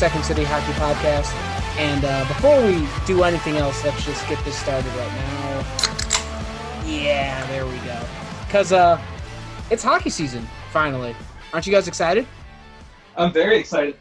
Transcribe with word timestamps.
Second 0.00 0.24
City 0.24 0.44
Hockey 0.44 0.72
Podcast. 0.80 1.30
And 1.78 2.06
uh, 2.06 2.26
before 2.26 2.58
we 2.64 2.88
do 3.04 3.22
anything 3.22 3.58
else, 3.58 3.84
let's 3.84 4.02
just 4.02 4.26
get 4.30 4.42
this 4.46 4.56
started 4.56 4.88
right 4.94 5.12
now. 5.12 6.86
Yeah, 6.86 7.46
there 7.48 7.66
we 7.66 7.76
go. 7.80 8.02
Because 8.46 8.72
uh, 8.72 8.98
it's 9.70 9.82
hockey 9.82 10.08
season, 10.08 10.48
finally. 10.72 11.14
Aren't 11.52 11.66
you 11.66 11.72
guys 11.74 11.86
excited? 11.86 12.26
I'm 13.14 13.30
very 13.30 13.58
excited. 13.58 13.98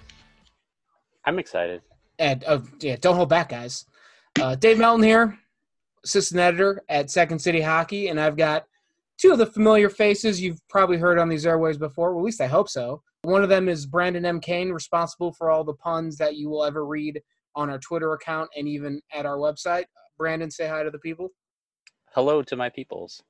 I'm 1.25 1.37
excited. 1.37 1.81
And 2.17 2.45
uh, 2.45 2.61
yeah, 2.79 2.95
don't 3.01 3.17
hold 3.17 3.27
back, 3.27 3.49
guys. 3.49 3.83
Uh, 4.39 4.55
Dave 4.55 4.77
Melton 4.77 5.03
here, 5.03 5.37
assistant 6.05 6.39
editor 6.39 6.81
at 6.87 7.11
Second 7.11 7.39
City 7.39 7.59
Hockey, 7.59 8.07
and 8.07 8.21
I've 8.21 8.37
got 8.37 8.63
two 9.17 9.33
of 9.33 9.37
the 9.37 9.47
familiar 9.47 9.89
faces 9.89 10.39
you've 10.39 10.65
probably 10.69 10.95
heard 10.95 11.19
on 11.19 11.27
these 11.27 11.45
airways 11.45 11.77
before. 11.77 12.13
Well, 12.13 12.23
at 12.23 12.25
least 12.25 12.39
I 12.39 12.47
hope 12.47 12.69
so. 12.69 13.03
One 13.23 13.43
of 13.43 13.49
them 13.49 13.67
is 13.67 13.85
Brandon 13.85 14.25
M. 14.25 14.39
Kane, 14.39 14.71
responsible 14.71 15.33
for 15.33 15.51
all 15.51 15.63
the 15.63 15.73
puns 15.73 16.17
that 16.17 16.37
you 16.37 16.49
will 16.49 16.63
ever 16.63 16.85
read 16.85 17.21
on 17.55 17.69
our 17.69 17.79
Twitter 17.79 18.13
account 18.13 18.49
and 18.55 18.67
even 18.67 19.01
at 19.13 19.25
our 19.25 19.37
website. 19.37 19.85
Brandon, 20.17 20.49
say 20.49 20.67
hi 20.67 20.83
to 20.83 20.89
the 20.89 20.99
people. 20.99 21.29
Hello 22.13 22.41
to 22.41 22.55
my 22.55 22.69
peoples. 22.69 23.21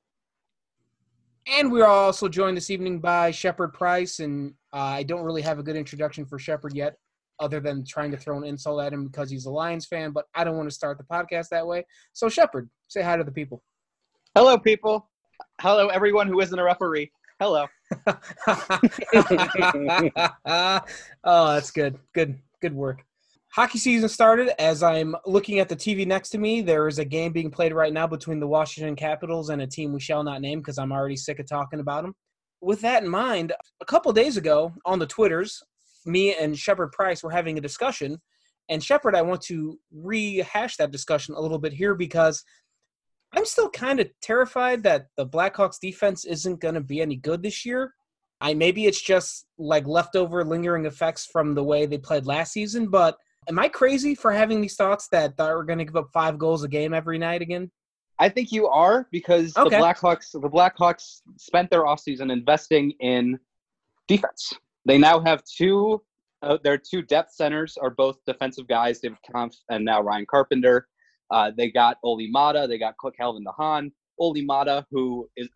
And 1.46 1.72
we 1.72 1.80
are 1.80 1.88
also 1.88 2.28
joined 2.28 2.56
this 2.56 2.70
evening 2.70 3.00
by 3.00 3.30
Shepard 3.30 3.72
Price, 3.72 4.20
and 4.20 4.54
uh, 4.72 4.76
I 4.76 5.02
don't 5.02 5.24
really 5.24 5.42
have 5.42 5.58
a 5.58 5.62
good 5.62 5.76
introduction 5.76 6.24
for 6.24 6.38
Shepard 6.38 6.74
yet, 6.74 6.96
other 7.40 7.58
than 7.58 7.84
trying 7.84 8.10
to 8.12 8.16
throw 8.16 8.38
an 8.38 8.44
insult 8.44 8.80
at 8.82 8.92
him 8.92 9.06
because 9.06 9.30
he's 9.30 9.46
a 9.46 9.50
Lions 9.50 9.86
fan. 9.86 10.12
But 10.12 10.26
I 10.34 10.44
don't 10.44 10.56
want 10.56 10.68
to 10.68 10.74
start 10.74 10.98
the 10.98 11.04
podcast 11.04 11.48
that 11.48 11.66
way. 11.66 11.84
So, 12.12 12.28
Shepard, 12.28 12.70
say 12.88 13.02
hi 13.02 13.16
to 13.16 13.24
the 13.24 13.32
people. 13.32 13.62
Hello, 14.36 14.56
people. 14.58 15.10
Hello, 15.60 15.88
everyone 15.88 16.28
who 16.28 16.40
isn't 16.40 16.58
a 16.58 16.62
referee. 16.62 17.10
Hello. 17.40 17.66
oh, 21.24 21.54
that's 21.54 21.70
good. 21.70 21.98
Good, 22.14 22.38
good 22.60 22.74
work. 22.74 23.04
Hockey 23.52 23.78
season 23.78 24.08
started. 24.08 24.50
As 24.62 24.82
I'm 24.82 25.16
looking 25.26 25.58
at 25.58 25.68
the 25.68 25.74
TV 25.74 26.06
next 26.06 26.30
to 26.30 26.38
me, 26.38 26.60
there 26.60 26.86
is 26.86 27.00
a 27.00 27.04
game 27.04 27.32
being 27.32 27.50
played 27.50 27.72
right 27.72 27.92
now 27.92 28.06
between 28.06 28.38
the 28.38 28.46
Washington 28.46 28.94
Capitals 28.94 29.50
and 29.50 29.62
a 29.62 29.66
team 29.66 29.92
we 29.92 30.00
shall 30.00 30.22
not 30.22 30.40
name 30.40 30.60
because 30.60 30.78
I'm 30.78 30.92
already 30.92 31.16
sick 31.16 31.40
of 31.40 31.48
talking 31.48 31.80
about 31.80 32.02
them. 32.02 32.14
With 32.60 32.80
that 32.82 33.02
in 33.02 33.08
mind, 33.08 33.52
a 33.80 33.84
couple 33.84 34.12
days 34.12 34.36
ago 34.36 34.72
on 34.84 35.00
the 35.00 35.06
Twitters, 35.06 35.62
me 36.06 36.34
and 36.36 36.56
Shepard 36.56 36.92
Price 36.92 37.22
were 37.22 37.30
having 37.30 37.58
a 37.58 37.62
discussion. 37.62 38.20
And 38.68 38.82
Shepard, 38.82 39.16
I 39.16 39.22
want 39.22 39.40
to 39.42 39.78
rehash 39.92 40.76
that 40.76 40.92
discussion 40.92 41.34
a 41.34 41.40
little 41.40 41.58
bit 41.58 41.72
here 41.72 41.96
because 41.96 42.44
I'm 43.32 43.44
still 43.44 43.70
kind 43.70 44.00
of 44.00 44.08
terrified 44.20 44.82
that 44.82 45.06
the 45.16 45.26
Blackhawks 45.26 45.78
defense 45.80 46.24
isn't 46.24 46.60
going 46.60 46.74
to 46.74 46.80
be 46.80 47.00
any 47.00 47.16
good 47.16 47.42
this 47.42 47.64
year. 47.64 47.94
I 48.40 48.54
maybe 48.54 48.86
it's 48.86 49.00
just 49.00 49.46
like 49.58 49.86
leftover 49.86 50.44
lingering 50.44 50.86
effects 50.86 51.26
from 51.26 51.54
the 51.54 51.62
way 51.62 51.86
they 51.86 51.98
played 51.98 52.26
last 52.26 52.52
season, 52.52 52.88
but 52.88 53.16
am 53.48 53.58
I 53.58 53.68
crazy 53.68 54.14
for 54.14 54.32
having 54.32 54.60
these 54.60 54.76
thoughts 54.76 55.08
that 55.08 55.34
we're 55.38 55.62
going 55.62 55.78
to 55.78 55.84
give 55.84 55.96
up 55.96 56.08
five 56.12 56.38
goals 56.38 56.64
a 56.64 56.68
game 56.68 56.94
every 56.94 57.18
night 57.18 57.42
again? 57.42 57.70
I 58.18 58.28
think 58.28 58.52
you 58.52 58.66
are 58.66 59.06
because 59.12 59.56
Okay. 59.56 59.70
the 59.70 59.82
Blackhawks 59.82 60.32
the 60.32 60.48
Blackhawks 60.48 61.20
spent 61.36 61.70
their 61.70 61.84
offseason 61.84 62.32
investing 62.32 62.92
in 63.00 63.38
defense. 64.08 64.52
They 64.86 64.98
now 64.98 65.20
have 65.20 65.42
two 65.44 66.02
uh, 66.42 66.56
their 66.64 66.78
two 66.78 67.02
depth 67.02 67.32
centers 67.34 67.76
are 67.76 67.90
both 67.90 68.16
defensive 68.26 68.66
guys, 68.66 69.00
David 69.00 69.18
Kampf 69.30 69.56
and 69.70 69.84
now 69.84 70.00
Ryan 70.00 70.24
Carpenter. 70.30 70.88
Uh, 71.30 71.50
they 71.56 71.70
got 71.70 71.98
Olli 72.02 72.30
Maatta, 72.30 72.66
they 72.68 72.78
got 72.78 72.94
Calvin 73.16 73.44
DeHaan. 73.44 73.92
Olli 74.18 74.44
Maatta, 74.44 74.84
who 74.90 75.28
is 75.36 75.48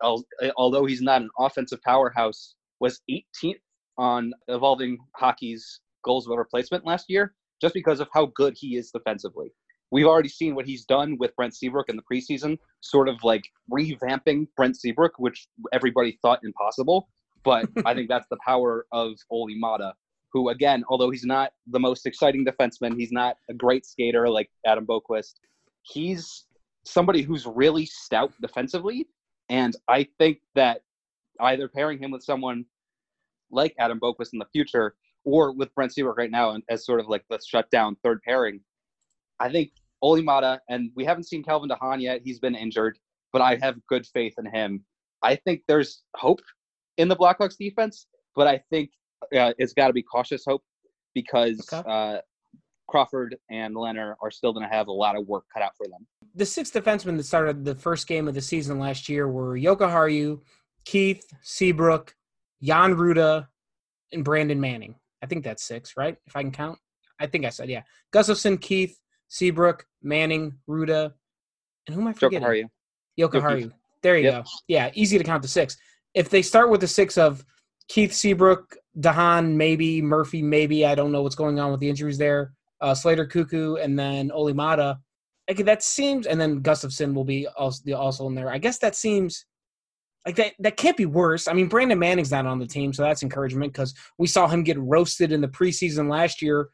although 0.57 0.85
he's 0.85 1.01
not 1.01 1.21
an 1.21 1.29
offensive 1.39 1.81
powerhouse, 1.83 2.55
was 2.79 3.01
18th 3.09 3.59
on 3.97 4.33
Evolving 4.47 4.97
Hockey's 5.15 5.81
goals 6.03 6.27
of 6.27 6.37
replacement 6.37 6.85
last 6.85 7.05
year, 7.09 7.33
just 7.61 7.73
because 7.73 7.99
of 7.99 8.07
how 8.13 8.27
good 8.35 8.55
he 8.57 8.75
is 8.75 8.91
defensively. 8.91 9.51
We've 9.91 10.07
already 10.07 10.29
seen 10.29 10.55
what 10.55 10.65
he's 10.65 10.83
done 10.85 11.17
with 11.19 11.35
Brent 11.35 11.55
Seabrook 11.55 11.89
in 11.89 11.95
the 11.95 12.03
preseason, 12.11 12.57
sort 12.81 13.07
of 13.07 13.23
like 13.23 13.43
revamping 13.71 14.47
Brent 14.57 14.77
Seabrook, 14.77 15.13
which 15.17 15.47
everybody 15.71 16.17
thought 16.21 16.39
impossible. 16.43 17.07
But 17.43 17.69
I 17.85 17.93
think 17.93 18.09
that's 18.09 18.27
the 18.29 18.37
power 18.45 18.87
of 18.91 19.13
Olli 19.29 19.55
Maatta, 19.57 19.93
who, 20.33 20.49
again, 20.49 20.83
although 20.89 21.11
he's 21.11 21.23
not 21.23 21.51
the 21.67 21.79
most 21.79 22.05
exciting 22.05 22.45
defenseman, 22.45 22.99
he's 22.99 23.11
not 23.11 23.37
a 23.49 23.53
great 23.53 23.85
skater 23.85 24.27
like 24.27 24.49
Adam 24.65 24.85
Boqvist. 24.85 25.35
He's 25.85 26.45
somebody 26.85 27.21
who's 27.21 27.45
really 27.45 27.85
stout 27.85 28.33
defensively. 28.41 29.07
And 29.49 29.75
I 29.87 30.07
think 30.17 30.39
that 30.55 30.81
either 31.39 31.67
pairing 31.67 31.99
him 31.99 32.11
with 32.11 32.23
someone 32.23 32.65
like 33.51 33.75
Adam 33.79 33.99
Boqvist 33.99 34.33
in 34.33 34.39
the 34.39 34.47
future 34.51 34.95
or 35.23 35.51
with 35.51 35.73
Brent 35.75 35.93
Seabrook 35.93 36.17
right 36.17 36.31
now 36.31 36.51
and 36.51 36.63
as 36.69 36.85
sort 36.85 36.99
of 36.99 37.07
like 37.07 37.23
the 37.29 37.39
shutdown 37.47 37.95
third 38.03 38.21
pairing, 38.23 38.59
I 39.39 39.51
think 39.51 39.71
Olli 40.01 40.21
Maatta, 40.21 40.59
and 40.69 40.91
we 40.95 41.05
haven't 41.05 41.23
seen 41.23 41.43
Calvin 41.43 41.69
DeHaan 41.69 42.01
yet. 42.01 42.21
He's 42.23 42.39
been 42.39 42.55
injured, 42.55 42.97
but 43.33 43.41
I 43.41 43.57
have 43.61 43.75
good 43.87 44.05
faith 44.07 44.33
in 44.37 44.45
him. 44.45 44.83
I 45.23 45.35
think 45.35 45.61
there's 45.67 46.03
hope 46.15 46.41
in 46.97 47.07
the 47.07 47.15
Blackhawks 47.15 47.57
defense, 47.57 48.07
but 48.35 48.47
I 48.47 48.61
think 48.69 48.91
uh, 49.35 49.53
it's 49.57 49.73
got 49.73 49.87
to 49.87 49.93
be 49.93 50.03
cautious 50.03 50.43
hope 50.47 50.63
because 51.13 51.67
Okay. 51.73 51.89
uh, 51.89 52.19
Crawford 52.87 53.35
and 53.49 53.75
Leonard 53.75 54.15
are 54.21 54.31
still 54.31 54.53
going 54.53 54.67
to 54.67 54.73
have 54.73 54.87
a 54.87 54.91
lot 54.91 55.15
of 55.17 55.27
work 55.27 55.45
cut 55.53 55.63
out 55.63 55.75
for 55.75 55.87
them. 55.87 56.05
The 56.35 56.45
six 56.45 56.71
defensemen 56.71 57.17
that 57.17 57.23
started 57.23 57.63
the 57.63 57.75
first 57.75 58.07
game 58.07 58.27
of 58.27 58.33
the 58.33 58.41
season 58.41 58.79
last 58.79 59.09
year 59.09 59.27
were 59.27 59.57
Jokiharju, 59.57 60.41
Keith, 60.85 61.25
Seabrook, 61.41 62.15
Jan 62.61 62.95
Rutta, 62.95 63.47
and 64.11 64.23
Brandon 64.23 64.59
Manning. 64.59 64.95
I 65.23 65.27
think 65.27 65.43
that's 65.43 65.63
six, 65.63 65.93
right? 65.97 66.17
If 66.27 66.35
I 66.35 66.41
can 66.43 66.51
count. 66.51 66.77
I 67.19 67.27
think 67.27 67.45
I 67.45 67.49
said, 67.49 67.69
yeah. 67.69 67.83
Gustafsson, 68.13 68.59
Keith, 68.59 68.99
Seabrook, 69.29 69.85
Manning, 70.03 70.53
Rutta, 70.69 71.13
and 71.87 71.95
who 71.95 72.01
am 72.01 72.07
I 72.07 72.13
forgetting? 72.13 72.41
Haru. 72.41 72.63
Yoka 73.15 73.37
Yoki. 73.37 73.41
Haru. 73.41 73.71
There 74.03 74.17
you 74.17 74.23
Yep. 74.25 74.43
go. 74.43 74.49
Yeah, 74.67 74.91
easy 74.93 75.17
to 75.17 75.23
count 75.23 75.41
to 75.43 75.49
six. 75.49 75.77
If 76.13 76.29
they 76.29 76.41
start 76.41 76.69
with 76.69 76.81
the 76.81 76.87
six 76.87 77.17
of 77.17 77.43
Keith 77.87 78.13
Seabrook, 78.13 78.75
DeHaan, 78.99 79.55
maybe 79.55 80.01
Murphy, 80.01 80.41
maybe 80.41 80.85
I 80.85 80.95
don't 80.95 81.11
know 81.11 81.21
what's 81.21 81.35
going 81.35 81.59
on 81.59 81.71
with 81.71 81.79
the 81.79 81.89
injuries 81.89 82.17
there. 82.17 82.53
Uh, 82.81 82.93
Slater, 82.93 83.25
Koekkoek, 83.25 83.83
and 83.83 83.97
then 83.97 84.31
Olli 84.31 84.53
Maatta. 84.53 84.97
Okay, 85.49 85.63
that 85.63 85.83
seems, 85.83 86.25
and 86.25 86.41
then 86.41 86.61
Gustafsson 86.61 87.13
will 87.13 87.23
be 87.23 87.47
also 87.47 87.93
also 87.93 88.27
in 88.27 88.35
there. 88.35 88.49
I 88.49 88.57
guess 88.57 88.79
that 88.79 88.95
seems 88.95 89.45
like 90.25 90.35
that. 90.37 90.53
That 90.59 90.77
can't 90.77 90.97
be 90.97 91.05
worse. 91.05 91.47
I 91.47 91.53
mean, 91.53 91.67
Brandon 91.67 91.99
Manning's 91.99 92.31
not 92.31 92.45
on 92.45 92.59
the 92.59 92.67
team, 92.67 92.93
so 92.93 93.03
that's 93.03 93.23
encouragement 93.23 93.73
because 93.73 93.93
we 94.17 94.27
saw 94.27 94.47
him 94.47 94.63
get 94.63 94.79
roasted 94.79 95.31
in 95.31 95.41
the 95.41 95.47
preseason 95.47 96.09
last 96.09 96.41
year, 96.41 96.69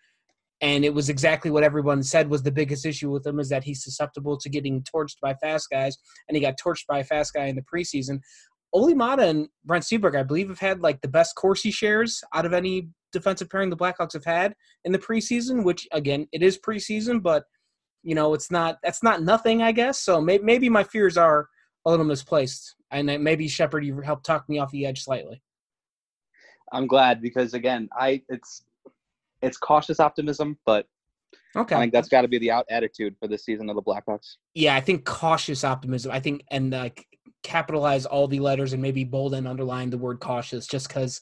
and 0.62 0.86
it 0.86 0.94
was 0.94 1.10
exactly 1.10 1.50
what 1.50 1.64
everyone 1.64 2.04
said 2.04 2.30
was 2.30 2.44
the 2.44 2.52
biggest 2.52 2.86
issue 2.86 3.10
with 3.10 3.26
him 3.26 3.40
is 3.40 3.50
that 3.50 3.64
he's 3.64 3.84
susceptible 3.84 4.38
to 4.38 4.50
getting 4.50 4.84
torched 4.84 5.20
by 5.22 5.34
fast 5.34 5.68
guys 5.72 5.98
and 6.28 6.36
he 6.36 6.42
got 6.42 6.60
torched 6.64 6.86
by 6.88 7.00
a 7.00 7.04
fast 7.04 7.34
guy 7.34 7.46
in 7.46 7.56
the 7.56 7.64
preseason. 7.64 8.20
Olli 8.74 8.94
Maatta 8.94 9.28
and 9.28 9.50
Brent 9.66 9.84
Seabrook, 9.86 10.16
I 10.16 10.24
believe, 10.24 10.50
have 10.50 10.60
had 10.60 10.82
like 10.82 11.02
the 11.02 11.08
best 11.08 11.36
Corsi 11.36 11.72
shares 11.72 12.24
out 12.34 12.46
of 12.46 12.54
any 12.54 12.88
defensive 13.12 13.50
pairing 13.50 13.70
the 13.70 13.78
Blackhawks 13.78 14.14
have 14.14 14.26
had 14.26 14.56
in 14.86 14.92
the 14.92 15.00
preseason. 15.00 15.64
Which 15.64 15.88
again, 15.92 16.28
it 16.32 16.42
is 16.42 16.58
preseason, 16.58 17.22
but 17.22 17.44
you 18.04 18.16
know, 18.16 18.34
it's 18.34 18.50
not 18.50 18.78
that's 18.84 19.04
not 19.04 19.22
nothing, 19.24 19.62
I 19.62 19.72
guess. 19.72 20.00
So 20.02 20.22
may, 20.22 20.38
maybe 20.38 20.70
my 20.70 20.84
fears 20.84 21.18
are 21.18 21.48
a 21.86 21.90
little 21.90 22.06
misplaced, 22.06 22.76
and 22.92 23.08
maybe 23.24 23.48
Shepard, 23.48 23.86
you 23.86 24.00
helped 24.02 24.26
talk 24.26 24.48
me 24.48 24.60
off 24.60 24.72
the 24.72 24.86
edge 24.86 25.04
slightly. 25.04 25.42
I'm 26.72 26.88
glad 26.88 27.22
because 27.22 27.54
again, 27.54 27.90
I 27.98 28.22
it's 28.30 28.64
it's 29.42 29.58
cautious 29.58 30.00
optimism, 30.00 30.58
but 30.66 30.86
Okay, 31.56 31.76
I 31.76 31.80
think 31.80 31.92
that's 31.92 32.08
got 32.08 32.22
to 32.22 32.30
be 32.30 32.38
the 32.38 32.52
out 32.52 32.66
attitude 32.70 33.16
for 33.20 33.28
this 33.28 33.44
season 33.44 33.70
of 33.70 33.76
the 33.76 33.82
Blackhawks. 33.82 34.38
yeah, 34.54 34.76
I 34.76 34.80
think 34.80 35.04
cautious 35.06 35.66
optimism. 35.66 36.12
I 36.12 36.22
think 36.22 36.44
and 36.50 36.72
like 36.72 37.06
capitalize 37.44 38.06
all 38.06 38.28
the 38.28 38.40
letters 38.40 38.74
and 38.74 38.82
maybe 38.82 39.04
bold 39.04 39.34
and 39.34 39.48
underline 39.48 39.90
the 39.90 39.98
word 39.98 40.20
cautious, 40.20 40.68
just 40.68 40.88
because 40.88 41.22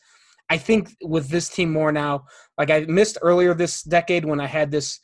I 0.50 0.58
think 0.58 0.96
with 1.02 1.30
this 1.30 1.50
team 1.50 1.72
more 1.72 1.92
now. 1.92 2.26
Like 2.58 2.72
I 2.72 2.82
missed 2.82 3.18
earlier 3.22 3.54
this 3.54 3.84
decade 3.84 4.26
when 4.26 4.42
I 4.42 4.48
had 4.48 4.72
this 4.72 5.00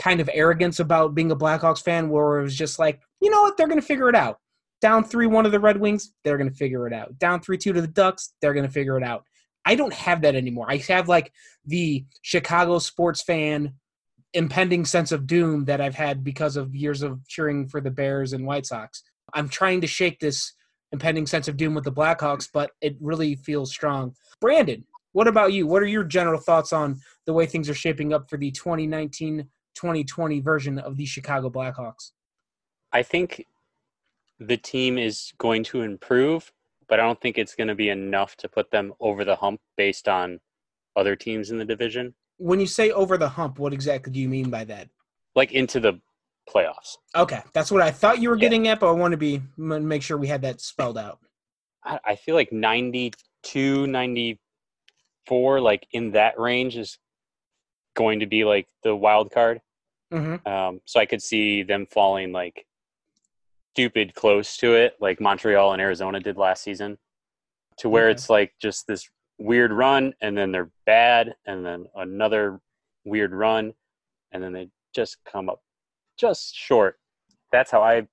kind 0.00 0.20
of 0.20 0.30
arrogance 0.32 0.80
about 0.80 1.14
being 1.14 1.30
a 1.30 1.36
Blackhawks 1.36 1.82
fan, 1.82 2.08
where 2.08 2.38
it 2.38 2.42
was 2.42 2.56
just 2.56 2.78
like, 2.78 3.00
you 3.20 3.30
know 3.30 3.42
what, 3.42 3.56
they're 3.56 3.68
going 3.68 3.80
to 3.80 3.86
figure 3.86 4.08
it 4.08 4.14
out. 4.14 4.38
Down 4.80 5.04
three 5.04 5.26
one 5.26 5.44
to 5.44 5.50
the 5.50 5.60
Red 5.60 5.78
Wings, 5.78 6.12
they're 6.24 6.38
going 6.38 6.50
to 6.50 6.56
figure 6.56 6.86
it 6.86 6.92
out. 6.92 7.18
Down 7.18 7.40
three 7.40 7.58
two 7.58 7.72
to 7.72 7.80
the 7.80 7.88
Ducks, 7.88 8.32
they're 8.40 8.54
going 8.54 8.66
to 8.66 8.72
figure 8.72 8.96
it 8.96 9.02
out. 9.02 9.24
I 9.64 9.74
don't 9.74 9.92
have 9.92 10.22
that 10.22 10.34
anymore. 10.34 10.66
I 10.68 10.76
have 10.88 11.08
like 11.08 11.32
the 11.66 12.04
Chicago 12.22 12.78
sports 12.78 13.22
fan 13.22 13.74
impending 14.34 14.84
sense 14.84 15.10
of 15.10 15.26
doom 15.26 15.64
that 15.64 15.80
I've 15.80 15.94
had 15.94 16.22
because 16.22 16.56
of 16.56 16.74
years 16.74 17.02
of 17.02 17.26
cheering 17.28 17.66
for 17.68 17.80
the 17.80 17.90
Bears 17.90 18.32
and 18.32 18.46
White 18.46 18.66
Sox. 18.66 19.02
I'm 19.34 19.48
trying 19.48 19.80
to 19.82 19.86
shake 19.86 20.20
this 20.20 20.52
impending 20.92 21.26
sense 21.26 21.48
of 21.48 21.56
doom 21.56 21.74
with 21.74 21.84
the 21.84 21.92
Blackhawks, 21.92 22.48
but 22.52 22.70
it 22.80 22.96
really 23.00 23.34
feels 23.34 23.70
strong. 23.70 24.14
Brandon, 24.40 24.84
what 25.12 25.28
about 25.28 25.52
you? 25.52 25.66
What 25.66 25.82
are 25.82 25.86
your 25.86 26.04
general 26.04 26.40
thoughts 26.40 26.72
on 26.72 27.00
the 27.26 27.32
way 27.32 27.46
things 27.46 27.68
are 27.68 27.74
shaping 27.74 28.12
up 28.12 28.30
for 28.30 28.36
the 28.36 28.52
2019-2020 28.52 30.42
version 30.42 30.78
of 30.78 30.96
the 30.96 31.06
Chicago 31.06 31.50
Blackhawks? 31.50 32.12
I 32.92 33.02
think 33.02 33.44
the 34.38 34.56
team 34.56 34.98
is 34.98 35.32
going 35.38 35.64
to 35.64 35.82
improve, 35.82 36.52
but 36.88 37.00
I 37.00 37.02
don't 37.02 37.20
think 37.20 37.36
it's 37.36 37.54
going 37.54 37.68
to 37.68 37.74
be 37.74 37.90
enough 37.90 38.36
to 38.36 38.48
put 38.48 38.70
them 38.70 38.94
over 39.00 39.24
the 39.24 39.36
hump 39.36 39.60
based 39.76 40.08
on 40.08 40.40
other 40.96 41.16
teams 41.16 41.50
in 41.50 41.58
the 41.58 41.64
division, 41.64 42.14
When 42.38 42.60
you 42.60 42.66
say 42.66 42.90
over 42.90 43.16
the 43.18 43.28
hump, 43.28 43.58
what 43.58 43.72
exactly 43.72 44.12
do 44.12 44.18
you 44.20 44.28
mean 44.28 44.50
by 44.50 44.64
that? 44.64 44.88
like 45.34 45.52
into 45.52 45.78
the 45.78 46.00
playoffs. 46.52 46.96
Okay, 47.14 47.40
that's 47.52 47.70
what 47.70 47.82
I 47.82 47.90
thought 47.90 48.20
you 48.20 48.28
were 48.30 48.36
Yeah. 48.36 48.40
getting 48.42 48.68
at, 48.68 48.80
but 48.80 48.88
I 48.88 48.92
want 48.92 49.12
to 49.12 49.16
be 49.18 49.42
make 49.56 50.02
sure 50.02 50.16
we 50.16 50.26
had 50.28 50.42
that 50.42 50.60
spelled 50.60 50.98
out. 50.98 51.18
I, 51.84 51.98
I 52.04 52.14
feel 52.16 52.34
like 52.34 52.52
92, 52.52 53.86
94, 53.86 55.60
like 55.60 55.86
in 55.92 56.12
that 56.12 56.38
range 56.38 56.76
is 56.76 56.98
going 57.96 58.20
to 58.20 58.26
be 58.26 58.44
like 58.44 58.68
the 58.82 58.94
wild 58.94 59.30
card. 59.30 59.60
Mm-hmm. 60.12 60.48
Um, 60.48 60.80
so 60.86 61.00
I 61.00 61.06
could 61.06 61.22
see 61.22 61.62
them 61.62 61.86
falling 61.86 62.32
like 62.32 62.66
stupid 63.74 64.14
close 64.14 64.56
to 64.58 64.74
it, 64.74 64.94
like 65.00 65.20
Montreal 65.20 65.72
and 65.72 65.82
Arizona 65.82 66.18
did 66.20 66.36
last 66.36 66.62
season, 66.62 66.98
to 67.78 67.88
where 67.88 68.04
Okay. 68.06 68.12
it's 68.12 68.30
like 68.30 68.52
just 68.60 68.86
this 68.86 69.08
weird 69.38 69.72
run, 69.72 70.12
and 70.20 70.36
then 70.36 70.50
they're 70.50 70.70
bad, 70.86 71.34
and 71.46 71.64
then 71.64 71.86
another 71.94 72.60
weird 73.04 73.32
run, 73.32 73.72
and 74.32 74.42
then 74.42 74.52
they 74.52 74.68
just 74.94 75.18
come 75.30 75.48
up 75.48 75.60
just 76.18 76.54
short. 76.54 76.98
That's 77.52 77.70
how 77.70 77.82
I 77.82 78.06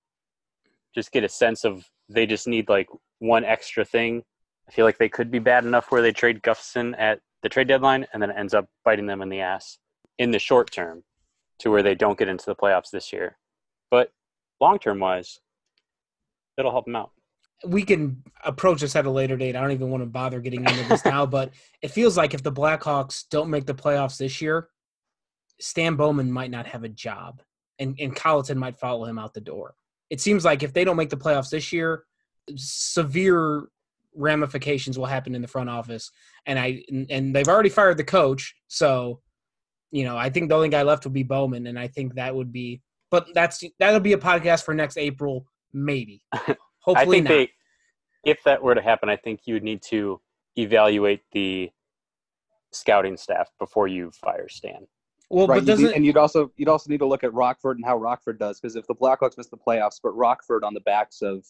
just 0.94 1.12
get 1.12 1.24
a 1.24 1.30
sense 1.30 1.66
of 1.66 1.84
they 2.07 2.25
just 2.25 2.48
need 2.48 2.69
like 2.69 2.88
one 3.19 3.44
extra 3.44 3.84
thing. 3.84 4.24
I 4.68 4.72
feel 4.72 4.86
like 4.86 4.98
they 4.98 5.10
could 5.10 5.30
be 5.30 5.40
bad 5.40 5.66
enough 5.66 5.92
where 5.92 6.02
they 6.02 6.12
trade 6.12 6.42
Gustafsson 6.42 6.96
at 6.98 7.19
the 7.44 7.50
trade 7.50 7.68
deadline, 7.68 8.07
and 8.13 8.22
then 8.22 8.30
it 8.31 8.36
ends 8.38 8.54
up 8.54 8.68
biting 8.84 9.06
them 9.06 9.22
in 9.22 9.30
the 9.30 9.42
ass 9.42 9.78
in 10.18 10.31
the 10.31 10.40
short 10.40 10.72
term 10.72 11.04
to 11.60 11.69
where 11.69 11.84
they 11.84 11.96
don't 11.96 12.18
get 12.18 12.28
into 12.28 12.46
the 12.46 12.56
playoffs 12.56 12.90
this 12.92 13.13
year. 13.13 13.38
But 13.92 14.12
long 14.60 14.80
term 14.80 15.00
wise, 15.00 15.40
it'll 16.58 16.72
help 16.72 16.86
them 16.86 16.96
out. 16.96 17.12
we 17.68 17.84
can 17.84 18.24
approach 18.44 18.81
this 18.81 18.96
at 18.96 19.06
a 19.06 19.12
later 19.12 19.38
date. 19.38 19.56
I 19.56 19.62
don't 19.62 19.72
even 19.72 19.90
want 19.90 20.01
to 20.01 20.08
bother 20.08 20.40
getting 20.40 20.62
into 20.66 20.88
this 20.88 21.06
now, 21.06 21.25
but 21.38 21.51
it 21.81 21.90
feels 21.92 22.18
like 22.18 22.34
if 22.34 22.44
the 22.44 22.51
Blackhawks 22.51 23.25
don't 23.30 23.50
make 23.50 23.66
the 23.66 23.75
playoffs 23.75 24.18
this 24.18 24.42
year, 24.42 24.69
Stan 25.60 25.96
Bowman 25.96 26.31
might 26.31 26.51
not 26.51 26.68
have 26.68 26.84
a 26.84 26.90
job, 26.90 27.42
and 27.80 27.95
and 28.00 28.16
Colliton 28.16 28.57
might 28.57 28.77
follow 28.77 29.06
him 29.06 29.19
out 29.19 29.33
the 29.33 29.42
door. 29.42 29.75
It 30.10 30.22
seems 30.22 30.45
like 30.45 30.63
if 30.63 30.74
they 30.74 30.83
don't 30.83 30.98
make 30.98 31.10
the 31.10 31.18
playoffs 31.18 31.50
this 31.50 31.74
year, 31.74 32.04
severe 32.56 33.68
ramifications 34.16 34.98
will 34.98 35.06
happen 35.06 35.36
in 35.36 35.42
the 35.42 35.48
front 35.48 35.69
office, 35.69 36.12
and 36.45 36.57
I 36.60 36.83
and, 37.10 37.36
they've 37.36 37.48
already 37.48 37.69
fired 37.69 37.98
the 37.98 38.04
coach, 38.04 38.56
so 38.68 39.22
you 39.92 40.06
know 40.06 40.18
I 40.18 40.30
think 40.30 40.50
the 40.50 40.56
only 40.56 40.69
guy 40.69 40.83
left 40.83 41.06
would 41.06 41.13
be 41.13 41.24
Bowman, 41.24 41.68
and 41.68 41.77
I 41.77 41.88
think 41.88 42.16
that 42.16 42.36
would 42.36 42.51
be. 42.51 42.81
But 43.12 43.27
that's 43.33 43.63
that'll 43.80 44.00
be 44.00 44.13
a 44.13 44.18
podcast 44.18 44.63
for 44.63 44.74
next 44.74 44.98
April, 44.98 45.45
maybe. 45.74 46.22
Hopefully 46.81 47.22
not. 47.22 47.30
they, 47.30 47.50
if 48.25 48.44
that 48.44 48.62
were 48.62 48.75
to 48.75 48.81
happen, 48.81 49.10
I 49.10 49.16
think 49.16 49.42
you 49.45 49.56
would 49.56 49.63
need 49.63 49.81
to 49.89 50.22
evaluate 50.56 51.22
the 51.31 51.72
scouting 52.72 53.18
staff 53.18 53.50
before 53.60 53.88
you 53.88 54.12
fire 54.12 54.50
Stan. 54.50 54.88
Well, 55.36 55.48
right, 55.48 55.60
but 55.60 55.66
doesn't 55.66 55.88
need- 55.88 55.96
and 55.96 56.06
you'd 56.06 56.16
also 56.16 56.50
you'd 56.56 56.70
also 56.70 56.90
need 56.90 57.00
to 57.00 57.06
look 57.06 57.26
at 57.26 57.34
Rockford 57.34 57.76
and 57.76 57.86
how 57.86 57.98
Rockford 57.98 58.40
does 58.40 58.58
because 58.58 58.78
if 58.78 58.88
the 58.88 58.96
Blackhawks 58.96 59.38
miss 59.38 59.48
the 59.48 59.58
playoffs, 59.58 60.00
but 60.02 60.12
Rockford 60.12 60.64
on 60.64 60.74
the 60.74 60.80
backs 60.80 61.22
of 61.22 61.46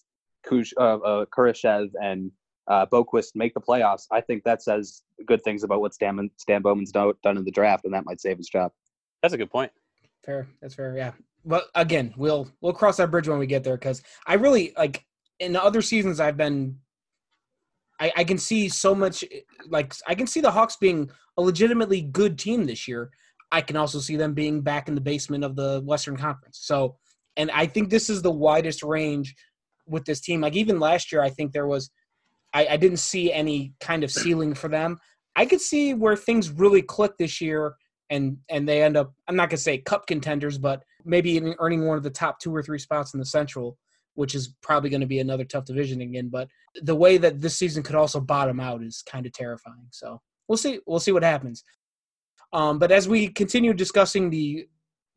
Kuj, 0.47 0.73
uh, 0.77 0.95
uh, 0.97 1.25
Kurashev 1.25 1.91
and 2.01 2.31
uh, 2.67 2.87
Boqvist 2.87 3.35
make 3.35 3.53
the 3.53 3.61
playoffs, 3.61 4.07
I 4.11 4.21
think 4.21 4.43
that 4.43 4.63
says 4.63 5.03
good 5.27 5.43
things 5.43 5.63
about 5.63 5.81
what 5.81 5.93
Stan, 5.93 6.31
Stan 6.37 6.63
Bowman's 6.63 6.91
do, 6.91 7.13
done 7.21 7.37
in 7.37 7.45
the 7.45 7.51
draft, 7.51 7.85
and 7.85 7.93
that 7.93 8.05
might 8.05 8.19
save 8.19 8.37
his 8.37 8.49
job. 8.49 8.71
That's 9.21 9.35
a 9.35 9.37
good 9.37 9.51
point. 9.51 9.71
fair? 10.25 10.47
That's 10.63 10.73
fair. 10.73 10.97
Yeah. 10.97 11.11
But 11.45 11.67
again, 11.75 12.11
we'll 12.17 12.49
we'll 12.61 12.73
cross 12.73 12.97
that 12.97 13.11
bridge 13.11 13.27
when 13.27 13.37
we 13.37 13.45
get 13.45 13.63
there 13.63 13.77
because 13.77 14.01
I 14.25 14.33
really 14.33 14.73
like 14.75 15.05
in 15.39 15.55
other 15.55 15.83
seasons 15.83 16.19
I've 16.19 16.37
been. 16.37 16.79
I, 17.99 18.11
I 18.17 18.23
can 18.23 18.39
see 18.39 18.67
so 18.67 18.95
much 18.95 19.23
like 19.69 19.93
I 20.07 20.15
can 20.15 20.25
see 20.25 20.41
the 20.41 20.49
Hawks 20.49 20.75
being 20.75 21.11
a 21.37 21.41
legitimately 21.43 22.01
good 22.01 22.39
team 22.39 22.65
this 22.65 22.87
year. 22.87 23.11
I 23.51 23.61
can 23.61 23.75
also 23.75 23.99
see 23.99 24.15
them 24.15 24.33
being 24.33 24.61
back 24.61 24.87
in 24.87 24.95
the 24.95 25.01
basement 25.01 25.43
of 25.43 25.55
the 25.55 25.81
Western 25.85 26.17
Conference. 26.17 26.59
So, 26.63 26.97
and 27.37 27.51
I 27.51 27.65
think 27.65 27.89
this 27.89 28.09
is 28.09 28.21
the 28.21 28.31
widest 28.31 28.83
range 28.83 29.35
with 29.87 30.05
this 30.05 30.19
team. 30.19 30.41
Like 30.41 30.55
even 30.55 30.79
last 30.79 31.11
year, 31.11 31.21
I 31.21 31.29
think 31.29 31.51
there 31.51 31.67
was, 31.67 31.89
I, 32.53 32.67
I 32.71 32.77
didn't 32.77 32.97
see 32.97 33.31
any 33.31 33.73
kind 33.79 34.03
of 34.03 34.11
ceiling 34.11 34.53
for 34.53 34.67
them. 34.67 34.97
I 35.35 35.45
could 35.45 35.61
see 35.61 35.93
where 35.93 36.15
things 36.15 36.49
really 36.49 36.81
click 36.81 37.17
this 37.17 37.41
year, 37.41 37.75
and 38.09 38.37
and 38.49 38.67
they 38.67 38.81
end 38.83 38.95
up. 38.95 39.13
I'm 39.27 39.35
not 39.35 39.49
gonna 39.49 39.57
say 39.57 39.79
cup 39.79 40.07
contenders, 40.07 40.57
but 40.57 40.83
maybe 41.03 41.37
in 41.37 41.55
earning 41.59 41.85
one 41.85 41.97
of 41.97 42.03
the 42.03 42.09
top 42.09 42.39
two 42.39 42.55
or 42.55 42.63
three 42.63 42.79
spots 42.79 43.13
in 43.13 43.19
the 43.19 43.25
Central, 43.25 43.77
which 44.15 44.33
is 44.33 44.53
probably 44.61 44.89
going 44.89 45.01
to 45.01 45.07
be 45.07 45.19
another 45.19 45.43
tough 45.43 45.65
division 45.65 46.01
again. 46.01 46.29
But 46.29 46.49
the 46.81 46.95
way 46.95 47.17
that 47.17 47.41
this 47.41 47.57
season 47.57 47.83
could 47.83 47.95
also 47.95 48.19
bottom 48.19 48.59
out 48.59 48.81
is 48.81 49.03
kind 49.09 49.25
of 49.25 49.33
terrifying. 49.33 49.87
So 49.91 50.21
we'll 50.47 50.57
see. 50.57 50.79
We'll 50.87 50.99
see 50.99 51.11
what 51.11 51.23
happens. 51.23 51.63
Um, 52.53 52.79
but 52.79 52.91
as 52.91 53.07
we 53.07 53.27
continue 53.27 53.73
discussing 53.73 54.29
the 54.29 54.67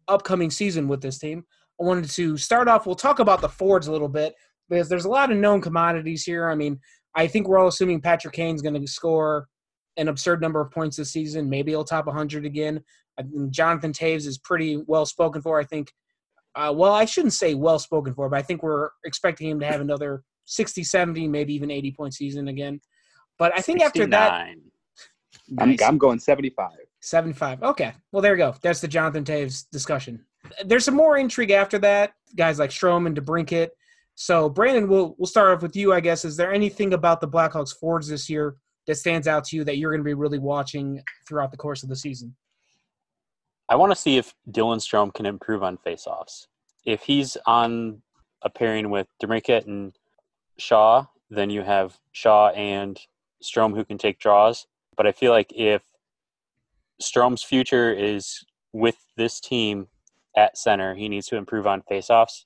upcoming 0.08 0.50
season 0.50 0.88
with 0.88 1.00
this 1.00 1.18
team, 1.18 1.44
I 1.80 1.84
wanted 1.84 2.10
to 2.10 2.36
start 2.36 2.68
off. 2.68 2.86
We'll 2.86 2.94
talk 2.94 3.18
about 3.18 3.40
the 3.40 3.48
Fords 3.48 3.86
a 3.86 3.92
little 3.92 4.08
bit 4.08 4.34
because 4.68 4.88
there's 4.88 5.04
a 5.04 5.10
lot 5.10 5.30
of 5.30 5.36
known 5.36 5.60
commodities 5.60 6.24
here. 6.24 6.48
I 6.48 6.54
mean, 6.54 6.80
I 7.14 7.26
think 7.26 7.48
we're 7.48 7.58
all 7.58 7.68
assuming 7.68 8.00
Patrick 8.00 8.34
Kane's 8.34 8.62
going 8.62 8.80
to 8.80 8.86
score 8.86 9.48
an 9.96 10.08
absurd 10.08 10.40
number 10.40 10.60
of 10.60 10.70
points 10.70 10.96
this 10.96 11.12
season. 11.12 11.48
Maybe 11.48 11.72
he'll 11.72 11.84
top 11.84 12.06
100 12.06 12.44
again. 12.44 12.82
I 13.18 13.22
think 13.22 13.50
Jonathan 13.50 13.92
Toews 13.92 14.26
is 14.26 14.38
pretty 14.38 14.82
well 14.86 15.06
spoken 15.06 15.42
for. 15.42 15.60
I 15.60 15.64
think. 15.64 15.92
Uh, 16.54 16.72
well, 16.74 16.92
I 16.92 17.04
shouldn't 17.04 17.34
say 17.34 17.54
well 17.54 17.78
spoken 17.78 18.14
for, 18.14 18.28
but 18.28 18.38
I 18.38 18.42
think 18.42 18.62
we're 18.62 18.90
expecting 19.04 19.48
him 19.48 19.60
to 19.60 19.66
have 19.66 19.80
another 19.80 20.24
60, 20.46 20.82
70, 20.82 21.28
maybe 21.28 21.54
even 21.54 21.70
80 21.70 21.92
point 21.92 22.14
season 22.14 22.48
again. 22.48 22.80
But 23.38 23.52
I 23.56 23.60
think 23.60 23.80
after 23.80 24.06
that, 24.06 24.48
I'm, 25.58 25.76
I'm 25.84 25.98
going 25.98 26.18
75. 26.18 26.70
Seven 27.00 27.32
five. 27.32 27.62
Okay. 27.62 27.92
Well, 28.12 28.22
there 28.22 28.32
you 28.32 28.38
go. 28.38 28.54
That's 28.60 28.80
the 28.80 28.88
Jonathan 28.88 29.24
Toews 29.24 29.66
discussion. 29.70 30.24
There's 30.64 30.84
some 30.84 30.94
more 30.94 31.16
intrigue 31.16 31.50
after 31.50 31.78
that. 31.80 32.12
Guys 32.36 32.58
like 32.58 32.70
Strome 32.70 33.06
and 33.06 33.16
DeBrincat. 33.16 33.68
So, 34.14 34.48
Brandon, 34.48 34.88
we'll 34.88 35.14
we'll 35.18 35.26
start 35.26 35.56
off 35.56 35.62
with 35.62 35.76
you. 35.76 35.92
I 35.92 36.00
guess. 36.00 36.24
Is 36.24 36.36
there 36.36 36.52
anything 36.52 36.94
about 36.94 37.20
the 37.20 37.28
Blackhawks 37.28 37.76
forwards 37.78 38.08
this 38.08 38.28
year 38.28 38.56
that 38.86 38.96
stands 38.96 39.28
out 39.28 39.44
to 39.44 39.56
you 39.56 39.64
that 39.64 39.78
you're 39.78 39.92
going 39.92 40.00
to 40.00 40.04
be 40.04 40.14
really 40.14 40.38
watching 40.40 41.02
throughout 41.28 41.52
the 41.52 41.56
course 41.56 41.82
of 41.82 41.88
the 41.88 41.96
season? 41.96 42.34
I 43.68 43.76
want 43.76 43.92
to 43.92 43.96
see 43.96 44.16
if 44.16 44.34
Dylan 44.50 44.78
Strome 44.78 45.12
can 45.14 45.26
improve 45.26 45.62
on 45.62 45.78
faceoffs. 45.78 46.46
If 46.84 47.02
he's 47.02 47.36
on 47.46 48.02
a 48.42 48.50
pairing 48.50 48.90
with 48.90 49.06
DeBrincat 49.22 49.66
and 49.66 49.92
Shaw, 50.56 51.04
then 51.30 51.50
you 51.50 51.62
have 51.62 51.98
Shaw 52.12 52.48
and 52.48 52.98
Strome 53.42 53.74
who 53.76 53.84
can 53.84 53.98
take 53.98 54.18
draws. 54.18 54.66
But 54.96 55.06
I 55.06 55.12
feel 55.12 55.32
like 55.32 55.52
if 55.54 55.82
Strome's 57.02 57.42
future 57.42 57.92
is 57.92 58.44
with 58.72 58.96
this 59.16 59.40
team 59.40 59.88
at 60.36 60.56
center, 60.58 60.94
he 60.94 61.08
needs 61.08 61.26
to 61.28 61.36
improve 61.36 61.66
on 61.66 61.82
faceoffs. 61.90 62.44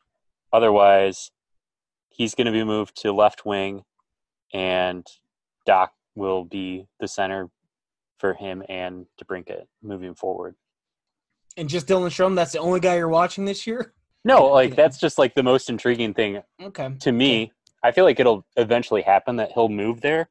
Otherwise, 0.52 1.30
he's 2.10 2.34
going 2.34 2.46
to 2.46 2.52
be 2.52 2.64
moved 2.64 3.00
to 3.02 3.12
left 3.12 3.44
wing, 3.44 3.82
and 4.52 5.06
Dach 5.68 5.88
will 6.14 6.44
be 6.44 6.86
the 7.00 7.08
center 7.08 7.48
for 8.18 8.34
him 8.34 8.62
and 8.68 9.06
DeBrincat 9.22 9.64
moving 9.82 10.14
forward. 10.14 10.54
And 11.56 11.68
just 11.68 11.86
Dylan 11.86 12.06
Strome, 12.08 12.34
that's 12.36 12.52
the 12.52 12.58
only 12.60 12.80
guy 12.80 12.96
you're 12.96 13.08
watching 13.08 13.44
this 13.44 13.66
year? 13.66 13.92
No, 14.24 14.46
like 14.46 14.76
that's 14.76 14.98
just 14.98 15.18
like 15.18 15.34
the 15.34 15.42
most 15.42 15.68
intriguing 15.68 16.14
thing 16.14 16.40
Okay. 16.62 16.90
to 17.00 17.12
me. 17.12 17.52
I 17.82 17.90
feel 17.90 18.04
like 18.04 18.20
it'll 18.20 18.46
eventually 18.56 19.02
happen 19.02 19.36
that 19.36 19.50
he'll 19.52 19.68
move 19.68 20.00
there. 20.00 20.28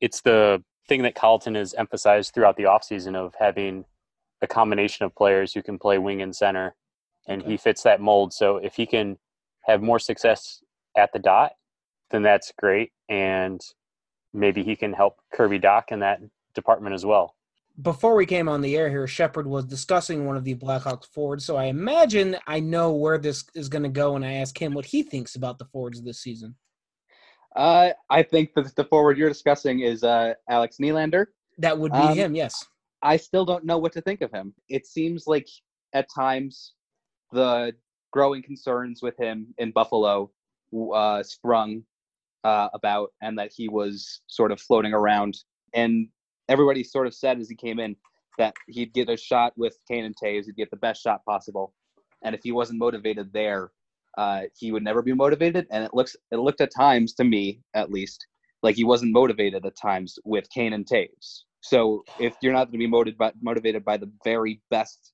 It's 0.00 0.22
the 0.22 0.64
thing 0.88 1.02
that 1.02 1.14
Carlton 1.14 1.54
has 1.54 1.74
emphasized 1.74 2.32
throughout 2.34 2.56
the 2.56 2.64
offseason 2.64 3.14
of 3.16 3.34
having 3.38 3.84
a 4.42 4.46
combination 4.46 5.04
of 5.04 5.14
players 5.14 5.52
who 5.52 5.62
can 5.62 5.78
play 5.78 5.98
wing 5.98 6.22
and 6.22 6.34
center, 6.34 6.74
and 7.26 7.42
Okay. 7.42 7.52
he 7.52 7.56
fits 7.56 7.82
that 7.82 8.00
mold. 8.00 8.32
So 8.32 8.56
if 8.58 8.76
he 8.76 8.86
can 8.86 9.18
have 9.62 9.82
more 9.82 9.98
success 9.98 10.62
at 10.96 11.12
the 11.12 11.18
dot, 11.18 11.52
then 12.10 12.22
that's 12.22 12.52
great, 12.58 12.92
and 13.08 13.60
maybe 14.32 14.62
he 14.62 14.76
can 14.76 14.92
help 14.92 15.18
Kirby 15.34 15.58
Dach 15.58 15.90
in 15.90 16.00
that 16.00 16.20
department 16.54 16.94
as 16.94 17.04
well. 17.04 17.34
Before 17.82 18.14
we 18.14 18.24
came 18.24 18.48
on 18.48 18.62
the 18.62 18.76
air 18.76 18.88
here, 18.88 19.06
Shepard 19.06 19.46
was 19.46 19.64
discussing 19.66 20.24
one 20.24 20.36
of 20.36 20.44
the 20.44 20.54
Blackhawks 20.54 21.06
forwards. 21.12 21.44
So 21.44 21.56
I 21.56 21.64
imagine 21.64 22.36
I 22.46 22.60
know 22.60 22.92
where 22.92 23.18
this 23.18 23.44
is 23.54 23.68
going 23.68 23.82
to 23.82 23.88
go, 23.90 24.16
and 24.16 24.24
I 24.24 24.34
ask 24.34 24.56
him 24.56 24.72
what 24.72 24.86
he 24.86 25.02
thinks 25.02 25.34
about 25.36 25.58
the 25.58 25.66
forwards 25.66 26.00
this 26.02 26.20
season. 26.20 26.54
Uh, 27.56 27.90
I 28.10 28.22
think 28.22 28.52
that 28.54 28.76
the 28.76 28.84
forward 28.84 29.16
you're 29.16 29.30
discussing 29.30 29.80
is 29.80 30.04
uh, 30.04 30.34
Alex 30.48 30.76
Nylander. 30.80 31.26
That 31.58 31.78
would 31.78 31.92
be 31.92 31.98
Um, 31.98 32.14
him, 32.14 32.34
yes. 32.34 32.66
I 33.02 33.16
still 33.16 33.46
don't 33.46 33.64
know 33.64 33.78
what 33.78 33.92
to 33.92 34.02
think 34.02 34.20
of 34.20 34.30
him. 34.30 34.54
It 34.68 34.86
seems 34.86 35.26
like 35.26 35.48
at 35.94 36.06
times 36.14 36.74
the 37.32 37.72
growing 38.12 38.42
concerns 38.42 39.00
with 39.02 39.16
him 39.18 39.54
in 39.58 39.72
Buffalo 39.72 40.30
uh, 40.94 41.22
sprung 41.22 41.82
uh, 42.44 42.68
about, 42.74 43.12
and 43.22 43.38
that 43.38 43.50
he 43.54 43.68
was 43.68 44.20
sort 44.26 44.52
of 44.52 44.60
floating 44.60 44.92
around. 44.92 45.38
And 45.72 46.08
everybody 46.48 46.84
sort 46.84 47.06
of 47.06 47.14
said 47.14 47.40
as 47.40 47.48
he 47.48 47.56
came 47.56 47.80
in 47.80 47.96
that 48.38 48.54
he'd 48.68 48.92
get 48.92 49.08
a 49.08 49.16
shot 49.16 49.54
with 49.56 49.78
Kane 49.88 50.04
and 50.04 50.14
Toews, 50.22 50.44
he'd 50.44 50.56
get 50.56 50.70
the 50.70 50.76
best 50.76 51.02
shot 51.02 51.24
possible. 51.24 51.72
And 52.22 52.34
if 52.34 52.42
he 52.42 52.52
wasn't 52.52 52.78
motivated 52.78 53.32
there, 53.32 53.70
uh, 54.16 54.42
he 54.56 54.72
would 54.72 54.82
never 54.82 55.02
be 55.02 55.12
motivated. 55.12 55.66
And 55.70 55.84
it 55.84 55.94
looks, 55.94 56.16
it 56.30 56.36
looked 56.36 56.60
at 56.60 56.74
times 56.74 57.14
to 57.14 57.24
me, 57.24 57.60
at 57.74 57.90
least, 57.90 58.26
like 58.62 58.76
he 58.76 58.84
wasn't 58.84 59.12
motivated 59.12 59.64
at 59.64 59.76
times 59.76 60.18
with 60.24 60.48
Kane 60.50 60.72
and 60.72 60.86
Toews. 60.86 61.42
So 61.60 62.04
if 62.20 62.34
you're 62.40 62.52
not 62.52 62.66
going 62.66 62.72
to 62.72 62.78
be 62.78 62.86
motivated 62.86 63.18
by, 63.18 63.32
motivated 63.40 63.84
by 63.84 63.96
the 63.96 64.10
very 64.24 64.60
best 64.70 65.12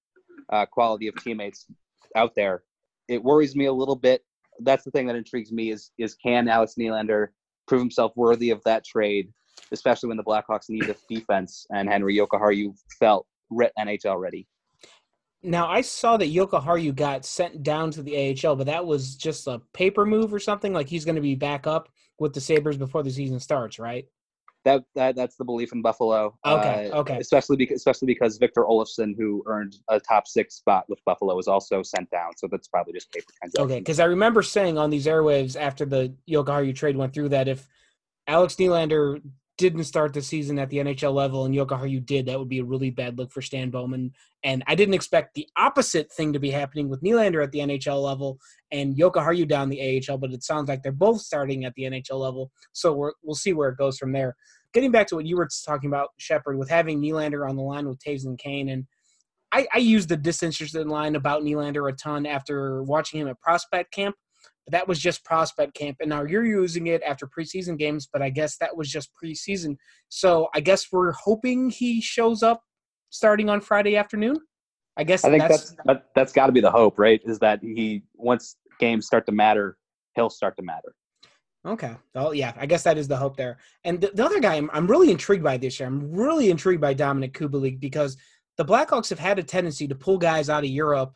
uh, 0.52 0.66
quality 0.66 1.08
of 1.08 1.14
teammates 1.16 1.66
out 2.14 2.34
there, 2.36 2.62
it 3.08 3.22
worries 3.22 3.56
me 3.56 3.66
a 3.66 3.72
little 3.72 3.96
bit. 3.96 4.22
That's 4.60 4.84
the 4.84 4.90
thing 4.90 5.06
that 5.06 5.16
intrigues 5.16 5.50
me 5.50 5.70
is 5.70 5.90
is 5.98 6.14
can 6.14 6.46
Alex 6.48 6.74
Nylander 6.78 7.28
prove 7.66 7.80
himself 7.80 8.12
worthy 8.16 8.50
of 8.50 8.62
that 8.64 8.84
trade, 8.84 9.32
especially 9.72 10.08
when 10.08 10.18
the 10.18 10.24
Blackhawks 10.24 10.68
need 10.68 10.88
a 10.88 10.96
defense 11.08 11.66
and 11.70 11.88
Henri 11.88 12.16
Jokiharju 12.16 12.74
felt 12.98 13.26
NHL 13.50 14.20
ready. 14.20 14.46
Now 15.42 15.68
I 15.68 15.80
saw 15.80 16.16
that 16.16 16.32
Jokiharju 16.32 16.94
got 16.94 17.24
sent 17.24 17.62
down 17.62 17.90
to 17.92 18.02
the 18.02 18.38
AHL, 18.44 18.56
but 18.56 18.66
that 18.66 18.86
was 18.86 19.16
just 19.16 19.46
a 19.46 19.60
paper 19.72 20.06
move 20.06 20.32
or 20.32 20.38
something. 20.38 20.72
Like 20.72 20.88
he's 20.88 21.04
going 21.04 21.16
to 21.16 21.22
be 21.22 21.34
back 21.34 21.66
up 21.66 21.88
with 22.18 22.32
the 22.32 22.40
Sabres 22.40 22.76
before 22.76 23.02
the 23.02 23.10
season 23.10 23.40
starts, 23.40 23.78
right? 23.78 24.06
That, 24.64 24.84
that 24.94 25.16
that's 25.16 25.34
the 25.34 25.44
belief 25.44 25.72
in 25.72 25.82
Buffalo. 25.82 26.38
Okay, 26.46 26.90
uh, 26.92 27.00
okay. 27.00 27.18
Especially 27.18 27.56
because 27.56 27.78
especially 27.78 28.06
because 28.06 28.38
Victor 28.38 28.62
Olofsson, 28.62 29.16
who 29.16 29.42
earned 29.46 29.74
a 29.88 29.98
top 29.98 30.28
six 30.28 30.54
spot 30.54 30.84
with 30.88 31.00
Buffalo, 31.04 31.34
was 31.34 31.48
also 31.48 31.82
sent 31.82 32.08
down. 32.10 32.36
So 32.36 32.46
that's 32.48 32.68
probably 32.68 32.92
just 32.92 33.10
paper 33.10 33.26
transaction. 33.40 33.64
Okay, 33.64 33.80
because 33.80 33.98
I 33.98 34.04
remember 34.04 34.40
saying 34.42 34.78
on 34.78 34.90
these 34.90 35.06
airwaves 35.06 35.60
after 35.60 35.84
the 35.84 36.14
Jokiharju 36.30 36.76
trade 36.76 36.96
went 36.96 37.12
through 37.12 37.30
that 37.30 37.48
if 37.48 37.68
Alex 38.28 38.54
Nylander 38.54 39.20
didn't 39.62 39.84
start 39.84 40.12
the 40.12 40.20
season 40.20 40.58
at 40.58 40.70
the 40.70 40.78
NHL 40.78 41.14
level 41.14 41.44
and 41.44 41.54
Jokiharju 41.54 42.04
did, 42.04 42.26
that 42.26 42.38
would 42.38 42.48
be 42.48 42.58
a 42.58 42.64
really 42.64 42.90
bad 42.90 43.16
look 43.16 43.30
for 43.30 43.40
Stan 43.40 43.70
Bowman. 43.70 44.12
And 44.42 44.64
I 44.66 44.74
didn't 44.74 44.94
expect 44.94 45.34
the 45.34 45.48
opposite 45.56 46.10
thing 46.10 46.32
to 46.32 46.40
be 46.40 46.50
happening 46.50 46.88
with 46.88 47.00
Nylander 47.00 47.42
at 47.42 47.52
the 47.52 47.60
NHL 47.60 48.02
level 48.02 48.38
and 48.72 48.96
Jokiharju 48.96 49.46
down 49.46 49.68
the 49.68 50.02
AHL, 50.08 50.18
but 50.18 50.32
it 50.32 50.42
sounds 50.42 50.68
like 50.68 50.82
they're 50.82 50.90
both 50.90 51.20
starting 51.20 51.64
at 51.64 51.74
the 51.74 51.84
NHL 51.84 52.18
level. 52.18 52.50
So 52.72 52.92
we 52.92 53.12
will 53.22 53.36
see 53.36 53.52
where 53.52 53.68
it 53.68 53.78
goes 53.78 53.98
from 53.98 54.12
there. 54.12 54.34
Getting 54.74 54.90
back 54.90 55.06
to 55.08 55.14
what 55.14 55.26
you 55.26 55.36
were 55.36 55.48
talking 55.64 55.88
about, 55.88 56.08
Shepard, 56.18 56.58
with 56.58 56.68
having 56.68 57.00
Nylander 57.00 57.48
on 57.48 57.54
the 57.54 57.62
line 57.62 57.88
with 57.88 58.00
Toews 58.00 58.24
and 58.24 58.38
Kane, 58.38 58.68
and 58.68 58.86
I, 59.52 59.68
I 59.72 59.78
used 59.78 60.08
the 60.08 60.16
disinterested 60.16 60.88
line 60.88 61.14
about 61.14 61.42
Nylander 61.42 61.88
a 61.88 61.94
ton 61.94 62.26
after 62.26 62.82
watching 62.82 63.20
him 63.20 63.28
at 63.28 63.40
prospect 63.40 63.92
camp 63.92 64.16
but 64.66 64.72
that 64.72 64.86
was 64.86 64.98
just 64.98 65.24
prospect 65.24 65.74
camp. 65.74 65.96
And 66.00 66.10
now 66.10 66.22
you're 66.22 66.44
using 66.44 66.86
it 66.86 67.02
after 67.02 67.26
preseason 67.26 67.78
games, 67.78 68.08
but 68.12 68.22
I 68.22 68.30
guess 68.30 68.56
that 68.58 68.76
was 68.76 68.90
just 68.90 69.10
preseason. 69.22 69.76
So 70.08 70.48
I 70.54 70.60
guess 70.60 70.86
we're 70.92 71.12
hoping 71.12 71.70
he 71.70 72.00
shows 72.00 72.42
up 72.42 72.62
starting 73.10 73.48
on 73.48 73.60
Friday 73.60 73.96
afternoon. 73.96 74.38
I 74.96 75.04
guess 75.04 75.24
I 75.24 75.30
think 75.30 75.42
that's 75.42 75.70
that's 75.70 75.76
that, 75.86 76.06
that's 76.14 76.32
got 76.32 76.46
to 76.46 76.52
be 76.52 76.60
the 76.60 76.70
hope, 76.70 76.98
right? 76.98 77.20
Is 77.24 77.38
that 77.38 77.60
he 77.62 78.02
once 78.14 78.56
games 78.78 79.06
start 79.06 79.26
to 79.26 79.32
matter, 79.32 79.76
he'll 80.14 80.30
start 80.30 80.56
to 80.56 80.62
matter. 80.62 80.94
Okay. 81.66 81.94
Well, 82.14 82.34
yeah, 82.34 82.52
I 82.56 82.66
guess 82.66 82.82
that 82.82 82.98
is 82.98 83.06
the 83.06 83.16
hope 83.16 83.36
there. 83.36 83.58
And 83.84 84.00
the, 84.00 84.10
the 84.12 84.24
other 84.24 84.40
guy 84.40 84.56
I'm, 84.56 84.68
I'm 84.72 84.86
really 84.86 85.10
intrigued 85.10 85.44
by 85.44 85.56
this 85.56 85.78
year. 85.78 85.88
I'm 85.88 86.12
really 86.12 86.50
intrigued 86.50 86.80
by 86.80 86.94
Dominik 86.94 87.32
Kubalik 87.32 87.80
because 87.80 88.16
the 88.58 88.64
Blackhawks 88.64 89.08
have 89.10 89.18
had 89.18 89.38
a 89.38 89.42
tendency 89.42 89.86
to 89.88 89.94
pull 89.94 90.18
guys 90.18 90.50
out 90.50 90.64
of 90.64 90.70
Europe 90.70 91.14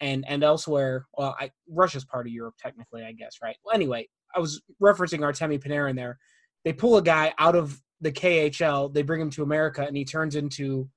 and 0.00 0.24
and 0.28 0.42
elsewhere. 0.42 1.06
Well, 1.16 1.36
I, 1.38 1.50
Russia's 1.68 2.04
part 2.04 2.26
of 2.26 2.32
Europe 2.32 2.54
technically, 2.58 3.04
I 3.04 3.12
guess, 3.12 3.36
right? 3.42 3.56
Well, 3.64 3.74
anyway, 3.74 4.08
I 4.34 4.40
was 4.40 4.62
referencing 4.82 5.20
Artemi 5.20 5.62
Panarin 5.62 5.96
there. 5.96 6.18
They 6.64 6.72
pull 6.72 6.96
a 6.96 7.02
guy 7.02 7.34
out 7.38 7.56
of 7.56 7.80
the 8.00 8.12
KHL, 8.12 8.92
they 8.92 9.02
bring 9.02 9.20
him 9.20 9.30
to 9.30 9.42
America, 9.42 9.82
and 9.82 9.96
he 9.96 10.04
turns 10.04 10.36
into 10.36 10.88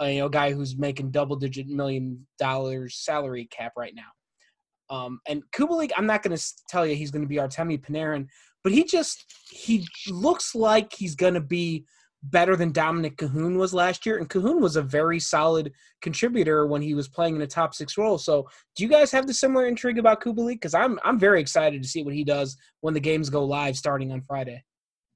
a 0.00 0.12
you 0.12 0.20
know 0.20 0.28
guy 0.28 0.52
who's 0.52 0.76
making 0.76 1.10
double 1.10 1.36
digit 1.36 1.66
million 1.68 2.26
dollars 2.38 2.96
salary 2.96 3.46
cap 3.50 3.72
right 3.76 3.94
now. 3.94 4.94
Um, 4.94 5.20
and 5.28 5.42
Kubalik, 5.52 5.90
I'm 5.96 6.06
not 6.06 6.22
going 6.22 6.36
to 6.36 6.44
tell 6.68 6.86
you 6.86 6.94
he's 6.94 7.10
going 7.10 7.24
to 7.24 7.28
be 7.28 7.36
Artemi 7.36 7.80
Panarin, 7.80 8.26
but 8.62 8.72
he 8.72 8.84
just 8.84 9.24
he 9.50 9.86
looks 10.08 10.54
like 10.54 10.92
he's 10.92 11.14
going 11.14 11.34
to 11.34 11.40
be 11.40 11.84
better 12.30 12.56
than 12.56 12.72
Dominik 12.72 13.16
Kahun 13.16 13.56
was 13.56 13.72
last 13.72 14.06
year. 14.06 14.18
And 14.18 14.28
Kahun 14.28 14.60
was 14.60 14.76
a 14.76 14.82
very 14.82 15.20
solid 15.20 15.72
contributor 16.02 16.66
when 16.66 16.82
he 16.82 16.94
was 16.94 17.08
playing 17.08 17.36
in 17.36 17.42
a 17.42 17.46
top 17.46 17.74
six 17.74 17.96
role. 17.96 18.18
So 18.18 18.48
do 18.74 18.82
you 18.82 18.88
guys 18.88 19.10
have 19.12 19.26
the 19.26 19.34
similar 19.34 19.66
intrigue 19.66 19.98
about 19.98 20.20
Kubalik? 20.20 20.54
Because 20.54 20.74
I'm 20.74 20.98
I'm 21.04 21.18
very 21.18 21.40
excited 21.40 21.82
to 21.82 21.88
see 21.88 22.02
what 22.02 22.14
he 22.14 22.24
does 22.24 22.56
when 22.80 22.94
the 22.94 23.00
games 23.00 23.30
go 23.30 23.44
live 23.44 23.76
starting 23.76 24.12
on 24.12 24.20
Friday. 24.22 24.64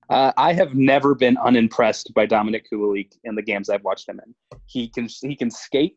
Uh, 0.09 0.33
I 0.37 0.53
have 0.53 0.75
never 0.75 1.15
been 1.15 1.37
unimpressed 1.37 2.13
by 2.15 2.27
Dominik 2.27 2.65
Kubalik 2.73 3.13
in 3.25 3.35
the 3.35 3.43
games 3.43 3.71
I've 3.71 3.85
watched 3.85 4.09
him 4.09 4.21
in. 4.25 4.59
He 4.67 4.89
can 4.89 5.09
he 5.23 5.37
can 5.37 5.51
skate 5.51 5.97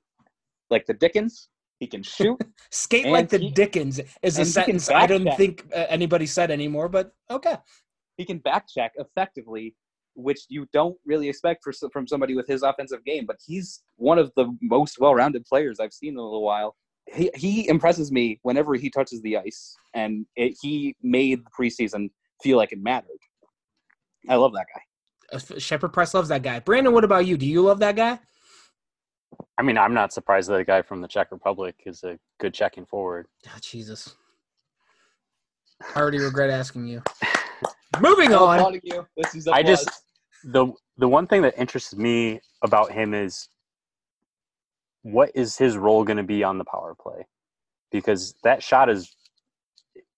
like 0.70 0.86
the 0.86 0.94
Dickens. 0.94 1.50
He 1.80 1.88
can 1.88 2.04
shoot. 2.04 2.40
skate 2.72 3.08
like 3.08 3.30
the 3.30 3.40
he, 3.40 3.52
Dickens 3.52 4.00
is 4.22 4.40
a 4.40 4.46
sentence 4.46 4.90
I 4.90 5.08
don't 5.08 5.36
think 5.36 5.66
uh, 5.76 5.86
anybody 5.90 6.26
said 6.26 6.52
anymore, 6.52 6.90
but 6.90 7.12
okay. 7.30 7.58
He 8.18 8.26
can 8.26 8.38
back 8.38 8.68
check 8.68 8.94
effectively 8.98 9.76
which 10.16 10.42
you 10.50 10.68
don't 10.74 10.98
really 11.06 11.30
expect 11.30 11.64
for, 11.64 11.74
from 11.92 12.08
somebody 12.08 12.36
with 12.36 12.48
his 12.48 12.64
offensive 12.64 13.04
game. 13.06 13.26
But 13.26 13.38
he's 13.46 13.82
one 13.98 14.20
of 14.20 14.32
the 14.36 14.56
most 14.62 15.00
well-rounded 15.00 15.46
players 15.46 15.80
I've 15.80 15.94
seen 15.94 16.14
in 16.14 16.18
a 16.18 16.24
little 16.24 16.44
while. 16.44 16.76
He 17.12 17.30
he 17.36 17.68
impresses 17.68 18.12
me 18.12 18.40
whenever 18.44 18.76
he 18.76 18.90
touches 18.90 19.22
the 19.22 19.38
ice, 19.38 19.76
and 19.94 20.26
it, 20.38 20.56
he 20.62 20.96
made 21.04 21.42
the 21.44 21.50
preseason 21.52 22.10
feel 22.42 22.58
like 22.58 22.72
it 22.72 22.80
mattered. 22.82 23.10
I 24.30 24.36
love 24.36 24.54
that 24.54 24.68
guy. 24.74 25.38
Uh, 25.38 25.60
Shepard 25.60 25.92
Press 25.92 26.14
loves 26.14 26.30
that 26.30 26.44
guy. 26.44 26.60
Brandon, 26.60 26.94
what 26.94 27.04
about 27.04 27.26
you? 27.26 27.38
Do 27.38 27.46
you 27.46 27.62
love 27.62 27.80
that 27.80 27.96
guy? 27.98 28.20
I 29.58 29.64
mean, 29.64 29.78
I'm 29.78 29.94
not 29.94 30.14
surprised 30.14 30.50
that 30.50 30.56
a 30.56 30.64
guy 30.64 30.82
from 30.82 31.02
the 31.02 31.08
Czech 31.08 31.32
Republic 31.32 31.76
is 31.86 32.04
a 32.04 32.18
good 32.40 32.54
checking 32.54 32.86
forward. 32.86 33.28
Oh, 33.48 33.58
Jesus. 33.62 34.16
I 35.96 36.00
already 36.00 36.20
regret 36.20 36.50
asking 36.50 36.88
you. 36.88 37.04
Moving 38.00 38.34
on. 38.34 38.80
You. 38.84 39.06
This 39.18 39.36
is 39.36 39.48
I 39.48 39.62
just 39.64 39.90
the 40.44 40.72
the 40.98 41.08
one 41.08 41.28
thing 41.28 41.42
that 41.42 41.58
interests 41.58 41.96
me 41.96 42.40
about 42.62 42.92
him 42.92 43.14
is 43.14 43.50
what 45.02 45.32
is 45.36 45.58
his 45.58 45.78
role 45.78 46.04
going 46.04 46.18
to 46.18 46.24
be 46.24 46.44
on 46.44 46.58
the 46.58 46.66
power 46.66 46.96
play? 47.00 47.26
Because 47.92 48.36
that 48.44 48.64
shot 48.64 48.90
is 48.90 49.16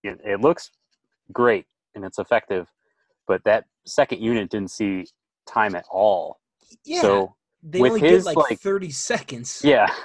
it, 0.02 0.20
it 0.24 0.40
looks 0.40 0.70
great 1.32 1.66
and 1.94 2.04
it's 2.04 2.18
effective, 2.18 2.68
but 3.26 3.42
that 3.44 3.64
second 3.86 4.20
unit 4.20 4.50
didn't 4.50 4.70
see 4.70 5.06
time 5.46 5.74
at 5.74 5.84
all. 5.90 6.38
Yeah. 6.84 7.00
So 7.02 7.34
they 7.62 7.80
with 7.80 7.92
only 7.92 8.08
his 8.08 8.24
like, 8.24 8.36
like 8.36 8.60
30 8.60 8.90
seconds. 8.90 9.60
Yeah. 9.64 9.88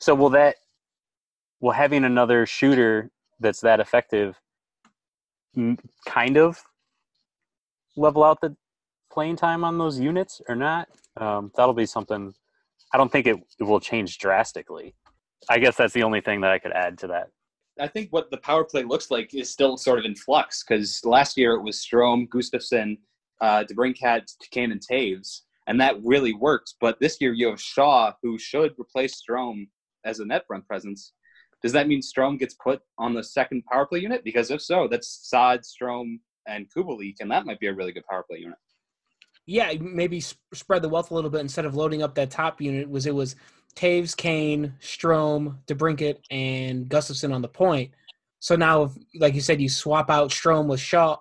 So 0.00 0.14
will 0.14 0.30
that 0.30 0.54
will 1.60 1.72
having 1.72 2.04
another 2.04 2.46
shooter 2.46 3.10
that's 3.40 3.60
that 3.62 3.80
effective 3.80 4.38
kind 6.06 6.36
of 6.36 6.62
level 7.96 8.22
out 8.22 8.40
the 8.40 8.56
playing 9.18 9.34
time 9.34 9.64
on 9.64 9.78
those 9.78 9.98
units 9.98 10.40
or 10.48 10.54
not. 10.54 10.88
Um, 11.16 11.50
that'll 11.56 11.74
be 11.74 11.86
something. 11.86 12.32
I 12.94 12.96
don't 12.96 13.10
think 13.10 13.26
it, 13.26 13.36
it 13.58 13.64
will 13.64 13.80
change 13.80 14.16
drastically. 14.18 14.94
I 15.48 15.58
guess 15.58 15.74
that's 15.74 15.92
the 15.92 16.04
only 16.04 16.20
thing 16.20 16.40
that 16.42 16.52
I 16.52 16.60
could 16.60 16.70
add 16.70 16.96
to 16.98 17.08
that. 17.08 17.30
I 17.80 17.88
think 17.88 18.12
what 18.12 18.30
the 18.30 18.36
power 18.36 18.62
play 18.62 18.84
looks 18.84 19.10
like 19.10 19.34
is 19.34 19.50
still 19.50 19.76
sort 19.76 19.98
of 19.98 20.04
in 20.04 20.14
flux 20.14 20.62
because 20.62 21.04
last 21.04 21.36
year 21.36 21.54
it 21.54 21.62
was 21.64 21.84
Strome, 21.84 22.28
Gustafsson, 22.28 22.96
uh, 23.40 23.64
DeBrincat, 23.64 24.22
Kane, 24.52 24.70
and 24.70 24.80
Toews, 24.80 25.40
and 25.66 25.80
that 25.80 25.96
really 26.04 26.34
worked. 26.34 26.74
But 26.80 27.00
this 27.00 27.20
year 27.20 27.32
you 27.32 27.48
have 27.48 27.60
Shaw, 27.60 28.12
who 28.22 28.38
should 28.38 28.76
replace 28.78 29.20
Strome 29.20 29.66
as 30.04 30.20
a 30.20 30.26
net 30.26 30.46
front 30.46 30.64
presence. 30.68 31.12
Does 31.60 31.72
that 31.72 31.88
mean 31.88 32.02
Strome 32.02 32.38
gets 32.38 32.54
put 32.54 32.82
on 32.98 33.14
the 33.14 33.24
second 33.24 33.64
power 33.64 33.84
play 33.84 33.98
unit? 33.98 34.22
Because 34.22 34.52
if 34.52 34.62
so, 34.62 34.86
that's 34.86 35.28
Saad, 35.28 35.62
Strome, 35.62 36.20
and 36.46 36.68
Kubalik, 36.72 37.16
and 37.18 37.28
that 37.32 37.46
might 37.46 37.58
be 37.58 37.66
a 37.66 37.74
really 37.74 37.90
good 37.90 38.06
power 38.08 38.22
play 38.22 38.38
unit. 38.38 38.58
Yeah, 39.48 39.72
maybe 39.80 40.20
spread 40.20 40.82
the 40.82 40.90
wealth 40.90 41.10
a 41.10 41.14
little 41.14 41.30
bit 41.30 41.40
instead 41.40 41.64
of 41.64 41.74
loading 41.74 42.02
up 42.02 42.14
that 42.16 42.30
top 42.30 42.60
unit. 42.60 42.86
Was 42.86 43.06
it 43.06 43.14
was 43.14 43.34
Toews, 43.76 44.14
Kane, 44.14 44.74
Strome, 44.78 45.56
DeBrincat, 45.66 46.18
and 46.30 46.86
Gustafsson 46.86 47.32
on 47.32 47.40
the 47.40 47.48
point. 47.48 47.92
So 48.40 48.56
now, 48.56 48.82
if, 48.82 48.92
like 49.18 49.34
you 49.34 49.40
said, 49.40 49.58
you 49.58 49.70
swap 49.70 50.10
out 50.10 50.32
Strome 50.32 50.66
with 50.66 50.80
Shaw, 50.80 51.16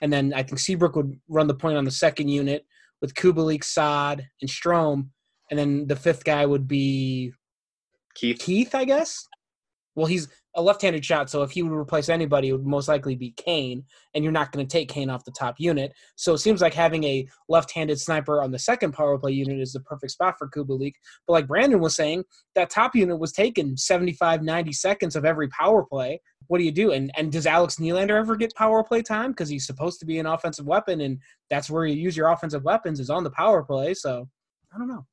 and 0.00 0.10
then 0.10 0.32
I 0.32 0.42
think 0.42 0.58
Seabrook 0.58 0.96
would 0.96 1.20
run 1.28 1.48
the 1.48 1.54
point 1.54 1.76
on 1.76 1.84
the 1.84 1.90
second 1.90 2.28
unit 2.28 2.64
with 3.02 3.12
Kubalik, 3.12 3.62
Saad, 3.62 4.26
and 4.40 4.50
Strome, 4.50 5.08
and 5.50 5.58
then 5.58 5.86
the 5.86 5.96
fifth 5.96 6.24
guy 6.24 6.46
would 6.46 6.66
be 6.66 7.34
Keith. 8.14 8.38
Keith, 8.38 8.74
I 8.74 8.86
guess. 8.86 9.26
Well, 9.94 10.06
he's 10.06 10.28
a 10.56 10.62
left-handed 10.62 11.04
shot, 11.04 11.28
so 11.28 11.42
if 11.42 11.50
he 11.50 11.62
would 11.62 11.72
replace 11.72 12.08
anybody, 12.08 12.48
it 12.48 12.52
would 12.52 12.66
most 12.66 12.88
likely 12.88 13.14
be 13.14 13.32
Kane, 13.36 13.84
and 14.14 14.24
you're 14.24 14.32
not 14.32 14.52
going 14.52 14.66
to 14.66 14.70
take 14.70 14.88
Kane 14.88 15.10
off 15.10 15.24
the 15.24 15.30
top 15.30 15.56
unit. 15.58 15.92
So 16.16 16.32
it 16.32 16.38
seems 16.38 16.62
like 16.62 16.72
having 16.72 17.04
a 17.04 17.28
left-handed 17.48 18.00
sniper 18.00 18.42
on 18.42 18.50
the 18.50 18.58
second 18.58 18.92
power 18.92 19.18
play 19.18 19.32
unit 19.32 19.60
is 19.60 19.74
the 19.74 19.80
perfect 19.80 20.12
spot 20.12 20.36
for 20.38 20.48
Kubalik. 20.48 20.94
But 21.26 21.34
like 21.34 21.46
Brandon 21.46 21.80
was 21.80 21.94
saying, 21.94 22.24
that 22.54 22.70
top 22.70 22.96
unit 22.96 23.18
was 23.18 23.32
taken 23.32 23.76
75, 23.76 24.42
90 24.42 24.72
seconds 24.72 25.14
of 25.14 25.26
every 25.26 25.48
power 25.48 25.84
play. 25.84 26.20
What 26.48 26.58
do 26.58 26.64
you 26.64 26.72
do? 26.72 26.92
And 26.92 27.10
and 27.16 27.30
does 27.30 27.46
Alex 27.46 27.76
Nylander 27.76 28.18
ever 28.18 28.36
get 28.36 28.54
power 28.54 28.82
play 28.82 29.02
time? 29.02 29.32
Because 29.32 29.48
he's 29.48 29.66
supposed 29.66 30.00
to 30.00 30.06
be 30.06 30.18
an 30.18 30.26
offensive 30.26 30.64
weapon, 30.64 31.00
and 31.00 31.18
that's 31.50 31.68
where 31.68 31.84
you 31.86 31.96
use 31.96 32.16
your 32.16 32.28
offensive 32.28 32.62
weapons 32.62 33.00
is 33.00 33.10
on 33.10 33.24
the 33.24 33.30
power 33.30 33.62
play. 33.62 33.94
So 33.94 34.28
I 34.72 34.78
don't 34.78 34.88
know. 34.88 35.04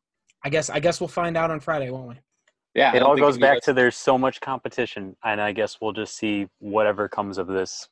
I 0.45 0.50
guess 0.50 0.69
I 0.69 0.79
guess 0.79 1.01
we'll 1.01 1.07
find 1.07 1.35
out 1.35 1.51
on 1.51 1.59
Friday, 1.59 1.89
won't 1.89 2.09
we? 2.09 2.15
Yeah, 2.75 2.96
it 2.96 3.03
all 3.03 3.15
goes 3.15 3.38
back 3.38 3.62
to 3.63 3.74
there's 3.74 3.96
so 3.96 4.18
much 4.18 4.42
competition, 4.42 5.15
and 5.24 5.39
I 5.39 5.51
guess 5.51 5.77
we'll 5.80 5.94
just 5.94 6.18
see 6.18 6.48
whatever 6.60 7.08
comes 7.08 7.38
of 7.38 7.48
this 7.48 7.88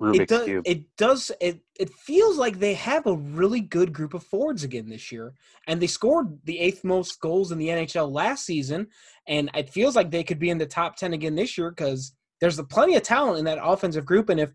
Rubik's 0.00 0.20
it 0.20 0.28
does, 0.28 0.44
cube. 0.44 0.62
It 0.66 0.96
does. 0.96 1.30
It 1.40 1.60
it 1.78 1.90
feels 1.92 2.38
like 2.38 2.58
they 2.58 2.74
have 2.74 3.06
a 3.06 3.16
really 3.16 3.60
good 3.60 3.92
group 3.92 4.14
of 4.14 4.24
forwards 4.24 4.64
again 4.64 4.88
this 4.88 5.12
year, 5.12 5.34
and 5.66 5.80
they 5.80 5.86
scored 5.86 6.38
the 6.44 6.58
eighth 6.58 6.84
most 6.84 7.20
goals 7.20 7.52
in 7.52 7.58
the 7.58 7.68
NHL 7.68 8.10
last 8.10 8.46
season, 8.46 8.86
and 9.28 9.50
it 9.54 9.68
feels 9.68 9.96
like 9.96 10.10
they 10.10 10.24
could 10.24 10.38
be 10.38 10.50
in 10.50 10.58
the 10.58 10.66
top 10.66 10.96
ten 10.96 11.12
again 11.12 11.34
this 11.34 11.58
year 11.58 11.70
because 11.70 12.14
there's 12.40 12.58
a 12.58 12.64
plenty 12.64 12.96
of 12.96 13.02
talent 13.02 13.38
in 13.38 13.44
that 13.44 13.58
offensive 13.62 14.06
group, 14.06 14.30
and 14.30 14.40
if 14.40 14.52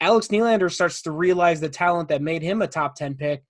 Alex 0.00 0.28
Nylander 0.28 0.70
starts 0.70 1.00
to 1.02 1.10
realize 1.10 1.60
the 1.60 1.70
talent 1.70 2.10
that 2.10 2.20
made 2.20 2.42
him 2.42 2.60
a 2.60 2.66
top 2.66 2.94
ten 2.94 3.14
pick, 3.14 3.44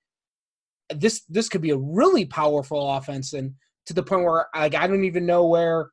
this 0.94 1.24
this 1.28 1.48
could 1.48 1.62
be 1.62 1.70
a 1.70 1.76
really 1.76 2.24
powerful 2.24 2.94
offense, 2.94 3.32
and 3.32 3.54
to 3.86 3.94
the 3.94 4.02
point 4.02 4.24
where 4.24 4.46
like 4.54 4.74
I 4.74 4.86
don't 4.86 5.04
even 5.04 5.26
know 5.26 5.46
where 5.46 5.90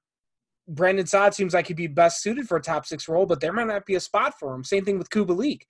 Brandon 0.67 1.05
Saad 1.05 1.34
seems 1.34 1.53
like 1.53 1.67
he'd 1.67 1.77
be 1.77 1.88
best 1.88 2.22
suited 2.22 2.48
for 2.48 2.58
a 2.58 2.62
top 2.62 2.86
six 2.86 3.08
role, 3.08 3.25
but 3.25 3.41
there 3.41 3.53
might 3.53 3.67
not 3.67 3.86
be 3.86 3.96
a 3.96 4.00
spot 4.00 4.36
for 4.39 4.53
him. 4.53 4.63
Same 4.63 4.86
thing 4.86 5.00
with 5.00 5.10
Kubalik. 5.10 5.62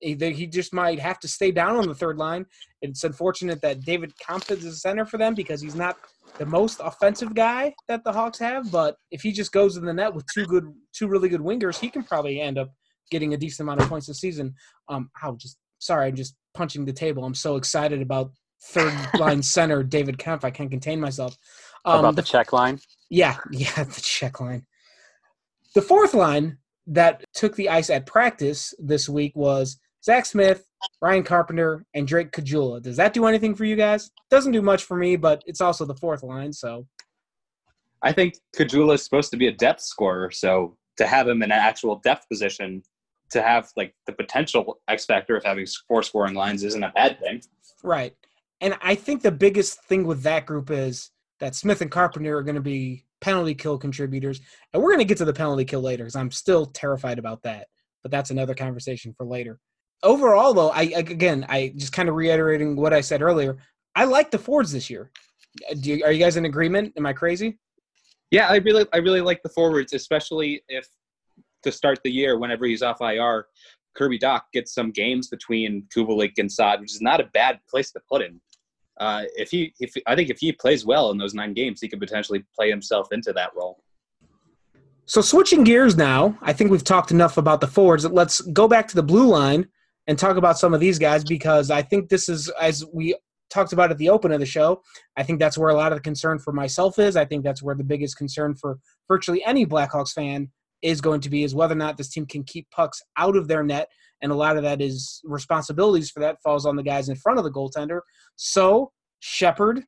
He, 0.00 0.14
he 0.14 0.46
just 0.46 0.72
might 0.72 1.00
have 1.00 1.18
to 1.20 1.28
stay 1.28 1.50
down 1.50 1.76
on 1.76 1.86
the 1.86 1.94
third 1.94 2.18
line. 2.18 2.46
It's 2.80 3.04
unfortunate 3.04 3.60
that 3.62 3.80
David 3.80 4.12
Kampf 4.18 4.50
is 4.50 4.62
the 4.62 4.72
center 4.72 5.04
for 5.04 5.18
them 5.18 5.34
because 5.34 5.60
he's 5.60 5.74
not 5.74 5.96
the 6.38 6.46
most 6.46 6.80
offensive 6.82 7.34
guy 7.34 7.74
that 7.88 8.04
the 8.04 8.12
Hawks 8.12 8.38
have. 8.38 8.70
But 8.70 8.96
if 9.10 9.22
he 9.22 9.32
just 9.32 9.52
goes 9.52 9.76
in 9.76 9.84
the 9.84 9.92
net 9.92 10.14
with 10.14 10.24
two 10.32 10.46
good, 10.46 10.72
two 10.92 11.08
really 11.08 11.28
good 11.28 11.40
wingers, 11.40 11.78
he 11.78 11.90
can 11.90 12.04
probably 12.04 12.40
end 12.40 12.58
up 12.58 12.72
getting 13.10 13.34
a 13.34 13.36
decent 13.36 13.66
amount 13.66 13.82
of 13.82 13.88
points 13.88 14.06
this 14.06 14.20
season. 14.20 14.54
Um, 14.88 15.10
how 15.14 15.34
just 15.34 15.58
sorry, 15.78 16.08
I'm 16.08 16.16
just 16.16 16.36
punching 16.54 16.84
the 16.84 16.92
table. 16.92 17.24
I'm 17.24 17.34
so 17.34 17.56
excited 17.56 18.00
about 18.00 18.30
third 18.62 18.94
line 19.18 19.42
center 19.42 19.82
David 19.82 20.18
Kampf. 20.18 20.44
I 20.44 20.50
can't 20.50 20.70
contain 20.70 21.00
myself. 21.00 21.36
Um, 21.84 22.00
about 22.00 22.16
the 22.16 22.22
check 22.22 22.52
line? 22.52 22.80
Yeah, 23.10 23.36
yeah, 23.50 23.84
the 23.84 24.00
check 24.02 24.40
line. 24.40 24.66
The 25.74 25.82
fourth 25.82 26.14
line 26.14 26.58
that 26.86 27.24
took 27.34 27.54
the 27.56 27.68
ice 27.68 27.90
at 27.90 28.06
practice 28.06 28.74
this 28.78 29.08
week 29.08 29.32
was 29.36 29.78
Zach 30.04 30.26
Smith, 30.26 30.64
Ryan 31.02 31.22
Carpenter, 31.22 31.84
and 31.94 32.06
Drake 32.06 32.32
Caggiula. 32.32 32.82
Does 32.82 32.96
that 32.96 33.12
do 33.12 33.26
anything 33.26 33.54
for 33.54 33.64
you 33.64 33.76
guys? 33.76 34.10
Doesn't 34.30 34.52
do 34.52 34.62
much 34.62 34.84
for 34.84 34.96
me, 34.96 35.16
but 35.16 35.42
it's 35.46 35.60
also 35.60 35.84
the 35.84 35.94
fourth 35.94 36.22
line, 36.22 36.52
so. 36.52 36.86
I 38.02 38.12
think 38.12 38.34
Caggiula 38.56 38.94
is 38.94 39.04
supposed 39.04 39.30
to 39.32 39.36
be 39.36 39.48
a 39.48 39.52
depth 39.52 39.82
scorer, 39.82 40.30
so 40.30 40.76
to 40.98 41.06
have 41.06 41.26
him 41.28 41.42
in 41.42 41.50
an 41.50 41.58
actual 41.58 41.96
depth 41.96 42.28
position, 42.28 42.82
to 43.30 43.42
have 43.42 43.70
like 43.76 43.94
the 44.06 44.12
potential 44.12 44.80
X 44.88 45.04
factor 45.04 45.36
of 45.36 45.44
having 45.44 45.66
four 45.86 46.02
scoring 46.02 46.34
lines 46.34 46.62
isn't 46.64 46.82
a 46.82 46.92
bad 46.94 47.18
thing. 47.20 47.42
Right. 47.82 48.14
And 48.60 48.76
I 48.82 48.94
think 48.94 49.22
the 49.22 49.30
biggest 49.30 49.82
thing 49.84 50.04
with 50.04 50.22
that 50.22 50.46
group 50.46 50.70
is 50.70 51.10
that 51.40 51.54
Smith 51.54 51.80
and 51.80 51.90
Carpenter 51.90 52.36
are 52.36 52.42
going 52.42 52.56
to 52.56 52.60
be 52.60 53.04
penalty 53.20 53.54
kill 53.54 53.78
contributors. 53.78 54.40
And 54.72 54.82
we're 54.82 54.90
going 54.90 55.00
to 55.00 55.04
get 55.04 55.18
to 55.18 55.24
the 55.24 55.32
penalty 55.32 55.64
kill 55.64 55.80
later 55.80 56.04
because 56.04 56.16
I'm 56.16 56.30
still 56.30 56.66
terrified 56.66 57.18
about 57.18 57.42
that. 57.42 57.68
But 58.02 58.10
that's 58.10 58.30
another 58.30 58.54
conversation 58.54 59.14
for 59.16 59.26
later. 59.26 59.58
Overall, 60.02 60.54
though, 60.54 60.70
I 60.70 60.82
again, 60.94 61.44
I 61.48 61.72
just 61.76 61.92
kind 61.92 62.08
of 62.08 62.14
reiterating 62.14 62.76
what 62.76 62.92
I 62.92 63.00
said 63.00 63.22
earlier. 63.22 63.58
I 63.96 64.04
like 64.04 64.30
the 64.30 64.38
forwards 64.38 64.70
this 64.70 64.88
year. 64.88 65.10
You, 65.74 66.04
are 66.04 66.12
you 66.12 66.20
guys 66.20 66.36
in 66.36 66.44
agreement? 66.44 66.92
Am 66.96 67.06
I 67.06 67.12
crazy? 67.12 67.58
Yeah, 68.30 68.48
I 68.48 68.56
really, 68.56 68.86
I 68.92 68.98
really 68.98 69.20
like 69.20 69.42
the 69.42 69.48
forwards, 69.48 69.92
especially 69.94 70.62
if 70.68 70.86
to 71.64 71.72
start 71.72 71.98
the 72.04 72.10
year, 72.10 72.38
whenever 72.38 72.66
he's 72.66 72.82
off 72.82 73.00
IR, 73.00 73.46
Kirby 73.96 74.18
Dach 74.20 74.42
gets 74.52 74.72
some 74.72 74.92
games 74.92 75.28
between 75.28 75.84
Kubalik 75.94 76.34
and 76.38 76.50
Saad, 76.50 76.80
which 76.80 76.94
is 76.94 77.00
not 77.00 77.20
a 77.20 77.24
bad 77.34 77.58
place 77.68 77.90
to 77.92 78.00
put 78.08 78.22
him 78.22 78.40
uh, 79.00 79.24
if 79.36 79.50
he, 79.50 79.72
if 79.80 79.94
I 80.06 80.14
think 80.14 80.30
if 80.30 80.38
he 80.38 80.52
plays 80.52 80.84
well 80.84 81.10
in 81.10 81.18
those 81.18 81.34
nine 81.34 81.54
games, 81.54 81.80
he 81.80 81.88
could 81.88 82.00
potentially 82.00 82.44
play 82.54 82.70
himself 82.70 83.08
into 83.12 83.32
that 83.32 83.50
role. 83.56 83.82
So 85.06 85.20
switching 85.22 85.64
gears 85.64 85.96
now, 85.96 86.36
I 86.42 86.52
think 86.52 86.70
we've 86.70 86.84
talked 86.84 87.10
enough 87.10 87.38
about 87.38 87.60
the 87.60 87.66
forwards. 87.66 88.04
Let's 88.04 88.40
go 88.40 88.68
back 88.68 88.88
to 88.88 88.94
the 88.94 89.02
blue 89.02 89.26
line 89.26 89.66
and 90.06 90.18
talk 90.18 90.36
about 90.36 90.58
some 90.58 90.74
of 90.74 90.80
these 90.80 90.98
guys 90.98 91.24
because 91.24 91.70
I 91.70 91.82
think 91.82 92.08
this 92.08 92.28
is 92.28 92.50
as 92.60 92.84
we 92.92 93.14
talked 93.50 93.72
about 93.72 93.90
at 93.90 93.98
the 93.98 94.10
open 94.10 94.32
of 94.32 94.40
the 94.40 94.46
show. 94.46 94.82
I 95.16 95.22
think 95.22 95.38
that's 95.38 95.56
where 95.56 95.70
a 95.70 95.74
lot 95.74 95.92
of 95.92 95.98
the 95.98 96.02
concern 96.02 96.38
for 96.38 96.52
myself 96.52 96.98
is. 96.98 97.16
I 97.16 97.24
think 97.24 97.44
that's 97.44 97.62
where 97.62 97.74
the 97.74 97.84
biggest 97.84 98.16
concern 98.16 98.54
for 98.54 98.78
virtually 99.08 99.44
any 99.44 99.64
Blackhawks 99.64 100.12
fan 100.12 100.50
is 100.82 101.00
going 101.00 101.20
to 101.22 101.30
be 101.30 101.42
is 101.42 101.54
whether 101.54 101.74
or 101.74 101.78
not 101.78 101.96
this 101.96 102.08
team 102.08 102.26
can 102.26 102.44
keep 102.44 102.70
pucks 102.70 103.02
out 103.16 103.36
of 103.36 103.48
their 103.48 103.62
net 103.62 103.88
and 104.22 104.32
a 104.32 104.34
lot 104.34 104.56
of 104.56 104.62
that 104.62 104.80
is 104.80 105.20
responsibilities 105.24 106.10
for 106.10 106.20
that 106.20 106.40
falls 106.42 106.66
on 106.66 106.76
the 106.76 106.82
guys 106.82 107.08
in 107.08 107.16
front 107.16 107.38
of 107.38 107.44
the 107.44 107.50
goaltender. 107.50 108.00
So 108.36 108.92
Shepard, 109.20 109.84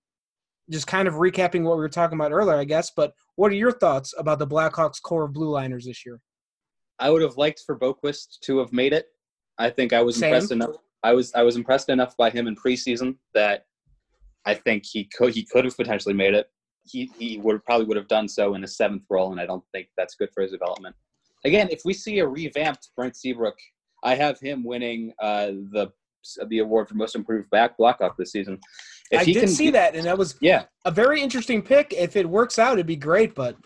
just 0.71 0.87
kind 0.87 1.09
of 1.09 1.15
recapping 1.15 1.65
what 1.65 1.77
we 1.77 1.83
were 1.83 1.89
talking 1.89 2.19
about 2.19 2.33
earlier, 2.33 2.57
I 2.57 2.65
guess. 2.65 2.93
But 2.95 3.13
what 3.37 3.51
are 3.51 3.57
your 3.57 3.73
thoughts 3.73 4.15
about 4.17 4.39
the 4.39 4.47
Blackhawks 4.47 5.03
core 5.03 5.25
of 5.25 5.33
blue 5.33 5.51
liners 5.51 5.87
this 5.87 6.07
year? 6.07 6.21
I 6.99 7.11
would 7.11 7.23
have 7.23 7.37
liked 7.37 7.63
for 7.67 7.79
Boqvist 7.79 8.41
to 8.43 8.59
have 8.59 8.73
made 8.73 8.93
it. 8.93 9.07
I 9.59 9.71
think 9.71 9.93
I 9.93 10.03
was 10.03 10.17
Same. 10.17 10.35
impressed 10.35 10.53
enough. 10.53 10.77
I 11.03 11.13
was 11.13 11.33
I 11.35 11.43
was 11.43 11.57
impressed 11.57 11.89
enough 11.89 12.17
by 12.17 12.31
him 12.31 12.47
in 12.47 12.55
preseason 12.55 13.17
that 13.35 13.65
I 14.45 14.55
think 14.55 14.85
he 14.87 15.05
could 15.05 15.35
he 15.35 15.45
could 15.45 15.65
have 15.65 15.77
potentially 15.77 16.15
made 16.15 16.35
it. 16.35 16.51
He 16.85 17.11
he 17.19 17.39
would 17.39 17.65
probably 17.65 17.87
would 17.87 17.97
have 17.97 18.09
done 18.09 18.29
so 18.29 18.55
in 18.55 18.65
a 18.65 18.69
seventh 18.69 19.05
role, 19.11 19.33
and 19.33 19.41
I 19.41 19.47
don't 19.47 19.65
think 19.73 19.89
that's 19.97 20.15
good 20.15 20.31
for 20.35 20.43
his 20.43 20.53
development. 20.53 20.95
Again, 21.45 21.69
if 21.71 21.83
we 21.85 21.95
see 21.95 22.19
a 22.19 22.27
revamped 22.27 22.91
Brent 22.97 23.17
Seabrook 23.17 23.57
I 24.03 24.15
have 24.15 24.39
him 24.41 24.65
winning 24.65 25.13
uh, 25.19 25.47
the 25.73 25.93
the 26.49 26.59
award 26.59 26.89
for 26.89 26.95
most 26.95 27.15
improved 27.15 27.49
back 27.51 27.77
Blackhawk 27.79 28.17
this 28.17 28.33
season. 28.33 28.59
If 29.11 29.23
I 29.23 29.25
did 29.25 29.49
see 29.49 29.71
that, 29.71 29.95
and 29.95 30.05
that 30.05 30.19
was 30.19 30.37
yeah 30.41 30.65
a 30.85 30.91
very 30.91 31.21
interesting 31.21 31.63
pick. 31.63 31.93
If 31.97 32.17
it 32.17 32.29
works 32.29 32.59
out, 32.59 32.75
it'd 32.75 32.87
be 32.87 32.97
great. 32.97 33.35
But 33.35 33.57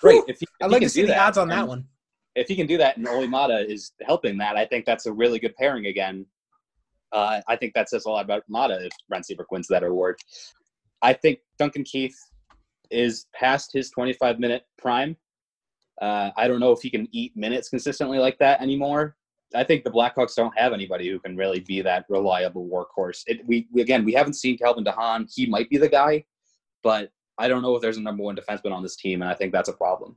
great, 0.00 0.22
if, 0.26 0.40
he, 0.40 0.46
if 0.60 0.64
I'd 0.64 0.70
like 0.70 0.82
to 0.82 0.88
see 0.88 1.04
the 1.04 1.18
odds 1.18 1.38
on 1.38 1.48
that 1.48 1.66
one. 1.66 1.86
If 2.34 2.46
he 2.46 2.54
can 2.54 2.68
do 2.68 2.78
that, 2.78 2.96
and 2.96 3.08
Olli 3.08 3.26
Maatta 3.26 3.68
is 3.68 3.92
helping 4.02 4.38
that, 4.38 4.56
I 4.56 4.64
think 4.64 4.84
that's 4.84 5.06
a 5.06 5.12
really 5.12 5.40
good 5.40 5.56
pairing 5.56 5.86
again. 5.86 6.24
Uh, 7.10 7.40
I 7.48 7.56
think 7.56 7.74
that 7.74 7.88
says 7.88 8.04
a 8.04 8.10
lot 8.10 8.24
about 8.24 8.44
Maatta 8.48 8.86
if 8.86 8.92
Brent 9.08 9.26
Seabrook 9.26 9.50
wins 9.50 9.66
that 9.68 9.82
award. 9.82 10.20
I 11.02 11.14
think 11.14 11.40
Duncan 11.58 11.82
Keith 11.84 12.16
is 12.90 13.26
past 13.34 13.72
his 13.72 13.90
25 13.90 14.38
minute 14.38 14.62
prime. 14.78 15.16
Uh, 16.00 16.30
I 16.36 16.46
don't 16.46 16.60
know 16.60 16.72
if 16.72 16.80
he 16.80 16.90
can 16.90 17.08
eat 17.10 17.36
minutes 17.36 17.68
consistently 17.68 18.18
like 18.18 18.38
that 18.38 18.60
anymore. 18.60 19.16
I 19.54 19.64
think 19.64 19.84
the 19.84 19.90
Blackhawks 19.90 20.34
don't 20.34 20.56
have 20.58 20.72
anybody 20.72 21.08
who 21.08 21.18
can 21.18 21.36
really 21.36 21.60
be 21.60 21.80
that 21.82 22.04
reliable 22.08 22.68
workhorse. 22.68 23.22
It, 23.26 23.46
we, 23.46 23.66
we 23.72 23.80
again, 23.80 24.04
we 24.04 24.12
haven't 24.12 24.34
seen 24.34 24.58
Calvin 24.58 24.84
DeHaan. 24.84 25.32
He 25.34 25.46
might 25.46 25.70
be 25.70 25.78
the 25.78 25.88
guy, 25.88 26.24
but 26.82 27.10
I 27.38 27.48
don't 27.48 27.62
know 27.62 27.74
if 27.74 27.82
there's 27.82 27.96
a 27.96 28.02
number 28.02 28.22
one 28.22 28.36
defenseman 28.36 28.72
on 28.72 28.82
this 28.82 28.96
team, 28.96 29.22
and 29.22 29.30
I 29.30 29.34
think 29.34 29.52
that's 29.52 29.68
a 29.68 29.72
problem. 29.72 30.16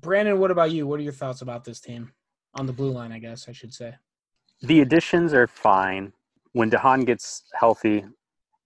Brandon, 0.00 0.38
what 0.38 0.50
about 0.50 0.70
you? 0.70 0.86
What 0.86 1.00
are 1.00 1.02
your 1.02 1.12
thoughts 1.12 1.42
about 1.42 1.64
this 1.64 1.80
team 1.80 2.12
on 2.54 2.66
the 2.66 2.72
blue 2.72 2.90
line? 2.90 3.10
I 3.10 3.18
guess 3.18 3.48
I 3.48 3.52
should 3.52 3.74
say. 3.74 3.94
The 4.62 4.80
additions 4.80 5.32
are 5.34 5.46
fine. 5.46 6.12
When 6.52 6.70
DeHaan 6.70 7.04
gets 7.06 7.44
healthy, 7.54 8.04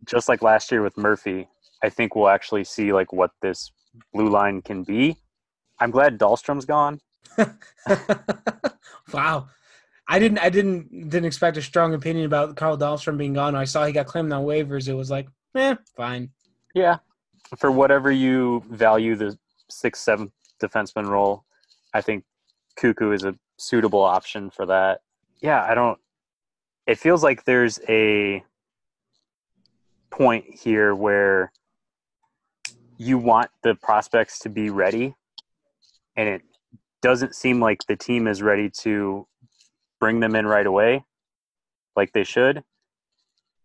just 0.05 0.29
like 0.29 0.43
last 0.43 0.71
year 0.71 0.83
with 0.83 0.97
Murphy, 0.97 1.49
I 1.83 1.89
think 1.89 2.15
we'll 2.15 2.29
actually 2.29 2.65
see 2.65 2.93
like 2.93 3.13
what 3.13 3.31
this 3.41 3.71
blue 4.13 4.29
line 4.29 4.63
can 4.63 4.83
be. 4.83 5.17
I'm 5.81 5.91
glad 5.91 6.19
Dahlstrom's 6.19 6.65
gone. 6.65 7.01
wow, 9.13 9.49
I 10.09 10.19
didn't 10.19 10.39
I 10.39 10.51
didn't 10.51 11.11
didn't 11.11 11.25
expect 11.25 11.57
a 11.57 11.63
strong 11.63 11.95
opinion 11.95 12.27
about 12.27 12.57
Carl 12.57 12.77
Dahlstrom 12.77 13.17
being 13.17 13.35
gone. 13.35 13.55
I 13.55 13.65
saw 13.65 13.87
he 13.87 13.93
got 13.93 14.07
claimed 14.07 14.33
on 14.33 14.45
waivers. 14.45 14.89
It 14.89 14.95
was 14.95 15.11
like, 15.11 15.29
eh, 15.55 15.77
fine. 15.97 16.31
Yeah, 16.75 16.99
for 17.59 17.71
whatever 17.71 18.11
you 18.11 18.65
value 18.69 19.15
the 19.17 19.39
sixth, 19.71 20.03
seventh 20.03 20.33
defenseman 20.61 21.07
role, 21.09 21.45
I 21.95 22.01
think 22.01 22.25
Koekkoek 22.79 23.15
is 23.15 23.25
a 23.25 23.35
suitable 23.59 24.03
option 24.03 24.51
for 24.51 24.67
that. 24.67 25.01
Yeah, 25.41 25.63
I 25.63 25.75
don't. 25.75 25.99
It 26.87 26.99
feels 26.99 27.23
like 27.23 27.45
there's 27.45 27.79
a 27.89 28.45
point 30.11 30.45
here 30.49 30.95
where 30.95 31.53
you 32.99 33.19
want 33.19 33.51
the 33.63 33.75
prospects 33.77 34.41
to 34.41 34.49
be 34.49 34.71
ready, 34.71 35.15
and 36.17 36.29
it 36.29 36.43
doesn't 37.03 37.35
seem 37.35 37.61
like 37.61 37.81
the 37.89 37.97
team 37.97 38.27
is 38.27 38.43
ready 38.43 38.71
to 38.71 39.27
bring 40.03 40.19
them 40.19 40.35
in 40.35 40.45
right 40.45 40.67
away 40.67 41.05
like 41.95 42.13
they 42.13 42.25
should. 42.25 42.65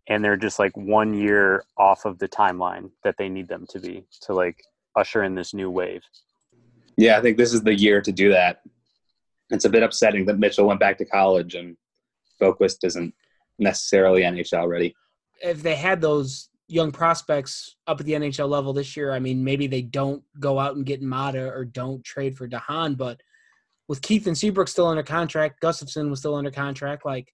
And 0.07 0.23
they're 0.23 0.37
just 0.37 0.59
like 0.59 0.77
one 0.77 1.15
year 1.15 1.63
off 1.79 2.05
of 2.05 2.19
the 2.19 2.27
timeline 2.27 2.91
that 3.03 3.15
they 3.17 3.27
need 3.27 3.47
them 3.47 3.65
to 3.71 3.79
be 3.79 4.05
to 4.21 4.33
like 4.33 4.63
usher 4.95 5.23
in 5.23 5.33
this 5.33 5.55
new 5.55 5.71
wave. 5.71 6.03
Yeah 6.95 7.17
i 7.17 7.21
think 7.21 7.37
this 7.37 7.53
is 7.55 7.63
the 7.63 7.73
year 7.73 8.01
to 8.01 8.11
do 8.11 8.29
that. 8.29 8.61
It's 9.49 9.65
a 9.65 9.69
bit 9.69 9.81
upsetting 9.81 10.25
that 10.27 10.37
mitchell 10.37 10.67
went 10.67 10.79
back 10.79 10.99
to 10.99 11.05
college 11.05 11.55
and 11.55 11.75
Boqvist 12.39 12.83
isn't 12.83 13.15
necessarily 13.57 14.21
nhl 14.21 14.67
ready. 14.69 14.95
If 15.41 15.63
they 15.63 15.75
had 15.75 16.01
those 16.01 16.49
young 16.67 16.91
prospects 16.91 17.77
up 17.87 17.99
at 17.99 18.05
the 18.05 18.13
nhl 18.13 18.47
level 18.47 18.73
this 18.73 18.95
year 18.95 19.11
i 19.11 19.19
mean 19.19 19.43
maybe 19.43 19.65
they 19.65 19.81
don't 19.81 20.21
go 20.39 20.59
out 20.59 20.75
and 20.75 20.85
get 20.85 21.01
Maatta 21.01 21.49
or 21.57 21.65
don't 21.65 22.03
trade 22.03 22.37
for 22.37 22.47
DeHaan, 22.47 22.95
but 22.95 23.21
with 23.87 24.01
Keith 24.01 24.27
and 24.27 24.37
Seabrook 24.37 24.67
still 24.67 24.87
under 24.87 25.03
contract, 25.03 25.61
Gustafsson 25.61 26.09
was 26.09 26.19
still 26.19 26.35
under 26.35 26.51
contract. 26.51 27.05
Like, 27.05 27.33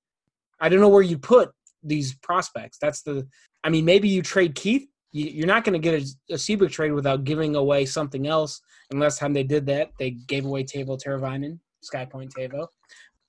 I 0.60 0.70
don't 0.70 0.82
know 0.82 0.90
where 0.90 1.02
you 1.02 1.18
put 1.18 1.52
these 1.84 2.16
prospects. 2.16 2.78
That's 2.82 3.02
the. 3.02 3.28
I 3.64 3.70
mean, 3.70 3.86
maybe 3.86 4.08
you 4.08 4.22
trade 4.22 4.56
Keith. 4.56 4.88
You, 5.12 5.44
are 5.44 5.48
not 5.48 5.64
going 5.64 5.80
to 5.80 5.80
get 5.80 6.02
a, 6.02 6.34
a 6.34 6.38
Seabrook 6.38 6.72
trade 6.72 6.92
without 6.92 7.24
giving 7.24 7.56
away 7.56 7.86
something 7.86 8.28
else. 8.28 8.60
And 8.90 9.00
last 9.00 9.20
time 9.20 9.32
they 9.32 9.44
did 9.44 9.66
that, 9.68 9.92
they 10.00 10.12
gave 10.12 10.46
away 10.46 10.64
Teuvo 10.64 11.00
Teravainen, 11.00 11.60
Sky 11.82 12.06
Point 12.06 12.34
Teuvo. 12.34 12.68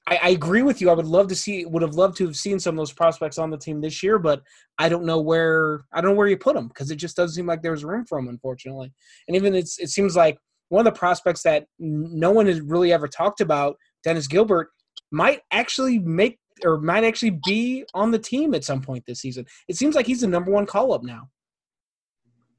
I, 0.06 0.18
I 0.22 0.28
agree 0.30 0.62
with 0.62 0.80
you. 0.80 0.90
I 0.90 0.94
would 0.94 1.06
love 1.06 1.28
to 1.28 1.36
see, 1.36 1.64
would 1.64 1.82
have 1.82 1.94
loved 1.94 2.16
to 2.18 2.26
have 2.26 2.36
seen 2.36 2.58
some 2.58 2.74
of 2.74 2.78
those 2.78 2.92
prospects 2.92 3.38
on 3.38 3.50
the 3.50 3.58
team 3.58 3.80
this 3.80 4.02
year, 4.02 4.18
but 4.18 4.42
I 4.78 4.88
don't 4.88 5.04
know 5.04 5.20
where, 5.20 5.84
I 5.92 6.00
don't 6.00 6.10
know 6.12 6.16
where 6.16 6.28
you 6.28 6.36
put 6.36 6.54
them 6.54 6.68
because 6.68 6.90
it 6.90 6.96
just 6.96 7.16
doesn't 7.16 7.34
seem 7.34 7.46
like 7.46 7.62
there's 7.62 7.84
room 7.84 8.04
for 8.06 8.18
them, 8.18 8.28
unfortunately. 8.28 8.92
And 9.28 9.36
even 9.36 9.54
it's, 9.54 9.78
it 9.78 9.88
seems 9.88 10.16
like 10.16 10.38
one 10.68 10.86
of 10.86 10.92
the 10.92 10.98
prospects 10.98 11.42
that 11.42 11.66
no 11.78 12.30
one 12.30 12.46
has 12.46 12.60
really 12.60 12.92
ever 12.92 13.08
talked 13.08 13.40
about, 13.40 13.76
Dennis 14.02 14.26
Gilbert, 14.26 14.70
might 15.10 15.40
actually 15.52 15.98
make 15.98 16.38
or 16.64 16.78
might 16.78 17.04
actually 17.04 17.38
be 17.44 17.84
on 17.94 18.10
the 18.10 18.18
team 18.18 18.54
at 18.54 18.64
some 18.64 18.80
point 18.80 19.04
this 19.06 19.20
season. 19.20 19.44
It 19.68 19.76
seems 19.76 19.94
like 19.94 20.06
he's 20.06 20.20
the 20.20 20.26
number 20.26 20.50
one 20.50 20.66
call 20.66 20.92
up 20.92 21.02
now. 21.02 21.28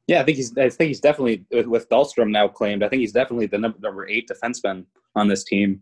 Yeah, 0.07 0.21
I 0.21 0.23
think 0.23 0.37
he's. 0.37 0.55
I 0.57 0.69
think 0.69 0.89
he's 0.89 0.99
definitely 0.99 1.45
with 1.65 1.89
Dahlstrom 1.89 2.29
now 2.29 2.47
claimed. 2.47 2.83
I 2.83 2.89
think 2.89 2.99
he's 2.99 3.11
definitely 3.11 3.47
the 3.47 3.57
number 3.57 3.79
number 3.81 4.07
eight 4.07 4.29
defenseman 4.29 4.85
on 5.15 5.27
this 5.27 5.43
team, 5.43 5.81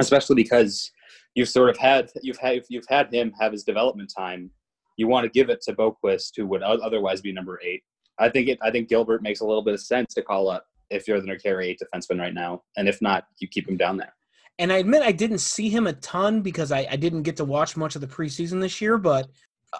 especially 0.00 0.36
because 0.36 0.90
you've 1.34 1.48
sort 1.48 1.70
of 1.70 1.76
had 1.76 2.10
you've 2.22 2.38
had 2.38 2.64
you've 2.68 2.88
had 2.88 3.12
him 3.12 3.32
have 3.38 3.52
his 3.52 3.62
development 3.62 4.12
time. 4.16 4.50
You 4.96 5.06
want 5.06 5.24
to 5.24 5.30
give 5.30 5.50
it 5.50 5.60
to 5.62 5.72
Boqvist, 5.72 6.32
who 6.36 6.46
would 6.46 6.62
otherwise 6.62 7.20
be 7.20 7.32
number 7.32 7.60
eight. 7.62 7.82
I 8.18 8.28
think 8.28 8.48
it. 8.48 8.58
I 8.60 8.72
think 8.72 8.88
Gilbert 8.88 9.22
makes 9.22 9.38
a 9.40 9.46
little 9.46 9.62
bit 9.62 9.74
of 9.74 9.80
sense 9.80 10.14
to 10.14 10.22
call 10.22 10.50
up 10.50 10.64
if 10.90 11.06
you're 11.06 11.20
the 11.20 11.36
carry 11.36 11.68
eight 11.68 11.80
defenseman 11.82 12.20
right 12.20 12.34
now, 12.34 12.62
and 12.76 12.88
if 12.88 13.00
not, 13.02 13.24
you 13.38 13.48
keep 13.48 13.68
him 13.68 13.76
down 13.76 13.96
there. 13.96 14.14
And 14.58 14.72
I 14.72 14.78
admit 14.78 15.02
I 15.02 15.12
didn't 15.12 15.38
see 15.38 15.68
him 15.68 15.86
a 15.86 15.92
ton 15.94 16.40
because 16.40 16.72
I, 16.72 16.86
I 16.90 16.96
didn't 16.96 17.22
get 17.22 17.36
to 17.36 17.44
watch 17.44 17.76
much 17.76 17.94
of 17.94 18.00
the 18.00 18.08
preseason 18.08 18.60
this 18.60 18.80
year, 18.80 18.98
but 18.98 19.28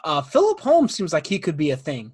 uh, 0.05 0.23
Philip 0.23 0.61
Holmes 0.61 0.95
seems 0.95 1.13
like 1.13 1.27
he 1.27 1.39
could 1.39 1.57
be 1.57 1.71
a 1.71 1.77
thing 1.77 2.13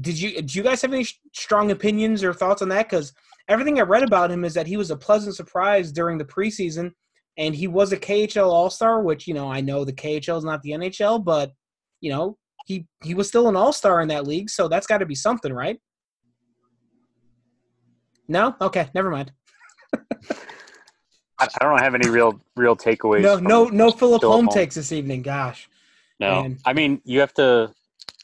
did 0.00 0.18
you 0.18 0.42
do 0.42 0.58
you 0.58 0.64
guys 0.64 0.82
have 0.82 0.92
any 0.92 1.06
strong 1.34 1.70
opinions 1.70 2.24
or 2.24 2.32
thoughts 2.32 2.62
on 2.62 2.68
that? 2.70 2.88
Because 2.88 3.12
everything 3.48 3.78
I 3.78 3.82
read 3.82 4.02
about 4.02 4.30
him 4.30 4.44
is 4.44 4.54
that 4.54 4.66
he 4.66 4.76
was 4.76 4.90
a 4.90 4.96
pleasant 4.96 5.36
surprise 5.36 5.92
during 5.92 6.18
the 6.18 6.24
preseason, 6.24 6.92
and 7.36 7.54
he 7.54 7.68
was 7.68 7.92
a 7.92 7.98
KHL 7.98 8.50
All 8.50 8.70
Star, 8.70 9.02
which 9.02 9.26
you 9.26 9.34
know 9.34 9.50
I 9.50 9.60
know 9.60 9.84
the 9.84 9.92
KHL 9.92 10.38
is 10.38 10.44
not 10.44 10.62
the 10.62 10.70
NHL, 10.70 11.24
but 11.24 11.52
you 12.00 12.10
know 12.10 12.38
he 12.66 12.86
he 13.02 13.14
was 13.14 13.28
still 13.28 13.48
an 13.48 13.56
All 13.56 13.72
Star 13.72 14.00
in 14.00 14.08
that 14.08 14.26
league, 14.26 14.50
so 14.50 14.68
that's 14.68 14.86
got 14.86 14.98
to 14.98 15.06
be 15.06 15.14
something, 15.14 15.52
right? 15.52 15.78
No, 18.32 18.56
okay, 18.62 18.88
never 18.94 19.10
mind. 19.10 19.30
I, 21.38 21.48
don't 21.60 21.78
have 21.80 21.94
any 21.94 22.08
real 22.08 22.40
real 22.56 22.74
takeaways. 22.74 23.20
No, 23.20 23.36
no, 23.36 23.66
no. 23.66 23.90
Philip 23.90 24.22
Holm 24.22 24.48
takes 24.48 24.74
this 24.74 24.90
evening. 24.90 25.20
Gosh. 25.20 25.68
No, 26.18 26.42
Man. 26.42 26.58
I 26.64 26.72
mean 26.72 27.02
you 27.04 27.20
have 27.20 27.34
to 27.34 27.74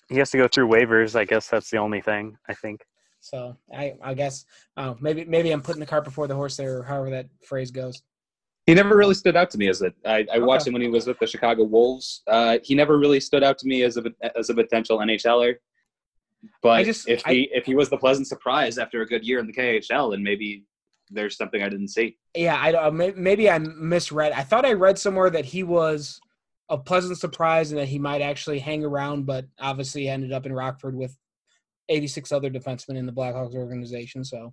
he 0.08 0.16
has 0.16 0.30
to 0.30 0.38
go 0.38 0.48
through 0.48 0.68
waivers. 0.68 1.14
I 1.14 1.26
guess 1.26 1.48
that's 1.48 1.70
the 1.70 1.76
only 1.76 2.00
thing. 2.00 2.38
I 2.48 2.54
think. 2.54 2.86
So 3.20 3.54
I 3.74 3.96
I 4.02 4.14
guess 4.14 4.46
oh, 4.78 4.96
maybe 4.98 5.26
maybe 5.26 5.50
I'm 5.50 5.60
putting 5.60 5.80
the 5.80 5.86
cart 5.86 6.04
before 6.04 6.26
the 6.26 6.34
horse 6.34 6.56
there, 6.56 6.78
or 6.78 6.82
however 6.84 7.10
that 7.10 7.26
phrase 7.44 7.70
goes. 7.70 8.02
He 8.64 8.72
never 8.72 8.96
really 8.96 9.14
stood 9.14 9.36
out 9.36 9.50
to 9.50 9.58
me 9.58 9.68
as 9.68 9.82
a. 9.82 9.92
I, 10.06 10.26
I 10.32 10.38
watched 10.38 10.62
okay. 10.62 10.70
him 10.70 10.72
when 10.74 10.82
he 10.82 10.88
was 10.88 11.06
with 11.06 11.18
the 11.18 11.26
Chicago 11.26 11.64
Wolves. 11.64 12.22
Uh, 12.26 12.58
he 12.62 12.74
never 12.74 12.98
really 12.98 13.20
stood 13.20 13.42
out 13.42 13.58
to 13.58 13.66
me 13.66 13.82
as 13.82 13.98
a 13.98 14.04
as 14.38 14.48
a 14.48 14.54
potential 14.54 14.98
NHLer. 14.98 15.56
But 16.62 16.84
just, 16.84 17.08
if 17.08 17.24
he 17.24 17.50
I, 17.52 17.56
if 17.56 17.64
he 17.66 17.74
was 17.74 17.90
the 17.90 17.96
pleasant 17.96 18.26
surprise 18.26 18.78
after 18.78 19.02
a 19.02 19.06
good 19.06 19.24
year 19.24 19.38
in 19.38 19.46
the 19.46 19.52
KHL, 19.52 20.12
then 20.12 20.22
maybe 20.22 20.64
there's 21.10 21.36
something 21.36 21.62
I 21.62 21.68
didn't 21.68 21.88
see. 21.88 22.16
Yeah, 22.34 22.56
I 22.56 22.90
maybe 22.90 23.50
I 23.50 23.58
misread. 23.58 24.32
I 24.32 24.42
thought 24.42 24.64
I 24.64 24.72
read 24.72 24.98
somewhere 24.98 25.30
that 25.30 25.44
he 25.44 25.62
was 25.62 26.20
a 26.68 26.78
pleasant 26.78 27.18
surprise 27.18 27.72
and 27.72 27.80
that 27.80 27.88
he 27.88 27.98
might 27.98 28.20
actually 28.20 28.58
hang 28.58 28.84
around, 28.84 29.24
but 29.26 29.46
obviously 29.58 30.08
ended 30.08 30.32
up 30.32 30.46
in 30.46 30.52
Rockford 30.52 30.94
with 30.94 31.16
86 31.88 32.30
other 32.32 32.50
defensemen 32.50 32.96
in 32.96 33.06
the 33.06 33.12
Blackhawks 33.12 33.54
organization. 33.54 34.22
So 34.22 34.52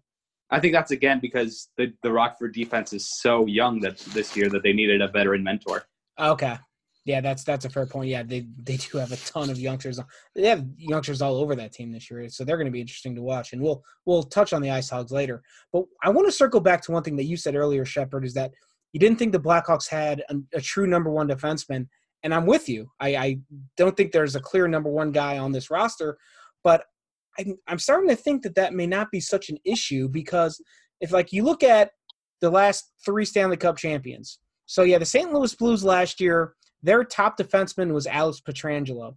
I 0.50 0.60
think 0.60 0.74
that's 0.74 0.92
again 0.92 1.20
because 1.20 1.70
the, 1.78 1.94
the 2.04 2.12
Rockford 2.12 2.54
defense 2.54 2.94
is 2.94 3.10
so 3.20 3.46
young 3.46 3.80
that 3.82 3.98
this 3.98 4.36
year 4.38 4.50
that 4.50 4.64
they 4.64 4.74
needed 4.74 5.02
a 5.02 5.08
veteran 5.10 5.44
mentor. 5.44 5.84
Okay. 6.20 6.58
Yeah, 7.06 7.22
that's 7.22 7.44
that's 7.44 7.66
a 7.66 7.70
fair 7.70 7.86
point. 7.86 8.10
Yeah, 8.10 8.24
they 8.24 8.48
they 8.64 8.78
do 8.78 8.98
have 8.98 9.12
a 9.12 9.18
ton 9.18 9.52
of 9.52 9.60
youngsters. 9.60 10.00
They 10.36 10.48
have 10.48 10.66
youngsters 10.76 11.22
all 11.22 11.38
over 11.38 11.56
that 11.56 11.72
team 11.72 11.92
this 11.92 12.10
year, 12.10 12.28
so 12.30 12.44
they're 12.44 12.58
going 12.58 12.66
to 12.66 12.72
be 12.72 12.82
interesting 12.82 13.14
to 13.16 13.22
watch. 13.22 13.54
And 13.54 13.62
we'll 13.62 13.84
we'll 14.06 14.24
touch 14.24 14.54
on 14.54 14.62
the 14.62 14.72
Ice 14.72 14.90
Hogs 14.90 15.12
later. 15.12 15.44
But 15.72 15.84
I 16.04 16.10
want 16.10 16.28
to 16.28 16.32
circle 16.32 16.60
back 16.60 16.82
to 16.84 16.92
one 16.92 17.04
thing 17.04 17.16
that 17.18 17.26
you 17.26 17.38
said 17.38 17.56
earlier, 17.56 17.86
Shepard, 17.86 18.26
is 18.26 18.34
that 18.34 18.52
you 18.92 19.00
didn't 19.00 19.20
think 19.20 19.34
the 19.34 19.40
Blackhawks 19.40 19.88
had 19.88 20.24
a, 20.30 20.36
a 20.56 20.62
true 20.62 20.88
number 20.88 21.12
one 21.12 21.28
defenseman, 21.28 21.88
and 22.24 22.34
I'm 22.34 22.48
with 22.48 22.68
you. 22.68 22.90
I, 23.00 23.16
I 23.16 23.40
don't 23.78 23.96
think 23.96 24.12
there's 24.12 24.36
a 24.36 24.42
clear 24.42 24.68
number 24.68 24.90
one 24.90 25.12
guy 25.12 25.38
on 25.38 25.52
this 25.52 25.70
roster, 25.70 26.18
but 26.64 26.86
I'm, 27.38 27.56
I'm 27.68 27.80
starting 27.80 28.10
to 28.10 28.16
think 28.16 28.42
that 28.44 28.56
that 28.56 28.74
may 28.74 28.88
not 28.88 29.12
be 29.12 29.20
such 29.20 29.50
an 29.50 29.58
issue 29.64 30.10
because 30.10 30.60
if 31.02 31.12
like 31.12 31.32
you 31.32 31.44
look 31.44 31.62
at 31.62 31.92
the 32.42 32.50
last 32.50 32.92
three 33.06 33.26
Stanley 33.26 33.58
Cup 33.58 33.78
champions, 33.78 34.40
so 34.66 34.82
yeah, 34.82 34.98
the 34.98 35.06
St. 35.06 35.32
Louis 35.32 35.54
Blues 35.54 35.84
last 35.84 36.20
year, 36.20 36.56
their 36.86 37.04
top 37.04 37.38
defenseman 37.38 37.94
was 37.94 38.08
Alex 38.08 38.42
Pietrangelo. 38.46 39.16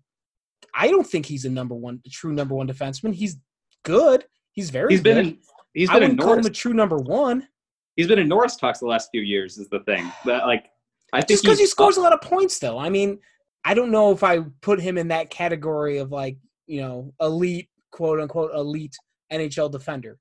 I 0.75 0.89
don't 0.89 1.07
think 1.07 1.27
he's 1.27 1.45
a 1.45 1.51
number 1.51 1.75
one, 1.75 2.01
a 2.07 2.09
true 2.09 2.33
number 2.33 2.55
one 2.55 2.67
defenseman. 2.67 3.15
He's 3.15 3.37
good. 3.85 4.25
He's 4.53 4.71
very. 4.71 4.95
He's 4.95 5.01
good. 5.01 5.15
been. 5.15 5.19
In, 5.19 5.39
he's 5.75 5.89
been 5.89 5.97
I 5.97 6.01
wouldn't 6.01 6.21
call 6.21 6.35
him 6.35 6.47
a 6.47 6.51
true 6.51 6.75
number 6.75 6.97
one. 6.97 7.47
He's 7.97 8.09
been 8.09 8.19
in 8.19 8.29
Norris 8.29 8.57
talks 8.57 8.79
the 8.79 8.87
last 8.87 9.11
few 9.11 9.21
years. 9.21 9.59
Is 9.59 9.69
the 9.69 9.81
thing 9.81 10.11
that 10.25 10.47
like 10.47 10.71
I 11.13 11.19
think 11.19 11.29
just 11.29 11.43
because 11.43 11.59
he 11.59 11.67
scores 11.67 11.97
a 11.97 12.01
lot 12.01 12.13
of 12.13 12.21
points, 12.21 12.59
though. 12.59 12.79
I 12.79 12.89
mean, 12.89 13.19
I 13.65 13.75
don't 13.75 13.91
know 13.91 14.13
if 14.13 14.23
I 14.23 14.41
put 14.61 14.81
him 14.81 14.99
in 14.99 15.09
that 15.09 15.31
category 15.31 15.99
of 15.99 16.11
like 16.11 16.39
you 16.67 16.81
know 16.81 17.13
elite, 17.21 17.69
quote 17.93 18.21
unquote, 18.21 18.53
elite 18.55 18.97
NHL 19.33 19.71
defender. 19.71 20.19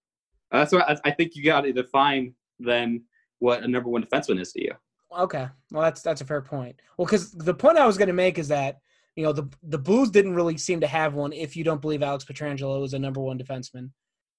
That's 0.51 0.71
what 0.71 0.99
I 1.05 1.11
think 1.11 1.35
you 1.35 1.43
got 1.43 1.61
to 1.61 1.73
define 1.73 2.33
then 2.59 3.03
what 3.39 3.63
a 3.63 3.67
number 3.67 3.89
one 3.89 4.03
defenseman 4.03 4.39
is 4.39 4.51
to 4.53 4.63
you. 4.63 4.73
Okay, 5.15 5.47
well 5.71 5.83
that's 5.83 6.01
that's 6.01 6.21
a 6.21 6.25
fair 6.25 6.41
point. 6.41 6.75
Well, 6.97 7.05
because 7.05 7.31
the 7.31 7.53
point 7.53 7.77
I 7.77 7.85
was 7.85 7.97
going 7.97 8.07
to 8.07 8.13
make 8.13 8.37
is 8.37 8.47
that 8.49 8.79
you 9.15 9.23
know 9.23 9.33
the 9.33 9.49
the 9.63 9.77
Blues 9.77 10.09
didn't 10.09 10.35
really 10.35 10.57
seem 10.57 10.81
to 10.81 10.87
have 10.87 11.13
one. 11.13 11.33
If 11.33 11.55
you 11.55 11.63
don't 11.63 11.81
believe 11.81 12.03
Alex 12.03 12.25
Pietrangelo 12.25 12.83
is 12.85 12.93
a 12.93 12.99
number 12.99 13.21
one 13.21 13.39
defenseman, 13.39 13.91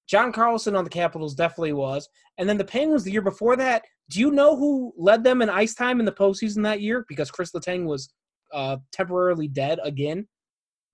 John 0.06 0.32
Carlson 0.32 0.76
on 0.76 0.84
the 0.84 0.90
Capitals 0.90 1.34
definitely 1.34 1.72
was, 1.72 2.08
and 2.36 2.48
then 2.48 2.58
the 2.58 2.64
Penguins 2.64 3.04
the 3.04 3.12
year 3.12 3.22
before 3.22 3.56
that 3.56 3.82
do 4.08 4.20
you 4.20 4.30
know 4.30 4.56
who 4.56 4.92
led 4.96 5.22
them 5.22 5.42
in 5.42 5.50
ice 5.50 5.74
time 5.74 6.00
in 6.00 6.06
the 6.06 6.12
postseason 6.12 6.62
that 6.64 6.80
year? 6.80 7.04
Because 7.08 7.30
Chris 7.30 7.52
Letang 7.52 7.84
was 7.84 8.12
uh, 8.52 8.78
temporarily 8.90 9.48
dead 9.48 9.78
again. 9.82 10.26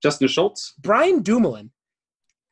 Justin 0.03 0.29
Schultz? 0.29 0.75
Brian 0.81 1.23
Dumoulin. 1.23 1.71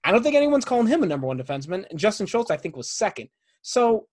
I 0.05 0.13
don't 0.13 0.23
think 0.23 0.37
anyone's 0.37 0.65
calling 0.65 0.87
him 0.87 1.03
a 1.03 1.07
number 1.07 1.27
one 1.27 1.39
defenseman. 1.39 1.85
And 1.91 1.99
Justin 1.99 2.27
Schultz, 2.27 2.51
I 2.51 2.57
think, 2.57 2.77
was 2.77 2.91
second. 2.91 3.29
So 3.63 4.07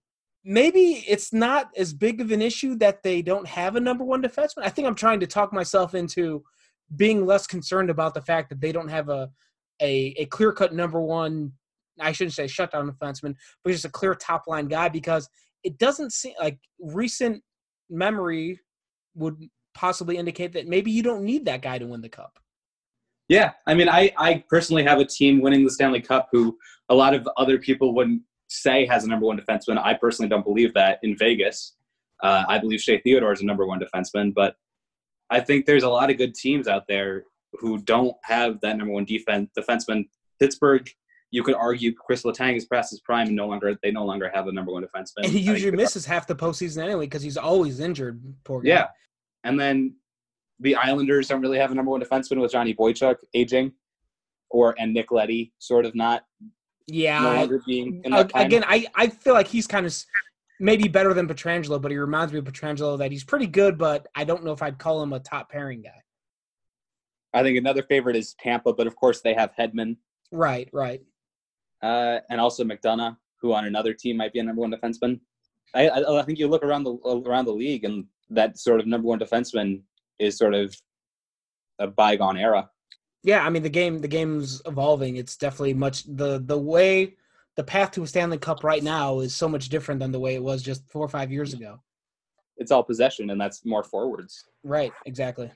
maybe 0.43 1.04
it's 1.08 1.34
not 1.34 1.69
as 1.78 1.93
big 1.93 2.21
of 2.21 2.32
an 2.32 2.41
issue 2.41 2.75
that 2.75 3.04
they 3.04 3.21
don't 3.21 3.47
have 3.47 3.75
a 3.75 3.80
number 3.80 4.04
one 4.04 4.21
defenseman. 4.21 4.63
I 4.63 4.69
think 4.69 4.88
I'm 4.88 4.95
trying 4.95 5.19
to 5.19 5.28
talk 5.28 5.52
myself 5.52 5.95
into 5.95 6.43
being 6.95 7.25
less 7.25 7.45
concerned 7.45 7.89
about 7.89 8.13
the 8.13 8.21
fact 8.21 8.49
that 8.49 8.62
they 8.62 8.71
don't 8.71 8.89
have 8.89 9.10
a 9.10 9.30
a, 9.82 10.13
a 10.17 10.25
clear 10.25 10.52
cut 10.52 10.73
number 10.73 11.02
one. 11.02 11.54
I 11.99 12.12
shouldn't 12.12 12.34
say 12.34 12.47
shutdown 12.47 12.89
defenseman, 12.89 13.36
but 13.63 13.71
just 13.71 13.86
a 13.86 13.89
clear 13.89 14.15
top 14.15 14.43
line 14.47 14.67
guy 14.67 14.89
because 14.89 15.30
it 15.63 15.78
doesn't 15.78 16.13
seem 16.13 16.34
like 16.39 16.60
recent 16.80 17.41
memory 17.89 18.60
would 19.15 19.38
possibly 19.73 20.17
indicate 20.17 20.54
that 20.54 20.67
maybe 20.67 20.91
you 20.91 21.04
don't 21.04 21.23
need 21.23 21.45
that 21.45 21.62
guy 21.62 21.78
to 21.78 21.86
win 21.86 22.02
the 22.02 22.10
cup. 22.10 22.39
Yeah, 23.28 23.52
I 23.67 23.73
mean, 23.75 23.88
I, 23.88 24.12
I 24.17 24.43
personally 24.49 24.84
have 24.84 24.99
a 24.99 25.06
team 25.06 25.41
winning 25.41 25.63
the 25.63 25.69
Stanley 25.69 26.02
Cup 26.02 26.30
who 26.32 26.58
a 26.89 26.95
lot 26.95 27.13
of 27.13 27.30
other 27.38 27.60
people 27.60 27.93
wouldn't 27.93 28.23
say 28.49 28.85
has 28.85 29.03
a 29.03 29.07
number 29.07 29.25
one 29.25 29.39
defenseman. 29.39 29.77
I 29.83 29.93
personally 29.93 30.29
don't 30.29 30.43
believe 30.43 30.73
that 30.73 30.99
in 31.03 31.17
Vegas. 31.17 31.75
Uh, 32.21 32.43
I 32.47 32.59
believe 32.59 32.81
Shea 32.81 32.99
Theodore 32.99 33.31
is 33.31 33.41
a 33.41 33.45
number 33.45 33.65
one 33.65 33.79
defenseman, 33.79 34.33
but 34.33 34.55
I 35.29 35.39
think 35.39 35.65
there's 35.65 35.83
a 35.83 35.89
lot 35.89 36.09
of 36.09 36.17
good 36.17 36.35
teams 36.35 36.67
out 36.67 36.83
there 36.88 37.23
who 37.53 37.77
don't 37.77 38.15
have 38.23 38.59
that 38.62 38.77
number 38.77 38.93
one 38.93 39.05
defense 39.05 39.49
defenseman. 39.57 40.09
Pittsburgh 40.39 40.89
you 41.31 41.43
could 41.43 41.55
argue 41.55 41.93
Chris 41.93 42.23
Letang 42.23 42.55
is 42.55 42.65
past 42.65 42.89
his 42.91 43.01
prime 43.01 43.27
and 43.27 43.35
no 43.35 43.47
longer 43.47 43.77
they 43.83 43.91
no 43.91 44.05
longer 44.05 44.31
have 44.33 44.45
the 44.45 44.51
number 44.51 44.71
one 44.71 44.83
defenseman. 44.83 45.23
And 45.23 45.31
he 45.31 45.39
usually 45.39 45.75
misses 45.75 46.05
half 46.05 46.27
the 46.27 46.35
postseason 46.35 46.83
anyway 46.83 47.05
because 47.05 47.21
he's 47.21 47.38
always 47.38 47.79
injured. 47.79 48.21
Poor 48.43 48.62
guy. 48.62 48.69
Yeah, 48.69 48.88
and 49.43 49.59
then 49.59 49.95
the 50.59 50.75
Islanders 50.75 51.27
don't 51.27 51.41
really 51.41 51.59
have 51.59 51.71
a 51.71 51.75
number 51.75 51.91
one 51.91 52.01
defenseman 52.01 52.41
with 52.41 52.51
Johnny 52.51 52.73
Boychuk 52.73 53.17
aging, 53.33 53.73
or 54.49 54.75
and 54.79 54.93
Nick 54.93 55.12
Leddy 55.12 55.53
sort 55.59 55.85
of 55.85 55.95
not. 55.95 56.23
Yeah, 56.89 57.21
no 57.21 57.34
longer 57.34 57.62
being 57.65 58.02
again. 58.06 58.63
I 58.67 58.88
I 58.95 59.08
feel 59.08 59.34
like 59.34 59.47
he's 59.47 59.67
kind 59.67 59.86
of 59.86 59.95
maybe 60.60 60.88
better 60.88 61.13
than 61.13 61.28
Pietrangelo, 61.28 61.82
but 61.82 61.91
he 61.91 61.97
reminds 61.97 62.34
me 62.34 62.39
of 62.39 62.45
Pietrangelo 62.45 62.97
that 62.97 63.12
he's 63.12 63.23
pretty 63.23 63.47
good, 63.47 63.78
but 63.78 64.08
I 64.15 64.23
don't 64.23 64.43
know 64.43 64.52
if 64.52 64.62
I'd 64.62 64.78
call 64.78 65.02
him 65.02 65.13
a 65.13 65.19
top 65.19 65.49
pairing 65.49 65.82
guy. 65.82 66.02
I 67.34 67.43
think 67.43 67.58
another 67.58 67.84
favorite 67.84 68.15
is 68.15 68.36
Tampa, 68.39 68.73
but 68.73 68.88
of 68.88 68.95
course 68.95 69.21
they 69.21 69.34
have 69.36 69.52
Hedman. 69.58 69.97
Right, 70.32 70.69
right 70.73 71.02
uh, 71.82 72.19
and 72.30 72.39
also 72.39 72.63
McDonagh, 72.63 73.15
who 73.41 73.54
on 73.54 73.65
another 73.65 73.93
team 73.93 74.17
might 74.17 74.34
be 74.34 74.39
a 74.39 74.43
number 74.43 74.62
one 74.62 74.71
defenseman. 74.71 75.19
I, 75.73 75.88
I, 75.88 76.19
I 76.19 76.23
think 76.23 76.39
you 76.39 76.47
look 76.47 76.63
around 76.63 76.84
the 76.84 76.95
around 77.25 77.45
the 77.45 77.54
league, 77.54 77.86
and 77.86 78.06
that 78.30 78.58
sort 78.58 78.80
of 78.80 78.88
number 78.88 79.08
one 79.08 79.19
defenseman 79.19 79.82
is 80.17 80.38
sort 80.38 80.54
of 80.54 80.75
a 81.80 81.88
bygone 81.88 82.38
era. 82.38 82.69
Yeah, 83.23 83.45
I 83.45 83.49
mean 83.49 83.63
the 83.63 83.69
game 83.69 83.99
the 83.99 84.08
game's 84.08 84.62
evolving. 84.65 85.17
It's 85.17 85.36
definitely 85.38 85.73
much 85.73 86.03
the 86.03 86.39
the 86.39 86.58
way 86.58 87.15
the 87.58 87.63
path 87.63 87.91
to 87.91 88.03
a 88.03 88.08
Stanley 88.08 88.38
Cup 88.38 88.63
right 88.63 88.84
now 88.84 89.19
is 89.19 89.36
so 89.36 89.49
much 89.49 89.67
different 89.69 89.99
than 89.99 90.12
the 90.12 90.19
way 90.19 90.36
it 90.36 90.43
was 90.43 90.62
just 90.62 90.89
four 90.89 91.03
or 91.03 91.10
five 91.10 91.32
years 91.32 91.53
ago. 91.53 91.82
it's 92.58 92.71
all 92.71 92.84
possession, 92.84 93.29
and 93.29 93.39
that's 93.39 93.65
more 93.65 93.84
forwards. 93.84 94.43
Right, 94.63 94.93
exactly. 95.05 95.51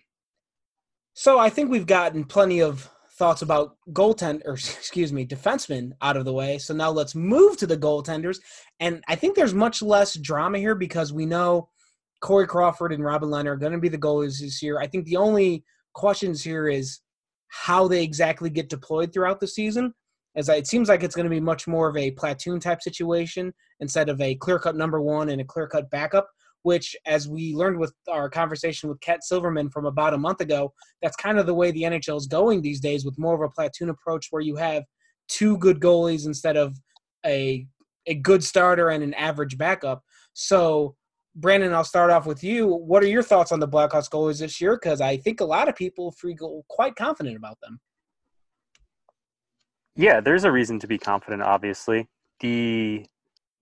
So 1.14 1.38
I 1.38 1.50
think 1.50 1.70
we've 1.70 1.86
gotten 1.86 2.24
plenty 2.24 2.62
of 2.62 2.90
thoughts 3.14 3.42
about 3.42 3.78
goaltend 3.92 4.42
or 4.46 4.54
excuse 4.54 5.14
me, 5.14 5.26
defensemen 5.26 5.92
out 6.02 6.18
of 6.18 6.26
the 6.26 6.34
way. 6.34 6.58
So 6.58 6.74
now 6.74 6.90
let's 6.92 7.16
move 7.16 7.58
to 7.58 7.68
the 7.68 7.78
goaltenders. 7.78 8.40
And 8.80 9.04
I 9.08 9.16
think 9.16 9.36
there's 9.36 9.54
much 9.54 9.82
less 9.82 10.16
drama 10.16 10.58
here 10.58 10.76
because 10.76 11.14
we 11.14 11.26
know 11.26 11.70
Corey 12.22 12.48
Crawford 12.48 12.92
and 12.94 13.04
Robin 13.04 13.30
Lehner 13.30 13.48
are 13.48 13.58
going 13.58 13.74
to 13.74 13.78
be 13.78 13.90
the 13.90 13.98
goalies 13.98 14.40
this 14.40 14.62
year. 14.64 14.80
I 14.80 14.88
think 14.88 15.06
the 15.06 15.18
only 15.18 15.64
questions 15.94 16.44
here 16.44 16.68
is 16.68 17.00
how 17.54 17.88
they 17.88 18.04
exactly 18.04 18.50
get 18.50 18.70
deployed 18.70 19.14
throughout 19.14 19.40
the 19.40 19.48
season. 19.48 19.94
As 20.36 20.50
I, 20.50 20.56
it 20.56 20.68
seems 20.68 20.90
like 20.90 21.04
it's 21.04 21.16
going 21.16 21.26
to 21.26 21.30
be 21.30 21.40
much 21.40 21.68
more 21.68 21.88
of 21.88 21.96
a 21.96 22.12
platoon 22.12 22.60
type 22.60 22.82
situation 22.82 23.54
instead 23.80 24.10
of 24.10 24.20
a 24.20 24.36
clear 24.36 24.58
cut 24.58 24.76
number 24.76 25.00
one 25.00 25.30
and 25.30 25.40
a 25.40 25.46
clear 25.46 25.68
cut 25.68 25.90
backup 25.92 26.28
which, 26.64 26.96
as 27.06 27.28
we 27.28 27.54
learned 27.54 27.78
with 27.78 27.94
our 28.10 28.30
conversation 28.30 28.90
with 28.90 29.00
Kat 29.02 29.24
Silverman 29.24 29.70
from 29.70 29.86
about 29.86 30.14
a 30.14 30.18
month 30.18 30.42
ago, 30.42 30.74
that's 31.02 31.16
kind 31.16 31.38
of 31.38 31.46
the 31.46 31.54
way 31.54 31.72
the 31.72 31.84
NHL 31.84 32.18
is 32.18 32.26
going 32.26 32.62
these 32.62 32.80
days 32.80 33.06
with 33.06 33.20
more 33.20 33.36
of 33.36 33.42
a 33.42 33.54
platoon 33.54 33.90
approach 33.90 34.28
where 34.32 34.42
you 34.42 34.56
have 34.56 34.84
two 35.28 35.58
good 35.58 35.80
goalies 35.80 36.26
instead 36.26 36.58
of 36.58 36.76
a 37.26 37.68
a 38.08 38.16
good 38.16 38.44
starter 38.44 38.90
and 38.90 39.04
an 39.04 39.14
average 39.14 39.58
backup. 39.58 40.04
So, 40.34 40.96
Brandon, 41.36 41.74
I'll 41.74 41.84
start 41.84 42.12
off 42.12 42.26
with 42.26 42.44
you. 42.44 42.68
What 42.68 43.04
are 43.04 43.08
your 43.08 43.24
thoughts 43.24 43.52
on 43.52 43.60
the 43.60 43.68
Blackhawks 43.68 44.10
goalies 44.10 44.40
this 44.40 44.62
year? 44.62 44.76
Because 44.76 45.02
I 45.02 45.18
think 45.18 45.42
a 45.42 45.46
lot 45.46 45.68
of 45.68 45.76
people 45.76 46.12
feel 46.12 46.64
quite 46.70 46.96
confident 46.96 47.36
about 47.36 47.60
them. 47.62 47.80
Yeah, 49.96 50.22
there's 50.22 50.44
a 50.44 50.52
reason 50.52 50.80
to 50.80 50.88
be 50.88 50.98
confident, 50.98 51.42
obviously. 51.42 52.08
The 52.40 53.06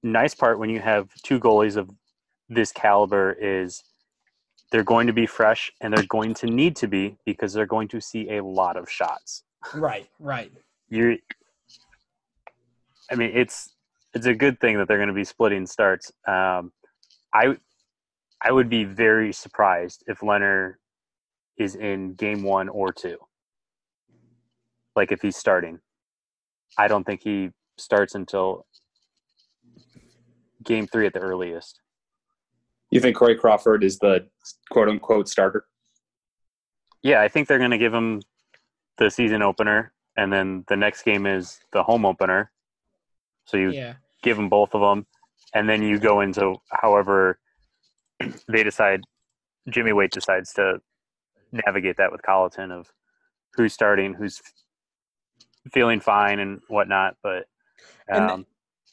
nice 0.03 0.33
part 0.33 0.59
when 0.59 0.69
you 0.69 0.79
have 0.79 1.09
two 1.23 1.39
goalies 1.39 1.77
of 1.77 1.89
this 2.49 2.71
caliber 2.71 3.33
is 3.33 3.83
they're 4.71 4.83
going 4.83 5.07
to 5.07 5.13
be 5.13 5.25
fresh 5.25 5.71
and 5.81 5.93
they're 5.93 6.05
going 6.07 6.33
to 6.35 6.47
need 6.47 6.75
to 6.77 6.87
be 6.87 7.17
because 7.25 7.53
they're 7.53 7.65
going 7.65 7.87
to 7.89 8.01
see 8.01 8.37
a 8.37 8.43
lot 8.43 8.77
of 8.77 8.89
shots. 8.89 9.43
Right, 9.73 10.07
right. 10.19 10.51
You 10.89 11.17
I 13.11 13.15
mean 13.15 13.31
it's 13.33 13.75
it's 14.13 14.25
a 14.25 14.33
good 14.33 14.59
thing 14.59 14.77
that 14.77 14.87
they're 14.87 14.97
going 14.97 15.07
to 15.07 15.13
be 15.13 15.23
splitting 15.23 15.65
starts. 15.65 16.11
Um, 16.27 16.71
I 17.33 17.57
I 18.43 18.51
would 18.51 18.69
be 18.69 18.83
very 18.83 19.31
surprised 19.33 20.03
if 20.07 20.19
Lehner 20.19 20.75
is 21.57 21.75
in 21.75 22.15
game 22.15 22.43
1 22.43 22.69
or 22.69 22.91
2. 22.91 23.17
Like 24.95 25.11
if 25.11 25.21
he's 25.21 25.37
starting. 25.37 25.79
I 26.77 26.87
don't 26.87 27.03
think 27.03 27.21
he 27.23 27.51
starts 27.77 28.15
until 28.15 28.65
game 30.63 30.87
3 30.87 31.05
at 31.05 31.13
the 31.13 31.19
earliest. 31.19 31.81
You 32.89 32.99
think 32.99 33.15
Corey 33.15 33.35
Crawford 33.35 33.83
is 33.83 33.99
the 33.99 34.27
quote 34.69 34.89
unquote 34.89 35.29
starter? 35.29 35.65
Yeah, 37.03 37.21
I 37.21 37.27
think 37.27 37.47
they're 37.47 37.57
going 37.57 37.71
to 37.71 37.77
give 37.77 37.93
him 37.93 38.21
the 38.97 39.09
season 39.09 39.41
opener, 39.41 39.93
and 40.17 40.31
then 40.31 40.65
the 40.67 40.75
next 40.75 41.03
game 41.03 41.25
is 41.25 41.59
the 41.71 41.83
home 41.83 42.05
opener. 42.05 42.51
So 43.45 43.57
you 43.57 43.71
yeah. 43.71 43.93
give 44.23 44.37
them 44.37 44.49
both 44.49 44.75
of 44.75 44.81
them, 44.81 45.07
and 45.53 45.69
then 45.69 45.81
you 45.81 45.99
go 45.99 46.21
into 46.21 46.55
however 46.69 47.39
they 48.47 48.63
decide. 48.63 49.01
Jimmy 49.69 49.93
Waite 49.93 50.11
decides 50.11 50.53
to 50.53 50.79
navigate 51.51 51.97
that 51.97 52.11
with 52.11 52.21
Colliton 52.23 52.71
of 52.71 52.87
who's 53.53 53.73
starting, 53.73 54.13
who's 54.13 54.41
feeling 55.71 55.99
fine, 55.99 56.39
and 56.39 56.61
whatnot. 56.67 57.15
But 57.21 57.45
um, 58.11 58.21
and, 58.21 58.31
and, 58.31 58.45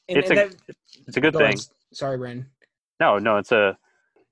it's 0.08 0.30
and 0.30 0.38
a 0.38 0.42
that, 0.48 0.56
it's 1.06 1.16
a 1.16 1.20
good 1.20 1.34
thing. 1.34 1.54
Ahead. 1.54 1.60
Sorry, 1.92 2.18
Brandon. 2.18 2.46
No, 3.00 3.18
no, 3.18 3.38
it's 3.38 3.52
a 3.52 3.78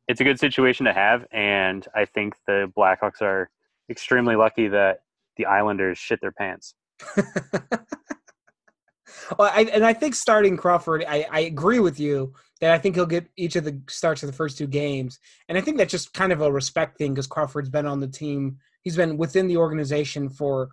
it's 0.09 0.21
a 0.21 0.25
good 0.25 0.39
situation 0.39 0.87
to 0.87 0.93
have, 0.93 1.27
and 1.33 1.87
I 1.95 2.05
think 2.05 2.35
the 2.47 2.71
Blackhawks 2.77 3.23
are 3.23 3.51
extremely 3.91 4.37
lucky 4.37 4.69
that 4.69 5.01
the 5.37 5.47
Islanders 5.47 5.99
shit 5.99 6.21
their 6.21 6.33
pants. 6.33 6.75
well, 9.39 9.51
I, 9.53 9.63
and 9.65 9.85
I 9.85 9.93
think 9.93 10.15
starting 10.15 10.57
Crawford, 10.57 11.05
I, 11.07 11.27
I 11.31 11.41
agree 11.41 11.81
with 11.81 11.99
you 11.99 12.33
that 12.61 12.73
I 12.73 12.79
think 12.79 12.95
he'll 12.95 13.07
get 13.07 13.29
each 13.37 13.57
of 13.57 13.65
the 13.65 13.81
starts 13.89 14.23
of 14.23 14.29
the 14.29 14.37
first 14.37 14.59
two 14.59 14.67
games, 14.67 15.19
and 15.49 15.57
I 15.59 15.61
think 15.61 15.77
that's 15.77 15.91
just 15.91 16.15
kind 16.15 16.33
of 16.33 16.41
a 16.41 16.51
respect 16.53 16.99
thing 16.99 17.15
because 17.15 17.27
Crawford's 17.27 17.69
been 17.69 17.87
on 17.87 18.01
the 18.01 18.09
team. 18.09 18.59
He's 18.83 18.97
been 18.97 19.17
within 19.17 19.47
the 19.49 19.57
organization 19.57 20.29
for 20.29 20.71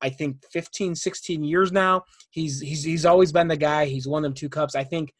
I 0.00 0.10
think 0.10 0.44
15, 0.52 0.94
16 0.94 1.44
years 1.44 1.72
now. 1.72 2.04
He's 2.30 2.60
he's 2.60 2.84
he's 2.84 3.06
always 3.06 3.32
been 3.32 3.48
the 3.48 3.56
guy. 3.56 3.86
He's 3.86 4.06
won 4.06 4.22
them 4.22 4.34
two 4.34 4.48
cups. 4.48 4.74
I 4.74 4.84
think 4.84 5.12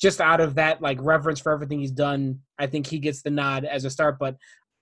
just 0.00 0.20
out 0.20 0.40
of 0.40 0.56
that 0.56 0.80
like 0.82 0.98
reverence 1.00 1.40
for 1.40 1.52
everything 1.52 1.80
he's 1.80 1.90
done, 1.90 2.40
I 2.58 2.66
think 2.66 2.86
he 2.86 2.98
gets 2.98 3.22
the 3.22 3.30
nod 3.30 3.64
as 3.64 3.84
a 3.84 3.90
start. 3.90 4.18
But 4.18 4.36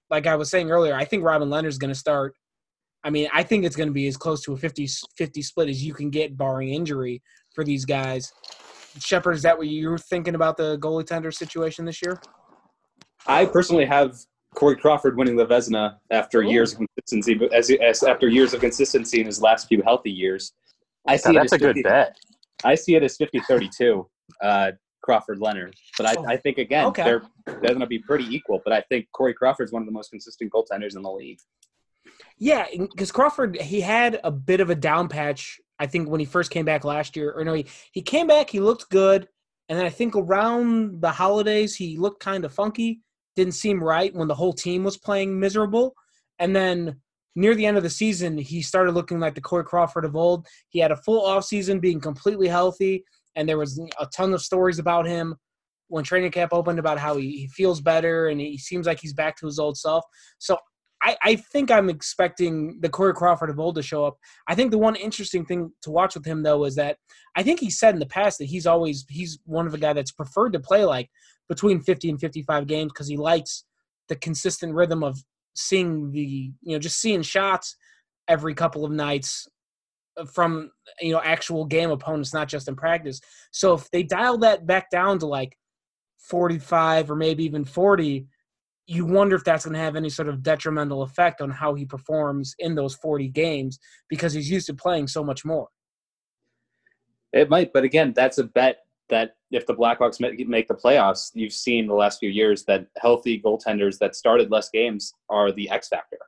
like 0.08 0.26
I 0.26 0.36
was 0.36 0.50
saying 0.50 0.70
earlier, 0.70 0.94
I 0.94 1.04
think 1.04 1.24
Robin 1.24 1.48
Lehner's 1.48 1.78
going 1.78 1.92
to 1.92 1.98
start. 1.98 2.34
I 3.02 3.10
mean, 3.10 3.28
I 3.32 3.42
think 3.42 3.64
it's 3.64 3.76
going 3.76 3.88
to 3.88 3.94
be 3.94 4.06
as 4.08 4.16
close 4.16 4.42
to 4.42 4.52
a 4.52 4.56
50-50 4.56 5.44
split 5.44 5.68
as 5.68 5.82
you 5.82 5.94
can 5.94 6.10
get, 6.10 6.36
barring 6.36 6.70
injury, 6.70 7.22
for 7.54 7.64
these 7.64 7.84
guys. 7.84 8.32
Shepard, 8.98 9.36
is 9.36 9.42
that 9.42 9.56
what 9.56 9.68
you're 9.68 9.98
thinking 9.98 10.34
about 10.34 10.56
the 10.56 10.78
goalie 10.78 11.06
tender 11.06 11.30
situation 11.30 11.84
this 11.84 12.02
year? 12.02 12.20
I 13.26 13.46
personally 13.46 13.86
have 13.86 14.16
Corey 14.54 14.76
Crawford 14.76 15.16
winning 15.16 15.36
the 15.36 15.46
Vezina 15.46 15.96
after 16.10 16.42
Ooh. 16.42 16.50
years 16.50 16.72
of 16.72 16.78
consistency, 16.78 17.34
but 17.34 17.52
as, 17.54 17.70
as, 17.70 18.02
after 18.02 18.28
years 18.28 18.52
of 18.52 18.60
consistency 18.60 19.20
in 19.20 19.26
his 19.26 19.40
last 19.40 19.68
few 19.68 19.82
healthy 19.82 20.10
years. 20.10 20.52
I 21.06 21.16
see 21.16 21.32
that's 21.32 21.52
a 21.52 21.58
50, 21.58 21.82
good 21.82 21.88
bet. 21.88 22.16
I 22.64 22.74
see 22.74 22.96
it 22.96 23.02
as 23.02 23.16
50-32. 23.16 24.04
Uh, 24.42 24.72
Crawford 25.02 25.40
Lehner. 25.40 25.72
But 25.96 26.06
I, 26.06 26.14
oh, 26.18 26.26
I 26.26 26.36
think 26.36 26.58
again 26.58 26.86
okay. 26.86 27.04
they're 27.04 27.22
they're 27.46 27.56
going 27.60 27.80
to 27.80 27.86
be 27.86 27.98
pretty 27.98 28.24
equal. 28.24 28.60
But 28.64 28.72
I 28.72 28.82
think 28.82 29.06
Corey 29.12 29.34
Crawford's 29.34 29.72
one 29.72 29.82
of 29.82 29.86
the 29.86 29.92
most 29.92 30.10
consistent 30.10 30.52
goaltenders 30.52 30.96
in 30.96 31.02
the 31.02 31.10
league. 31.10 31.38
Yeah, 32.40 32.66
because 32.74 33.12
Crawford 33.12 33.60
he 33.60 33.80
had 33.80 34.18
a 34.24 34.30
bit 34.30 34.60
of 34.60 34.70
a 34.70 34.74
down 34.74 35.08
patch. 35.08 35.60
I 35.78 35.86
think 35.86 36.08
when 36.08 36.20
he 36.20 36.26
first 36.26 36.50
came 36.50 36.64
back 36.64 36.84
last 36.84 37.14
year, 37.16 37.32
or 37.32 37.44
no, 37.44 37.54
he, 37.54 37.66
he 37.92 38.02
came 38.02 38.26
back, 38.26 38.50
he 38.50 38.60
looked 38.60 38.90
good, 38.90 39.28
and 39.68 39.78
then 39.78 39.86
I 39.86 39.90
think 39.90 40.16
around 40.16 41.00
the 41.00 41.10
holidays 41.10 41.76
he 41.76 41.96
looked 41.96 42.22
kind 42.22 42.44
of 42.44 42.52
funky. 42.52 43.00
Didn't 43.36 43.54
seem 43.54 43.82
right 43.82 44.12
when 44.14 44.26
the 44.26 44.34
whole 44.34 44.52
team 44.52 44.82
was 44.82 44.98
playing 44.98 45.38
miserable, 45.38 45.94
and 46.40 46.56
then 46.56 46.96
near 47.36 47.54
the 47.54 47.66
end 47.66 47.76
of 47.76 47.84
the 47.84 47.90
season 47.90 48.36
he 48.36 48.60
started 48.60 48.92
looking 48.92 49.20
like 49.20 49.36
the 49.36 49.40
Corey 49.40 49.64
Crawford 49.64 50.04
of 50.04 50.16
old. 50.16 50.46
He 50.70 50.80
had 50.80 50.90
a 50.90 50.96
full 50.96 51.24
off 51.24 51.44
season, 51.44 51.78
being 51.78 52.00
completely 52.00 52.48
healthy 52.48 53.04
and 53.36 53.48
there 53.48 53.58
was 53.58 53.80
a 53.98 54.06
ton 54.06 54.32
of 54.32 54.42
stories 54.42 54.78
about 54.78 55.06
him 55.06 55.34
when 55.88 56.04
training 56.04 56.30
camp 56.30 56.52
opened 56.52 56.78
about 56.78 56.98
how 56.98 57.16
he, 57.16 57.30
he 57.32 57.48
feels 57.48 57.80
better 57.80 58.28
and 58.28 58.40
he 58.40 58.58
seems 58.58 58.86
like 58.86 59.00
he's 59.00 59.12
back 59.12 59.36
to 59.36 59.46
his 59.46 59.58
old 59.58 59.76
self. 59.76 60.04
So 60.38 60.56
I, 61.02 61.16
I 61.22 61.36
think 61.36 61.70
I'm 61.70 61.88
expecting 61.88 62.78
the 62.80 62.88
Corey 62.88 63.14
Crawford 63.14 63.50
of 63.50 63.58
old 63.58 63.76
to 63.76 63.82
show 63.82 64.04
up. 64.04 64.18
I 64.46 64.54
think 64.54 64.70
the 64.70 64.78
one 64.78 64.96
interesting 64.96 65.46
thing 65.46 65.72
to 65.82 65.90
watch 65.90 66.14
with 66.14 66.26
him 66.26 66.42
though 66.42 66.64
is 66.64 66.74
that 66.76 66.98
I 67.36 67.42
think 67.42 67.60
he 67.60 67.70
said 67.70 67.94
in 67.94 68.00
the 68.00 68.06
past 68.06 68.38
that 68.38 68.46
he's 68.46 68.66
always 68.66 69.06
he's 69.08 69.38
one 69.44 69.66
of 69.66 69.72
the 69.72 69.78
guy 69.78 69.92
that's 69.92 70.12
preferred 70.12 70.52
to 70.52 70.60
play 70.60 70.84
like 70.84 71.08
between 71.48 71.80
50 71.80 72.10
and 72.10 72.20
55 72.20 72.66
games 72.66 72.92
because 72.92 73.08
he 73.08 73.16
likes 73.16 73.64
the 74.08 74.16
consistent 74.16 74.74
rhythm 74.74 75.02
of 75.02 75.18
seeing 75.54 76.10
the 76.12 76.52
you 76.62 76.72
know 76.72 76.78
just 76.78 77.00
seeing 77.00 77.22
shots 77.22 77.76
every 78.28 78.54
couple 78.54 78.84
of 78.84 78.92
nights 78.92 79.48
from 80.26 80.70
you 81.00 81.12
know 81.12 81.20
actual 81.22 81.64
game 81.64 81.90
opponents, 81.90 82.34
not 82.34 82.48
just 82.48 82.68
in 82.68 82.76
practice. 82.76 83.20
So 83.50 83.74
if 83.74 83.90
they 83.90 84.02
dial 84.02 84.38
that 84.38 84.66
back 84.66 84.90
down 84.90 85.18
to 85.20 85.26
like 85.26 85.56
45 86.18 87.10
or 87.10 87.16
maybe 87.16 87.44
even 87.44 87.64
40, 87.64 88.26
you 88.86 89.04
wonder 89.04 89.36
if 89.36 89.44
that's 89.44 89.64
going 89.64 89.74
to 89.74 89.80
have 89.80 89.96
any 89.96 90.10
sort 90.10 90.28
of 90.28 90.42
detrimental 90.42 91.02
effect 91.02 91.40
on 91.40 91.50
how 91.50 91.74
he 91.74 91.84
performs 91.84 92.54
in 92.58 92.74
those 92.74 92.94
40 92.96 93.28
games 93.28 93.78
because 94.08 94.32
he's 94.32 94.50
used 94.50 94.66
to 94.66 94.74
playing 94.74 95.06
so 95.06 95.22
much 95.22 95.44
more. 95.44 95.68
It 97.32 97.48
might, 97.48 97.72
but 97.72 97.84
again, 97.84 98.12
that's 98.14 98.38
a 98.38 98.44
bet 98.44 98.78
that 99.08 99.36
if 99.50 99.66
the 99.66 99.74
Blackhawks 99.74 100.20
make 100.20 100.68
the 100.68 100.74
playoffs, 100.74 101.30
you've 101.34 101.52
seen 101.52 101.86
the 101.86 101.94
last 101.94 102.18
few 102.18 102.30
years 102.30 102.64
that 102.64 102.86
healthy 102.98 103.40
goaltenders 103.40 103.98
that 103.98 104.16
started 104.16 104.50
less 104.50 104.70
games 104.70 105.12
are 105.28 105.52
the 105.52 105.68
X 105.70 105.88
factor. 105.88 106.18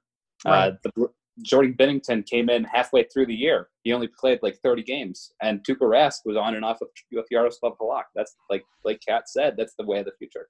Right. 0.44 0.68
Uh, 0.68 0.72
the 0.82 1.08
Jordan 1.40 1.74
Binnington 1.78 2.26
came 2.26 2.50
in 2.50 2.64
halfway 2.64 3.04
through 3.04 3.26
the 3.26 3.34
year. 3.34 3.68
He 3.84 3.92
only 3.92 4.08
played 4.08 4.40
like 4.42 4.58
30 4.62 4.82
games, 4.82 5.32
and 5.40 5.64
Tuukka 5.64 5.80
Rask 5.80 6.18
was 6.24 6.36
on 6.36 6.54
and 6.54 6.64
off 6.64 6.78
with, 6.80 6.90
with 7.10 7.26
Jaroslav 7.32 7.76
Halak. 7.80 8.04
That's 8.14 8.36
like 8.50 8.64
like 8.84 9.00
Kat 9.06 9.28
said, 9.28 9.54
that's 9.56 9.74
the 9.78 9.86
way 9.86 10.00
of 10.00 10.04
the 10.04 10.12
future. 10.18 10.48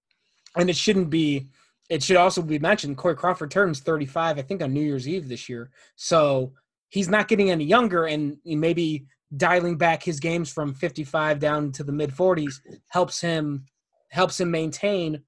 And 0.57 0.69
it 0.69 0.77
shouldn't 0.77 1.11
be. 1.11 1.49
It 1.90 2.03
should 2.03 2.16
also 2.16 2.42
be 2.42 2.59
mentioned. 2.59 2.97
Corey 2.97 3.16
Crawford 3.16 3.51
turns 3.51 3.81
35, 3.81 4.38
I 4.38 4.42
think, 4.42 4.62
on 4.62 4.73
New 4.73 4.83
Year's 4.83 5.09
Eve 5.09 5.29
this 5.29 5.49
year. 5.49 5.71
So 5.97 6.53
he's 6.88 7.09
not 7.09 7.29
getting 7.29 7.51
any 7.51 7.64
younger, 7.64 8.07
and 8.07 8.38
maybe 8.45 9.07
dialing 9.37 9.77
back 9.77 10.03
his 10.03 10.21
games 10.21 10.53
from 10.53 10.75
55 10.75 11.38
down 11.38 11.73
to 11.73 11.85
the 11.85 11.92
mid 11.92 12.11
40s 12.11 12.61
helps 12.88 13.21
him 13.21 13.64
helps 14.11 14.38
him 14.38 14.51
maintain 14.51 15.23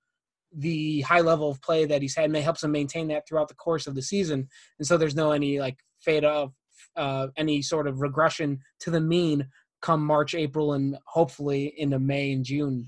the 0.57 1.01
high 1.01 1.23
level 1.23 1.51
of 1.51 1.61
play 1.63 1.85
that 1.87 2.03
he's 2.03 2.15
had 2.15 2.31
may 2.31 2.41
helps 2.41 2.63
him 2.63 2.71
maintain 2.71 3.09
that 3.09 3.27
throughout 3.27 3.49
the 3.49 3.55
course 3.55 3.87
of 3.87 3.95
the 3.95 4.03
season. 4.03 4.47
And 4.79 4.87
so 4.87 4.97
there's 4.97 5.17
no 5.17 5.33
any 5.33 5.59
like 5.59 5.79
fade 6.01 6.25
of 6.25 6.53
uh, 6.97 7.29
any 7.37 7.63
sort 7.63 7.89
of 7.89 8.01
regression 8.01 8.61
to 8.81 8.91
the 8.91 9.01
mean 9.01 9.49
come 9.81 10.05
March, 10.05 10.35
April, 10.35 10.75
and 10.75 10.97
hopefully 11.07 11.75
into 11.77 11.99
May 11.99 12.33
and 12.33 12.45
June. 12.45 12.87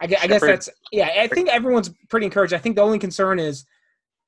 I, 0.00 0.06
gue- 0.06 0.16
I 0.20 0.26
guess 0.26 0.36
Shepard- 0.36 0.48
that's 0.50 0.68
yeah. 0.92 1.10
I 1.20 1.26
think 1.26 1.48
everyone's 1.48 1.90
pretty 2.08 2.26
encouraged. 2.26 2.54
I 2.54 2.58
think 2.58 2.76
the 2.76 2.82
only 2.82 2.98
concern 2.98 3.38
is 3.38 3.64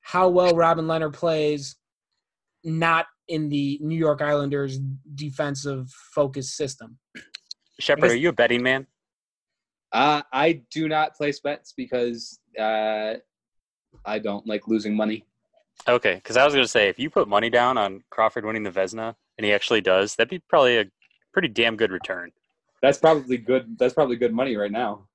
how 0.01 0.29
well 0.29 0.55
Robin 0.55 0.85
Lehner 0.85 1.11
plays, 1.13 1.75
not 2.63 3.05
in 3.27 3.49
the 3.49 3.79
New 3.81 3.97
York 3.97 4.21
Islanders 4.21 4.79
defensive 5.15 5.89
focused 6.13 6.55
system. 6.55 6.97
Shepard, 7.79 8.03
guess- 8.03 8.11
are 8.13 8.17
you 8.17 8.29
a 8.29 8.33
betting 8.33 8.61
man? 8.63 8.87
Uh, 9.93 10.21
I 10.31 10.61
do 10.71 10.87
not 10.87 11.15
place 11.15 11.39
bets 11.41 11.73
because 11.75 12.39
uh, 12.57 13.15
I 14.05 14.19
don't 14.19 14.47
like 14.47 14.67
losing 14.67 14.95
money. 14.95 15.25
Okay, 15.87 16.15
because 16.15 16.37
I 16.37 16.45
was 16.45 16.53
going 16.53 16.63
to 16.63 16.69
say 16.69 16.87
if 16.89 16.97
you 16.99 17.09
put 17.09 17.27
money 17.27 17.49
down 17.49 17.77
on 17.77 18.03
Crawford 18.09 18.45
winning 18.45 18.63
the 18.63 18.71
Vezina, 18.71 19.15
and 19.37 19.45
he 19.45 19.51
actually 19.51 19.81
does, 19.81 20.15
that'd 20.15 20.29
be 20.29 20.39
probably 20.47 20.77
a 20.77 20.85
pretty 21.33 21.47
damn 21.47 21.75
good 21.75 21.91
return. 21.91 22.31
That's 22.81 22.97
probably 22.99 23.37
good. 23.37 23.77
That's 23.77 23.93
probably 23.93 24.15
good 24.15 24.33
money 24.33 24.55
right 24.55 24.71
now. 24.71 25.07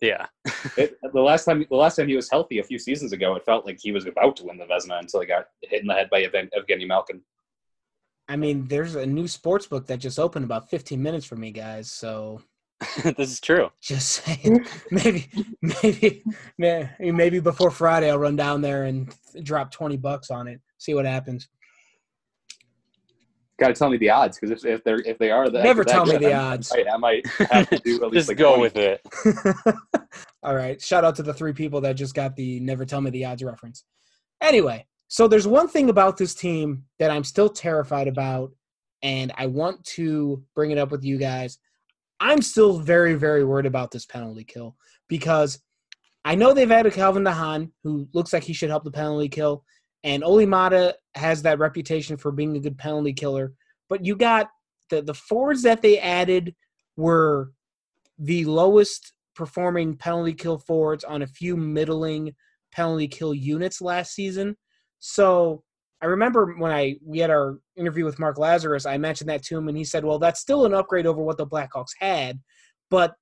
Yeah. 0.00 0.26
It, 0.76 0.98
the 1.12 1.20
last 1.20 1.44
time, 1.44 1.64
the 1.70 1.76
last 1.76 1.96
time 1.96 2.08
he 2.08 2.16
was 2.16 2.28
healthy 2.30 2.58
a 2.58 2.62
few 2.62 2.78
seasons 2.78 3.12
ago, 3.12 3.34
it 3.36 3.44
felt 3.46 3.64
like 3.64 3.78
he 3.80 3.92
was 3.92 4.06
about 4.06 4.36
to 4.36 4.44
win 4.44 4.58
the 4.58 4.64
Vezina 4.66 4.98
until 4.98 5.20
he 5.20 5.26
got 5.26 5.46
hit 5.62 5.80
in 5.80 5.86
the 5.86 5.94
head 5.94 6.10
by 6.10 6.22
Ev- 6.22 6.32
Evgeny 6.32 6.86
Malkin. 6.86 7.22
I 8.28 8.36
mean, 8.36 8.66
there's 8.66 8.94
a 8.96 9.06
new 9.06 9.28
sports 9.28 9.66
book 9.66 9.86
that 9.86 9.98
just 9.98 10.18
opened 10.18 10.44
about 10.44 10.68
15 10.68 11.00
minutes 11.02 11.24
for 11.24 11.36
me, 11.36 11.50
guys. 11.52 11.90
So 11.90 12.42
this 13.16 13.30
is 13.30 13.40
true. 13.40 13.70
just 13.80 14.24
saying, 14.24 14.66
maybe, 14.90 15.30
maybe, 15.62 16.24
may- 16.58 16.90
maybe 16.98 17.40
before 17.40 17.70
Friday, 17.70 18.10
I'll 18.10 18.18
run 18.18 18.36
down 18.36 18.60
there 18.60 18.84
and 18.84 19.14
drop 19.42 19.70
20 19.70 19.96
bucks 19.96 20.30
on 20.30 20.48
it. 20.48 20.60
See 20.78 20.92
what 20.94 21.06
happens. 21.06 21.48
Got 23.58 23.68
to 23.68 23.74
tell 23.74 23.88
me 23.88 23.96
the 23.96 24.10
odds 24.10 24.38
because 24.38 24.64
if, 24.64 24.70
if 24.70 24.84
they're 24.84 25.00
if 25.06 25.18
they 25.18 25.30
are 25.30 25.48
the, 25.48 25.62
Never 25.62 25.82
that 25.84 25.90
tell 25.90 26.04
me 26.04 26.12
good, 26.12 26.22
the 26.22 26.32
I- 26.34 26.52
odds. 26.52 26.72
I, 26.72 26.84
I 26.92 26.96
might 26.98 27.26
have 27.50 27.68
to 27.70 27.78
do 27.78 27.96
at 28.04 28.10
least 28.10 28.14
Just 28.14 28.28
like 28.28 28.36
go 28.38 28.56
20. 28.56 28.62
with 28.62 28.76
it. 28.76 29.00
All 30.42 30.54
right. 30.54 30.80
Shout 30.80 31.04
out 31.04 31.16
to 31.16 31.22
the 31.22 31.32
three 31.34 31.52
people 31.52 31.80
that 31.82 31.94
just 31.94 32.14
got 32.14 32.36
the 32.36 32.60
never 32.60 32.84
tell 32.84 33.00
me 33.00 33.10
the 33.10 33.24
odds 33.24 33.42
reference. 33.42 33.84
Anyway, 34.42 34.86
so 35.08 35.26
there's 35.26 35.46
one 35.48 35.68
thing 35.68 35.88
about 35.88 36.16
this 36.18 36.34
team 36.34 36.84
that 36.98 37.10
I'm 37.10 37.24
still 37.24 37.48
terrified 37.48 38.08
about, 38.08 38.52
and 39.02 39.32
I 39.38 39.46
want 39.46 39.82
to 39.96 40.42
bring 40.54 40.70
it 40.70 40.78
up 40.78 40.90
with 40.90 41.04
you 41.04 41.16
guys. 41.16 41.58
I'm 42.20 42.42
still 42.42 42.78
very, 42.78 43.14
very 43.14 43.44
worried 43.44 43.66
about 43.66 43.90
this 43.90 44.04
penalty 44.06 44.44
kill 44.44 44.76
because 45.08 45.60
I 46.24 46.34
know 46.34 46.52
they've 46.52 46.70
added 46.70 46.92
Calvin 46.92 47.24
DeHaan, 47.24 47.70
who 47.84 48.08
looks 48.12 48.32
like 48.32 48.42
he 48.42 48.52
should 48.52 48.70
help 48.70 48.84
the 48.84 48.90
penalty 48.90 49.28
kill, 49.28 49.64
and 50.06 50.22
Olli 50.22 50.46
Maatta 50.46 50.94
has 51.16 51.42
that 51.42 51.58
reputation 51.58 52.16
for 52.16 52.30
being 52.30 52.56
a 52.56 52.60
good 52.60 52.78
penalty 52.78 53.12
killer. 53.12 53.52
But 53.88 54.04
you 54.04 54.14
got 54.14 54.48
the 54.88 55.02
the 55.02 55.14
forwards 55.14 55.62
that 55.62 55.82
they 55.82 55.98
added 55.98 56.54
were 56.96 57.50
the 58.18 58.44
lowest 58.44 59.12
performing 59.34 59.96
penalty 59.96 60.32
kill 60.32 60.58
forwards 60.58 61.04
on 61.04 61.22
a 61.22 61.26
few 61.26 61.56
middling 61.56 62.34
penalty 62.72 63.08
kill 63.08 63.34
units 63.34 63.82
last 63.82 64.14
season. 64.14 64.56
So 65.00 65.64
I 66.00 66.06
remember 66.06 66.54
when 66.56 66.70
I 66.70 66.96
we 67.04 67.18
had 67.18 67.30
our 67.30 67.58
interview 67.74 68.04
with 68.04 68.20
Mark 68.20 68.38
Lazarus, 68.38 68.86
I 68.86 68.98
mentioned 68.98 69.28
that 69.28 69.42
to 69.44 69.58
him, 69.58 69.66
and 69.66 69.76
he 69.76 69.84
said, 69.84 70.04
"Well, 70.04 70.20
that's 70.20 70.40
still 70.40 70.66
an 70.66 70.74
upgrade 70.74 71.06
over 71.06 71.20
what 71.20 71.36
the 71.36 71.46
Blackhawks 71.46 71.94
had, 71.98 72.38
but 72.90 73.14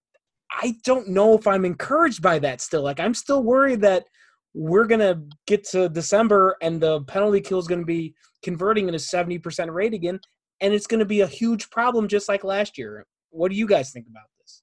I 0.50 0.76
don't 0.84 1.08
know 1.08 1.32
if 1.34 1.46
I'm 1.46 1.64
encouraged 1.64 2.20
by 2.20 2.38
that 2.40 2.60
still. 2.60 2.82
Like 2.82 3.00
I'm 3.00 3.14
still 3.14 3.42
worried 3.42 3.80
that 3.80 4.04
we're 4.54 4.86
gonna 4.86 5.20
get 5.46 5.64
to 5.70 5.88
December 5.88 6.56
and 6.62 6.80
the 6.80 7.02
penalty 7.02 7.40
kill 7.40 7.58
is 7.58 7.66
gonna 7.66 7.84
be 7.84 8.14
converting 8.42 8.88
at 8.88 8.94
a 8.94 8.98
70% 8.98 9.72
rate 9.72 9.94
again, 9.94 10.20
and 10.60 10.72
it's 10.72 10.86
gonna 10.86 11.04
be 11.04 11.20
a 11.22 11.26
huge 11.26 11.68
problem 11.70 12.06
just 12.08 12.28
like 12.28 12.44
last 12.44 12.78
year. 12.78 13.04
What 13.30 13.50
do 13.50 13.56
you 13.56 13.66
guys 13.66 13.90
think 13.90 14.06
about 14.08 14.26
this? 14.40 14.62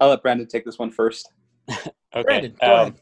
I'll 0.00 0.08
let 0.08 0.22
Brandon 0.22 0.46
take 0.46 0.64
this 0.64 0.78
one 0.78 0.90
first. 0.90 1.30
Okay. 2.16 2.22
Brandon, 2.22 2.56
go 2.64 2.72
um, 2.74 2.80
ahead. 2.80 2.94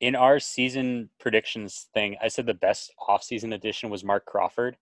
in 0.00 0.14
our 0.14 0.38
season 0.38 1.10
predictions 1.18 1.88
thing, 1.94 2.16
I 2.22 2.28
said 2.28 2.46
the 2.46 2.54
best 2.54 2.92
offseason 3.08 3.52
addition 3.54 3.90
was 3.90 4.04
Marc 4.04 4.24
Crawford, 4.24 4.76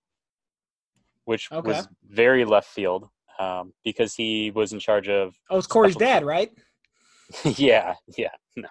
which 1.24 1.50
Okay. 1.50 1.66
was 1.66 1.88
very 2.04 2.44
left 2.44 2.68
field 2.68 3.08
um, 3.38 3.72
because 3.84 4.14
he 4.14 4.50
was 4.50 4.74
in 4.74 4.78
charge 4.78 5.08
of. 5.08 5.34
Oh, 5.48 5.56
it's 5.56 5.66
Corey's 5.66 5.94
special 5.94 6.20
dad, 6.20 6.24
right? 6.26 6.50
yeah, 7.56 7.94
yeah, 8.18 8.28
no, 8.54 8.68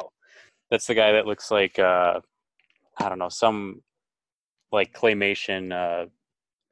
that's 0.72 0.88
the 0.88 0.96
guy 0.96 1.12
that 1.12 1.28
looks 1.28 1.52
like 1.52 1.78
uh, 1.78 2.20
I 2.98 3.10
don't 3.10 3.20
know 3.20 3.30
some 3.30 3.84
like 4.72 4.94
claymation 4.94 5.72
uh, 5.72 6.08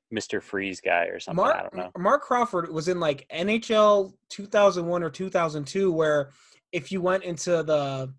Mister 0.09 0.41
Freeze 0.41 0.81
guy 0.81 1.05
or 1.05 1.19
something. 1.19 1.45
I 1.45 1.61
don't 1.61 1.75
know. 1.75 1.91
Marc 1.97 2.23
Crawford 2.23 2.71
was 2.71 2.87
in 2.87 2.99
like 2.99 3.27
NHL 3.31 4.13
2001 4.29 5.03
or 5.03 5.09
2002, 5.09 5.91
where 5.91 6.31
if 6.71 6.91
you 6.91 7.01
went 7.01 7.23
into 7.23 7.61
the 7.61 8.11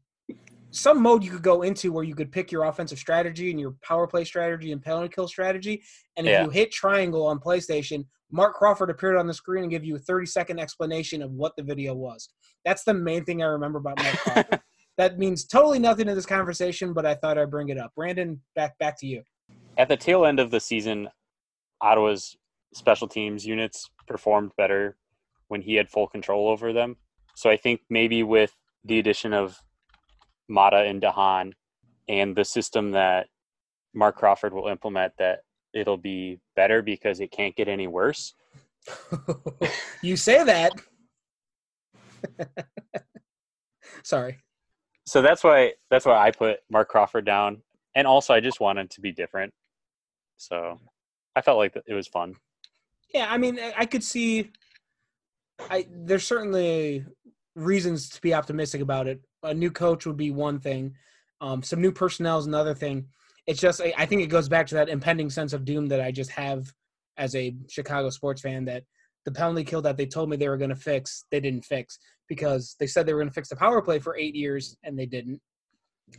some 0.72 1.02
mode 1.02 1.24
you 1.24 1.32
could 1.32 1.42
go 1.42 1.62
into 1.62 1.90
where 1.90 2.04
you 2.04 2.14
could 2.14 2.30
pick 2.30 2.52
your 2.52 2.64
offensive 2.64 2.98
strategy 2.98 3.50
and 3.50 3.58
your 3.58 3.74
power 3.82 4.06
play 4.06 4.22
strategy 4.24 4.70
and 4.70 4.80
penalty 4.80 5.08
kill 5.12 5.26
strategy, 5.26 5.82
and 6.16 6.28
if 6.28 6.30
Yeah. 6.32 6.44
you 6.44 6.50
hit 6.50 6.70
triangle 6.70 7.26
on 7.26 7.40
PlayStation, 7.40 8.04
Marc 8.30 8.54
Crawford 8.54 8.90
appeared 8.90 9.16
on 9.16 9.26
the 9.26 9.34
screen 9.34 9.64
and 9.64 9.70
gave 9.72 9.82
you 9.84 9.96
a 9.96 9.98
30 9.98 10.26
second 10.26 10.60
explanation 10.60 11.22
of 11.22 11.32
what 11.32 11.56
the 11.56 11.62
video 11.64 11.94
was. 11.94 12.28
That's 12.64 12.84
the 12.84 12.94
main 12.94 13.24
thing 13.24 13.42
I 13.42 13.46
remember 13.46 13.78
about 13.80 13.98
Marc 13.98 14.16
Crawford. 14.18 14.60
that 15.00 15.18
means 15.18 15.46
totally 15.46 15.78
nothing 15.78 16.06
to 16.06 16.14
this 16.14 16.26
conversation, 16.26 16.92
but 16.92 17.06
I 17.06 17.14
thought 17.14 17.38
I'd 17.38 17.50
bring 17.50 17.70
it 17.70 17.78
up. 17.78 17.94
Brandon, 17.96 18.38
back 18.54 18.76
back 18.78 19.00
to 19.00 19.06
you. 19.06 19.22
At 19.78 19.88
the 19.88 19.96
tail 19.96 20.26
end 20.26 20.38
of 20.38 20.50
the 20.50 20.60
season, 20.60 21.08
Ottawa's 21.80 22.36
special 22.74 23.08
teams 23.08 23.46
units 23.46 23.88
performed 24.06 24.52
better 24.58 24.98
when 25.48 25.62
he 25.62 25.74
had 25.74 25.88
full 25.88 26.06
control 26.06 26.48
over 26.48 26.74
them. 26.74 26.96
So 27.34 27.48
I 27.48 27.56
think 27.56 27.80
maybe 27.88 28.22
with 28.22 28.54
the 28.84 28.98
addition 28.98 29.32
of 29.32 29.58
Maatta 30.50 30.86
and 30.90 31.00
DeHaan 31.00 31.52
and 32.06 32.36
the 32.36 32.44
system 32.44 32.90
that 32.90 33.28
Marc 33.94 34.16
Crawford 34.16 34.52
will 34.52 34.68
implement, 34.68 35.14
that 35.18 35.40
it'll 35.72 35.96
be 35.96 36.40
better 36.56 36.82
because 36.82 37.20
it 37.20 37.30
can't 37.30 37.56
get 37.56 37.68
any 37.68 37.86
worse. 37.86 38.34
you 40.02 40.18
say 40.18 40.44
that. 40.44 40.72
Sorry. 44.02 44.36
So 45.10 45.20
that's 45.22 45.42
why 45.42 45.72
that's 45.90 46.06
why 46.06 46.24
I 46.24 46.30
put 46.30 46.60
Marc 46.70 46.88
Crawford 46.88 47.24
down, 47.24 47.62
and 47.96 48.06
also 48.06 48.32
I 48.32 48.38
just 48.38 48.60
wanted 48.60 48.90
to 48.90 49.00
be 49.00 49.10
different. 49.10 49.52
So 50.36 50.78
I 51.34 51.40
felt 51.40 51.58
like 51.58 51.76
it 51.84 51.94
was 51.94 52.06
fun. 52.06 52.36
Yeah, 53.12 53.26
I 53.28 53.36
mean, 53.36 53.58
I- 53.76 53.86
could 53.86 54.04
see. 54.04 54.52
I 55.68 55.88
there's 55.90 56.24
certainly 56.24 57.04
reasons 57.56 58.08
to 58.10 58.20
be 58.20 58.32
optimistic 58.32 58.82
about 58.82 59.08
it. 59.08 59.20
A 59.42 59.52
new 59.52 59.72
coach 59.72 60.06
would 60.06 60.16
be 60.16 60.30
one 60.30 60.60
thing. 60.60 60.94
Um, 61.40 61.60
some 61.64 61.80
new 61.80 61.90
personnel 61.90 62.38
is 62.38 62.46
another 62.46 62.72
thing. 62.72 63.08
It's 63.48 63.60
just 63.60 63.80
I 63.80 64.06
think 64.06 64.22
it 64.22 64.28
goes 64.28 64.48
back 64.48 64.68
to 64.68 64.76
that 64.76 64.88
impending 64.88 65.28
sense 65.28 65.52
of 65.52 65.64
doom 65.64 65.88
that 65.88 66.00
I 66.00 66.12
just 66.12 66.30
have 66.30 66.72
as 67.16 67.34
a 67.34 67.56
Chicago 67.68 68.10
sports 68.10 68.42
fan. 68.42 68.64
That 68.66 68.84
the 69.24 69.32
penalty 69.32 69.64
kill 69.64 69.82
that 69.82 69.96
they 69.96 70.06
told 70.06 70.30
me 70.30 70.36
they 70.36 70.48
were 70.48 70.56
going 70.56 70.70
to 70.70 70.76
fix, 70.76 71.24
they 71.32 71.40
didn't 71.40 71.64
fix 71.64 71.98
because 72.30 72.76
they 72.78 72.86
said 72.86 73.04
they 73.04 73.12
were 73.12 73.18
going 73.18 73.28
to 73.28 73.34
fix 73.34 73.48
the 73.50 73.56
power 73.56 73.82
play 73.82 73.98
for 73.98 74.16
eight 74.16 74.34
years 74.36 74.76
and 74.84 74.98
they 74.98 75.04
didn't. 75.04 75.40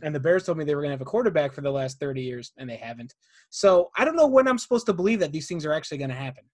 And 0.02 0.14
the 0.14 0.20
Bears 0.20 0.44
told 0.44 0.58
me 0.58 0.64
they 0.64 0.74
were 0.74 0.82
going 0.82 0.90
to 0.90 0.94
have 0.94 1.00
a 1.00 1.06
quarterback 1.06 1.54
for 1.54 1.62
the 1.62 1.72
last 1.72 1.98
30 1.98 2.22
years 2.22 2.52
and 2.58 2.68
they 2.68 2.76
haven't. 2.76 3.14
So 3.50 3.90
I 3.96 4.04
don't 4.04 4.14
know 4.14 4.26
when 4.26 4.46
I'm 4.46 4.58
supposed 4.58 4.86
to 4.86 4.92
believe 4.92 5.18
that 5.20 5.32
these 5.32 5.48
things 5.48 5.64
are 5.66 5.72
actually 5.72 5.98
going 5.98 6.10
to 6.10 6.16
happen. 6.16 6.44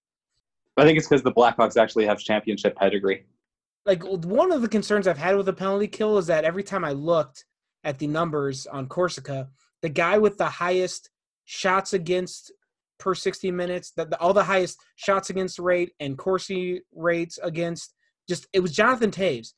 I 0.77 0.85
think 0.85 0.97
it's 0.97 1.09
because 1.09 1.25
the 1.25 1.33
Blackhawks 1.33 1.77
actually 1.77 2.07
have 2.07 2.21
championship 2.21 2.77
pedigree. 2.77 3.27
like 3.85 4.05
one 4.05 4.53
of 4.53 4.63
the 4.63 4.69
concerns 4.69 5.09
I've 5.09 5.19
had 5.19 5.37
with 5.37 5.47
the 5.47 5.53
penalty 5.53 5.89
kill 5.89 6.19
is 6.19 6.29
that 6.29 6.45
every 6.45 6.63
time 6.63 6.85
I 6.85 6.93
looked 6.93 7.45
at 7.83 7.99
the 7.99 8.07
numbers 8.07 8.67
on 8.67 8.87
Corsica, 8.87 9.49
the 9.83 9.89
guy 9.89 10.19
with 10.19 10.39
the 10.39 10.47
highest 10.47 11.11
shots 11.47 11.95
against 11.95 12.53
per 12.99 13.15
60 13.15 13.51
minutes, 13.51 13.93
that 13.97 14.13
all 14.21 14.33
the 14.33 14.45
highest 14.45 14.79
shots 14.97 15.31
against 15.31 15.59
rate 15.59 15.93
and 15.99 16.17
Corsi 16.17 16.83
rates 16.95 17.39
against, 17.43 17.95
just 18.29 18.47
it 18.53 18.61
was 18.61 18.73
Jonathan 18.73 19.11
Toews. 19.11 19.53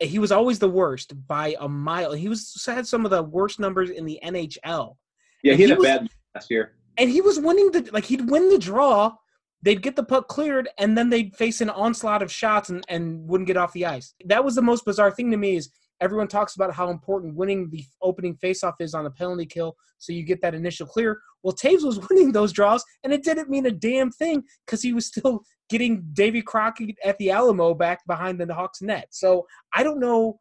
He 0.00 0.18
was 0.18 0.30
always 0.30 0.58
the 0.60 0.68
worst 0.68 1.12
by 1.26 1.56
a 1.60 1.68
mile. 1.68 2.12
He 2.12 2.28
was 2.28 2.62
had 2.66 2.86
some 2.86 3.04
of 3.04 3.10
the 3.10 3.22
worst 3.22 3.58
numbers 3.58 3.90
in 3.90 4.04
the 4.04 4.20
NHL, 4.24 4.96
Yeah, 5.42 5.54
he 5.54 5.64
he 5.64 5.68
had 5.68 5.72
a 5.72 5.80
was- 5.80 5.86
bad 5.86 6.08
last 6.34 6.50
year. 6.50 6.76
and 6.96 7.10
he 7.10 7.20
was 7.20 7.38
winning 7.40 7.70
the 7.72 7.88
like 7.92 8.04
he'd 8.04 8.30
win 8.30 8.48
the 8.48 8.58
draw. 8.58 9.14
They'd 9.62 9.82
get 9.82 9.96
the 9.96 10.04
puck 10.04 10.28
cleared, 10.28 10.68
and 10.78 10.96
then 10.96 11.10
they'd 11.10 11.34
face 11.34 11.60
an 11.60 11.68
onslaught 11.70 12.22
of 12.22 12.30
shots 12.30 12.68
and, 12.70 12.84
and 12.88 13.28
wouldn't 13.28 13.48
get 13.48 13.56
off 13.56 13.72
the 13.72 13.86
ice. 13.86 14.14
That 14.26 14.44
was 14.44 14.54
the 14.54 14.62
most 14.62 14.84
bizarre 14.84 15.10
thing 15.10 15.32
to 15.32 15.36
me. 15.36 15.56
Is 15.56 15.70
everyone 16.00 16.28
talks 16.28 16.54
about 16.54 16.72
how 16.72 16.90
important 16.90 17.34
winning 17.34 17.68
the 17.70 17.84
opening 18.02 18.36
faceoff 18.36 18.74
is 18.80 18.94
on 18.94 19.04
the 19.04 19.10
penalty 19.10 19.46
kill, 19.46 19.76
so 19.98 20.12
you 20.12 20.22
get 20.22 20.40
that 20.42 20.54
initial 20.54 20.86
clear. 20.86 21.20
Well, 21.42 21.54
Toews 21.54 21.84
was 21.84 22.00
winning 22.10 22.32
those 22.32 22.52
draws, 22.52 22.84
and 23.04 23.12
it 23.12 23.24
didn't 23.24 23.50
mean 23.50 23.66
a 23.66 23.70
damn 23.70 24.10
thing 24.10 24.42
because 24.66 24.82
he 24.82 24.92
was 24.92 25.06
still 25.06 25.42
getting 25.68 26.04
Davy 26.12 26.42
Crockett 26.42 26.96
at 27.04 27.18
the 27.18 27.30
Alamo 27.30 27.74
back 27.74 28.00
behind 28.06 28.40
the 28.40 28.54
Hawks 28.54 28.80
net. 28.82 29.08
So 29.10 29.46
I 29.74 29.82
don't 29.82 30.00
know. 30.00 30.38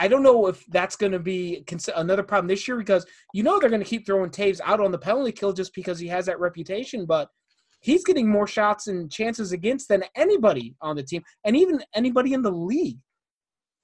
I 0.00 0.06
don't 0.06 0.22
know 0.22 0.46
if 0.46 0.64
that's 0.66 0.94
going 0.94 1.10
to 1.10 1.18
be 1.18 1.64
another 1.96 2.22
problem 2.22 2.46
this 2.46 2.68
year 2.68 2.76
because 2.76 3.04
you 3.34 3.42
know 3.42 3.58
they're 3.58 3.68
going 3.68 3.82
to 3.82 3.88
keep 3.88 4.06
throwing 4.06 4.30
Toews 4.30 4.60
out 4.64 4.80
on 4.80 4.92
the 4.92 4.98
penalty 4.98 5.32
kill 5.32 5.52
just 5.52 5.74
because 5.74 5.98
he 5.98 6.06
has 6.06 6.26
that 6.26 6.38
reputation, 6.38 7.04
but 7.04 7.28
he's 7.80 8.04
getting 8.04 8.28
more 8.28 8.46
shots 8.46 8.86
and 8.86 9.10
chances 9.10 9.52
against 9.52 9.88
than 9.88 10.04
anybody 10.16 10.76
on 10.80 10.96
the 10.96 11.02
team, 11.02 11.22
and 11.44 11.56
even 11.56 11.82
anybody 11.94 12.32
in 12.32 12.42
the 12.42 12.50
league. 12.50 12.98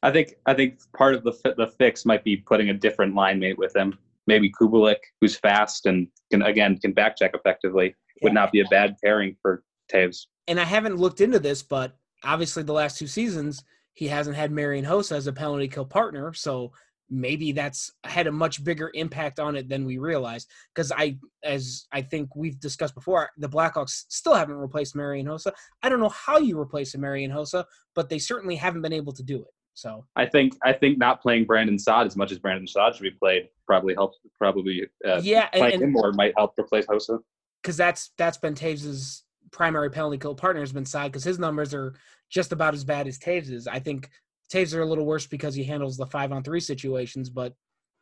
I 0.04 0.12
think 0.12 0.34
I 0.46 0.54
think 0.54 0.78
part 0.96 1.14
of 1.14 1.24
the 1.24 1.32
the 1.56 1.66
fix 1.78 2.04
might 2.04 2.22
be 2.22 2.36
putting 2.36 2.68
a 2.70 2.74
different 2.74 3.14
line 3.14 3.38
mate 3.40 3.58
with 3.58 3.74
him. 3.74 3.98
Maybe 4.26 4.50
Kubalik, 4.52 4.98
who's 5.20 5.36
fast 5.36 5.86
and 5.86 6.06
can 6.30 6.42
again 6.42 6.78
can 6.78 6.92
back 6.92 7.16
check 7.16 7.32
effectively, 7.34 7.94
would 8.22 8.30
Yeah. 8.30 8.34
not 8.40 8.52
be 8.52 8.60
a 8.60 8.66
bad 8.66 8.96
pairing 9.02 9.36
for 9.42 9.64
Toews. 9.92 10.26
and 10.46 10.60
I 10.60 10.64
haven't 10.64 10.96
looked 10.96 11.20
into 11.22 11.38
this, 11.38 11.62
but 11.62 11.96
obviously 12.22 12.62
the 12.62 12.72
last 12.72 12.98
two 12.98 13.06
seasons 13.06 13.62
he 13.94 14.08
hasn't 14.08 14.36
had 14.36 14.50
Marian 14.52 14.84
Hossa 14.84 15.12
as 15.12 15.26
a 15.26 15.32
penalty 15.32 15.68
kill 15.68 15.86
partner, 15.86 16.32
so 16.34 16.72
maybe 17.10 17.52
that's 17.52 17.92
had 18.04 18.26
a 18.26 18.32
much 18.32 18.64
bigger 18.64 18.90
impact 18.94 19.38
on 19.38 19.56
it 19.56 19.68
than 19.68 19.84
we 19.84 19.96
realized. 19.98 20.50
Because 20.74 20.90
I, 20.90 21.16
as 21.42 21.86
I 21.92 22.02
think 22.02 22.34
we've 22.34 22.58
discussed 22.60 22.94
before, 22.94 23.30
the 23.38 23.48
Blackhawks 23.48 24.04
still 24.08 24.34
haven't 24.34 24.56
replaced 24.56 24.96
Marian 24.96 25.26
Hossa. 25.26 25.52
I 25.82 25.88
don't 25.88 26.00
know 26.00 26.08
how 26.08 26.38
you 26.38 26.58
replace 26.58 26.94
a 26.94 26.98
Marian 26.98 27.30
Hossa, 27.30 27.64
but 27.94 28.08
they 28.08 28.18
certainly 28.18 28.56
haven't 28.56 28.82
been 28.82 28.92
able 28.92 29.12
to 29.12 29.22
do 29.22 29.36
it. 29.42 29.54
So 29.74 30.04
I 30.16 30.26
think 30.26 30.54
I 30.62 30.72
think 30.72 30.98
not 30.98 31.20
playing 31.20 31.44
Brandon 31.44 31.78
Saad 31.78 32.06
as 32.06 32.16
much 32.16 32.32
as 32.32 32.38
Brandon 32.38 32.66
Saad 32.66 32.94
should 32.94 33.02
be 33.02 33.10
played 33.10 33.48
probably 33.66 33.94
helps. 33.94 34.18
Probably 34.38 34.86
uh, 35.06 35.20
yeah, 35.22 35.48
and, 35.52 35.60
playing 35.60 35.74
and 35.74 35.82
him 35.84 35.92
more 35.92 36.12
might 36.12 36.32
help 36.36 36.54
replace 36.58 36.86
Hossa. 36.86 37.18
because 37.62 37.76
that's 37.76 38.12
that's 38.16 38.38
been 38.38 38.54
Toews's 38.54 39.24
primary 39.50 39.90
penalty 39.90 40.18
kill 40.18 40.34
partner 40.34 40.60
has 40.60 40.72
been 40.72 40.86
Saad 40.86 41.12
because 41.12 41.24
his 41.24 41.38
numbers 41.38 41.74
are 41.74 41.94
just 42.30 42.52
about 42.52 42.74
as 42.74 42.84
bad 42.84 43.08
as 43.08 43.18
Toews's. 43.18 43.66
I 43.66 43.80
think 43.80 44.08
Toews 44.52 44.74
are 44.74 44.82
a 44.82 44.86
little 44.86 45.06
worse 45.06 45.26
because 45.26 45.54
he 45.54 45.64
handles 45.64 45.96
the 45.96 46.06
five 46.06 46.32
on 46.32 46.42
three 46.42 46.60
situations, 46.60 47.28
but 47.28 47.54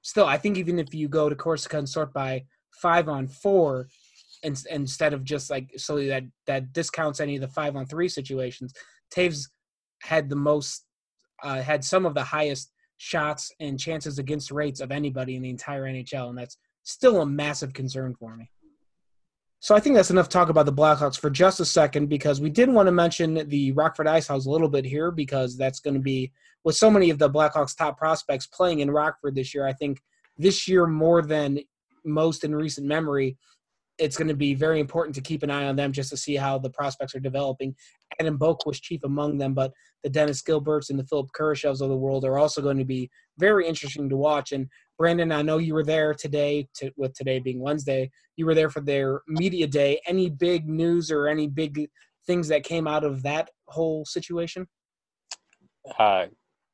still, 0.03 0.27
I 0.27 0.37
think 0.37 0.59
even 0.59 0.79
if 0.79 0.93
you 0.95 1.09
go 1.09 1.29
to 1.29 1.37
Corsica 1.37 1.79
and 1.79 1.89
sort 1.89 2.13
by 2.13 2.45
five 2.71 3.09
on 3.09 3.29
four, 3.29 3.89
in, 4.43 4.57
instead 4.71 5.15
of 5.15 5.25
just 5.25 5.51
like 5.51 5.71
so 5.77 6.05
that 6.07 6.25
that 6.47 6.73
discounts 6.73 7.21
any 7.21 7.37
of 7.37 7.41
the 7.41 7.49
five 7.49 7.77
on 7.77 7.87
three 7.87 8.09
situations, 8.09 8.75
Toews 9.15 9.49
had 10.03 10.29
the 10.29 10.37
most 10.37 10.85
uh, 11.43 11.63
had 11.63 11.85
some 11.85 12.07
of 12.07 12.15
the 12.15 12.25
highest 12.25 12.73
shots 12.99 13.53
and 13.61 13.79
chances 13.79 14.19
against 14.19 14.51
rates 14.51 14.81
of 14.81 14.93
anybody 14.93 15.37
in 15.37 15.43
the 15.43 15.51
entire 15.51 15.85
NHL, 15.85 16.29
and 16.29 16.39
that's 16.39 16.57
still 16.85 17.23
a 17.23 17.27
massive 17.27 17.73
concern 17.73 18.15
for 18.19 18.37
me. 18.37 18.51
So 19.61 19.77
I 19.77 19.81
think 19.81 19.95
that's 19.95 20.11
enough 20.11 20.29
talk 20.29 20.49
about 20.49 20.67
the 20.67 20.73
Blackhawks 20.73 21.19
for 21.19 21.31
just 21.31 21.61
a 21.61 21.65
second 21.65 22.09
because 22.09 22.41
we 22.41 22.51
did 22.51 22.69
want 22.69 22.89
to 22.89 22.93
mention 22.93 23.49
the 23.49 23.71
Rockford 23.73 24.09
Ice 24.09 24.27
Hogs 24.27 24.47
a 24.47 24.51
little 24.51 24.69
bit 24.69 24.85
here 24.85 25.13
because 25.13 25.57
that's 25.57 25.79
going 25.79 25.95
to 25.95 26.01
be 26.01 26.33
with 26.65 26.77
so 26.77 26.91
many 26.91 27.11
of 27.11 27.19
the 27.19 27.31
Blackhawks 27.31 27.77
top 27.77 27.97
prospects 27.97 28.47
playing 28.49 28.81
in 28.81 28.91
Rockford 28.91 29.37
this 29.37 29.55
year. 29.55 29.65
I 29.65 29.73
think 29.73 30.01
this 30.37 30.67
year 30.67 30.87
more 30.89 31.23
than 31.23 31.61
most 32.05 32.43
in 32.43 32.55
recent 32.55 32.89
memory, 32.89 33.37
it's 34.03 34.17
going 34.17 34.29
to 34.29 34.35
be 34.35 34.53
very 34.53 34.81
important 34.81 35.15
to 35.15 35.21
keep 35.21 35.45
an 35.45 35.51
eye 35.51 35.67
on 35.67 35.77
them 35.77 35.93
just 35.93 36.11
to 36.11 36.17
see 36.17 36.35
how 36.35 36.59
the 36.59 36.71
prospects 36.71 37.15
are 37.15 37.21
developing. 37.21 37.73
Adam 38.19 38.37
Boqvist 38.37 38.83
chief 38.83 39.05
among 39.05 39.39
them, 39.39 39.55
but 39.55 39.73
the 40.03 40.11
Dennis 40.11 40.43
Gilberts 40.43 40.91
and 40.91 40.99
the 40.99 41.05
Philipp 41.05 41.29
Kurashevs 41.39 41.81
of 41.81 41.89
the 41.89 41.97
world 41.97 42.25
are 42.25 42.37
also 42.37 42.61
going 42.61 42.79
to 42.79 42.85
be 42.85 43.09
very 43.39 43.65
interesting 43.65 44.09
to 44.09 44.17
watch. 44.17 44.51
And 44.51 44.67
Brandon, 44.99 45.31
I 45.31 45.43
know 45.43 45.59
you 45.59 45.75
were 45.75 45.85
there 45.85 46.15
today, 46.15 46.69
to, 46.79 46.91
with 46.97 47.15
today 47.15 47.39
being 47.39 47.61
Wednesday. 47.61 48.11
You 48.37 48.45
were 48.47 48.57
there 48.57 48.71
for 48.71 48.81
their 48.81 49.23
media 49.29 49.69
day. 49.69 50.01
Any 50.05 50.29
big 50.29 50.69
news 50.69 51.13
or 51.13 51.29
any 51.29 51.47
big 51.47 51.89
things 52.27 52.49
that 52.49 52.65
came 52.65 52.89
out 52.89 53.05
of 53.05 53.23
that 53.23 53.51
whole 53.69 54.05
situation? 54.05 54.67
Uh, 55.97 56.27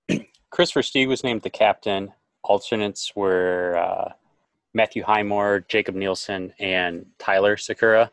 Christopher 0.50 0.80
Stieg 0.80 1.08
was 1.08 1.22
named 1.22 1.42
the 1.42 1.50
captain. 1.50 2.14
Alternates 2.42 3.12
were 3.14 3.76
uh, 3.76 4.12
Matthew 4.74 5.02
Highmore, 5.02 5.64
Jacob 5.68 5.94
Nilsson, 5.94 6.52
and 6.58 7.06
Tyler 7.18 7.56
Sikura. 7.56 8.10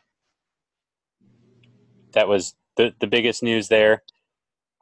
That 2.14 2.28
was 2.28 2.56
the, 2.78 2.94
the 3.00 3.08
biggest 3.08 3.44
news 3.44 3.68
there. 3.68 4.04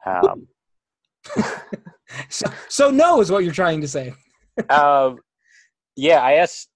Um, 0.06 0.48
So, 2.28 2.46
so 2.68 2.90
no 2.90 3.20
is 3.20 3.30
what 3.30 3.42
you're 3.42 3.52
trying 3.52 3.80
to 3.80 3.88
say. 3.88 4.14
uh, 4.68 5.14
yeah, 5.96 6.20
I 6.20 6.34
asked 6.34 6.68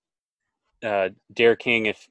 uh, 0.84 1.11
Derek 1.32 1.61
King 1.61 1.86
if 1.86 2.09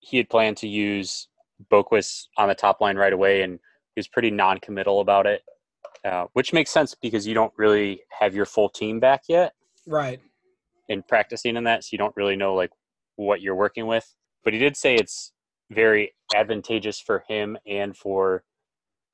he 0.00 0.16
had 0.16 0.28
planned 0.28 0.56
to 0.56 0.66
use 0.66 1.28
Boqvist 1.70 2.24
on 2.36 2.48
the 2.48 2.54
top 2.54 2.80
line 2.80 2.96
right 2.96 3.12
away, 3.12 3.42
and 3.42 3.52
he 3.52 3.98
was 3.98 4.08
pretty 4.08 4.30
non-committal 4.30 5.00
about 5.00 5.26
it, 5.26 5.42
uh, 6.04 6.24
which 6.32 6.52
makes 6.52 6.70
sense 6.70 6.96
because 7.00 7.26
you 7.28 7.34
don't 7.34 7.52
really 7.56 8.00
have 8.18 8.34
your 8.34 8.46
full 8.46 8.68
team 8.68 8.98
back 8.98 9.22
yet 9.28 9.54
Right. 9.86 10.20
In 10.88 11.02
practicing 11.02 11.56
in 11.56 11.64
that, 11.64 11.84
so 11.84 11.88
you 11.92 11.98
don't 11.98 12.16
really 12.16 12.36
know 12.36 12.54
like 12.54 12.70
what 13.16 13.40
you're 13.40 13.54
working 13.54 13.86
with. 13.86 14.14
But 14.42 14.52
he 14.52 14.58
did 14.58 14.76
say 14.76 14.94
it's 14.94 15.32
very 15.70 16.12
advantageous 16.34 17.00
for 17.00 17.24
him 17.28 17.56
and 17.66 17.96
for 17.96 18.44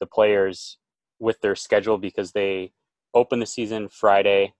the 0.00 0.06
players 0.06 0.78
with 1.18 1.40
their 1.40 1.54
schedule 1.54 1.98
because 1.98 2.32
they 2.32 2.72
open 3.14 3.38
the 3.38 3.46
season 3.46 3.88
Friday 3.88 4.54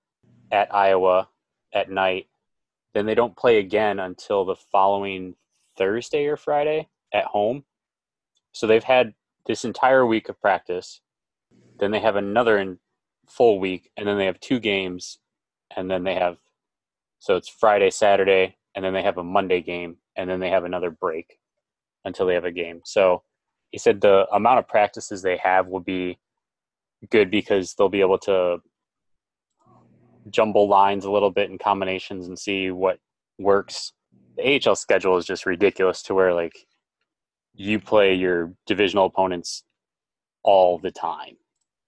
at 0.53 0.73
Iowa 0.75 1.29
at 1.73 1.91
night. 1.91 2.27
Then 2.95 3.07
they 3.07 3.15
don't 3.15 3.37
play 3.37 3.59
again 3.59 3.99
until 3.99 4.45
the 4.45 4.57
following 4.57 5.37
Thursday 5.77 6.27
or 6.27 6.37
Friday 6.37 6.89
at 7.13 7.25
home. 7.25 7.65
So 8.53 8.67
they've 8.67 8.85
had 8.85 9.15
this 9.47 9.65
entire 9.65 10.05
week 10.05 10.29
of 10.29 10.41
practice. 10.41 11.01
Then 11.79 11.93
they 11.93 12.01
have 12.01 12.17
another 12.17 12.77
full 13.29 13.61
week, 13.61 13.91
and 13.97 14.07
then 14.07 14.19
they 14.19 14.27
have 14.27 14.41
two 14.41 14.59
games, 14.59 15.19
and 15.75 15.91
then 15.91 16.05
they 16.05 16.15
have 16.15 16.39
so 17.21 17.37
it's 17.37 17.49
Friday, 17.49 17.91
Saturday, 17.91 18.57
and 18.75 18.85
then 18.85 18.93
they 18.93 19.03
have 19.03 19.19
a 19.19 19.23
Monday 19.25 19.61
game, 19.63 19.97
and 20.17 20.29
then 20.29 20.41
they 20.41 20.51
have 20.51 20.65
another 20.65 20.91
break 20.91 21.39
until 22.05 22.27
they 22.27 22.35
have 22.35 22.45
a 22.47 22.51
game. 22.51 22.81
So 22.85 23.23
he 23.71 23.79
said 23.79 24.01
the 24.01 24.27
amount 24.33 24.59
of 24.59 24.67
practices 24.67 25.23
they 25.23 25.37
have 25.37 25.69
will 25.69 25.81
be 25.81 26.19
good 27.11 27.31
because 27.31 27.75
they'll 27.75 27.89
be 27.89 28.01
able 28.01 28.19
to 28.19 28.59
jumble 30.31 30.69
lines 30.69 31.05
a 31.05 31.11
little 31.11 31.31
bit 31.31 31.51
in 31.51 31.59
combinations 31.59 32.27
and 32.27 32.39
see 32.39 32.71
what 32.71 32.99
works. 33.39 33.93
The 34.37 34.61
AHL 34.67 34.75
schedule 34.77 35.17
is 35.17 35.25
just 35.27 35.47
ridiculous 35.47 36.03
to 36.05 36.15
where 36.15 36.35
like 36.35 36.67
you 37.55 37.79
play 37.81 38.15
your 38.15 38.53
divisional 38.67 39.07
opponents 39.07 39.65
all 40.43 40.79
the 40.79 40.91
time. 40.91 41.37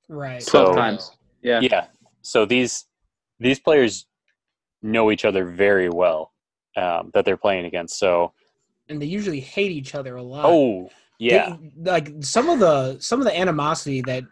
Right. 0.08 0.42
So- 0.42 0.64
Twelve 0.64 0.76
times. 0.76 1.10
Yeah. 1.42 1.60
Yeah. 1.60 1.86
So 2.22 2.44
these 2.46 2.86
these 3.40 3.58
players 3.58 4.06
know 4.82 5.10
each 5.10 5.24
other 5.24 5.44
very 5.44 5.88
well 5.88 6.32
um, 6.76 7.10
that 7.14 7.24
they're 7.24 7.36
playing 7.36 7.64
against. 7.66 7.98
So 7.98 8.32
and 8.88 9.00
they 9.00 9.06
usually 9.06 9.40
hate 9.40 9.70
each 9.72 9.94
other 9.94 10.16
a 10.16 10.22
lot. 10.22 10.44
oh 10.46 10.90
yeah, 11.18 11.56
They- 11.76 11.90
like 11.90 12.12
some 12.20 12.48
of 12.48 12.58
the 12.58 12.98
some 12.98 13.20
of 13.20 13.24
the 13.26 13.38
animosity 13.38 14.00
that 14.02 14.24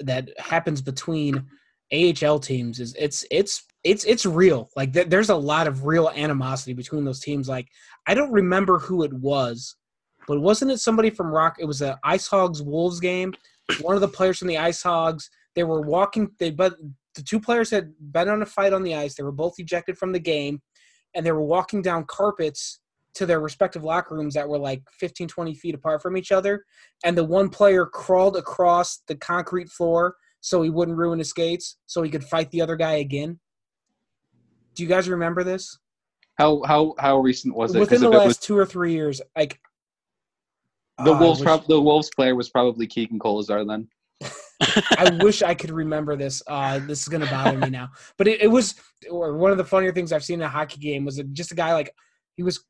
that 0.00 0.30
happens 0.38 0.80
between 0.80 1.44
AHL 1.92 2.38
teams 2.38 2.78
is 2.80 2.94
it's 2.98 3.24
it's 3.30 3.64
it's 3.84 4.04
it's 4.04 4.24
real. 4.26 4.70
Like 4.76 4.92
th- 4.92 5.08
there's 5.08 5.30
a 5.30 5.34
lot 5.36 5.66
of 5.66 5.84
real 5.86 6.08
animosity 6.10 6.72
between 6.72 7.04
those 7.04 7.20
teams. 7.20 7.48
Like 7.48 7.68
I 8.06 8.14
don't 8.14 8.30
remember 8.32 8.78
who 8.78 9.02
it 9.02 9.12
was, 9.12 9.74
but 10.28 10.40
wasn't 10.40 10.70
it 10.70 10.78
somebody 10.78 11.10
from 11.10 11.32
Rock? 11.32 11.56
It 11.58 11.64
was 11.64 11.82
a 11.82 11.98
Ice 12.04 12.28
Hogs 12.28 12.62
Wolves 12.62 13.00
game. 13.00 13.34
One 13.80 13.94
of 13.94 14.00
the 14.00 14.08
players 14.08 14.38
from 14.38 14.48
the 14.48 14.58
Ice 14.58 14.82
Hogs. 14.82 15.30
They 15.56 15.64
were 15.64 15.80
walking. 15.80 16.30
They 16.38 16.50
but 16.50 16.74
the 17.14 17.22
two 17.22 17.40
players 17.40 17.70
had 17.70 17.92
been 18.00 18.28
on 18.28 18.42
a 18.42 18.46
fight 18.46 18.72
on 18.72 18.82
the 18.82 18.94
ice. 18.94 19.14
They 19.14 19.22
were 19.22 19.32
both 19.32 19.54
ejected 19.58 19.98
from 19.98 20.12
the 20.12 20.20
game, 20.20 20.62
and 21.14 21.24
they 21.24 21.32
were 21.32 21.42
walking 21.42 21.82
down 21.82 22.04
carpets 22.04 22.80
to 23.14 23.26
their 23.26 23.40
respective 23.40 23.82
locker 23.82 24.14
rooms 24.14 24.34
that 24.34 24.48
were 24.48 24.58
like 24.58 24.82
15 24.92 25.26
20 25.28 25.54
feet 25.54 25.74
apart 25.74 26.00
from 26.00 26.16
each 26.16 26.30
other 26.30 26.64
and 27.04 27.18
the 27.18 27.24
one 27.24 27.48
player 27.48 27.84
crawled 27.84 28.36
across 28.36 29.02
the 29.08 29.16
concrete 29.16 29.68
floor 29.68 30.14
so 30.40 30.62
he 30.62 30.70
wouldn't 30.70 30.96
ruin 30.96 31.18
his 31.18 31.30
skates 31.30 31.76
so 31.86 32.02
he 32.02 32.10
could 32.10 32.22
fight 32.22 32.48
the 32.52 32.62
other 32.62 32.76
guy 32.76 32.94
again 32.94 33.38
do 34.76 34.82
you 34.84 34.88
guys 34.88 35.08
remember 35.08 35.42
this 35.42 35.76
How 36.36 36.62
how 36.64 36.94
how 36.98 37.18
recent 37.18 37.54
was 37.54 37.74
it? 37.74 37.80
Within 37.80 38.00
the 38.00 38.08
last 38.08 38.26
was, 38.26 38.38
two 38.38 38.56
or 38.56 38.64
three 38.64 38.92
years 38.92 39.20
like 39.36 39.60
the 41.04 41.12
I 41.12 41.20
Wolves 41.20 41.40
wish- 41.40 41.46
prob- 41.46 41.66
the 41.66 41.80
Wolves 41.80 42.10
player 42.14 42.36
was 42.36 42.48
probably 42.48 42.86
Keegan 42.86 43.18
Kolesar 43.18 43.66
then. 43.66 43.88
I 44.60 45.18
wish 45.22 45.42
I 45.42 45.54
could 45.54 45.70
remember 45.70 46.16
this. 46.16 46.42
Uh, 46.46 46.78
this 46.80 47.02
is 47.02 47.08
gonna 47.08 47.26
bother 47.26 47.56
me 47.56 47.70
now. 47.70 47.90
But 48.18 48.28
it, 48.28 48.42
it 48.42 48.48
was 48.48 48.74
one 49.08 49.50
of 49.50 49.58
the 49.58 49.64
funnier 49.64 49.92
things 49.92 50.12
I've 50.12 50.24
seen 50.24 50.40
in 50.40 50.46
a 50.46 50.48
hockey 50.48 50.80
game 50.80 51.04
was 51.04 51.22
just 51.32 51.52
a 51.52 51.54
guy 51.54 51.72
like 51.72 51.94
he 52.36 52.42
was 52.42 52.64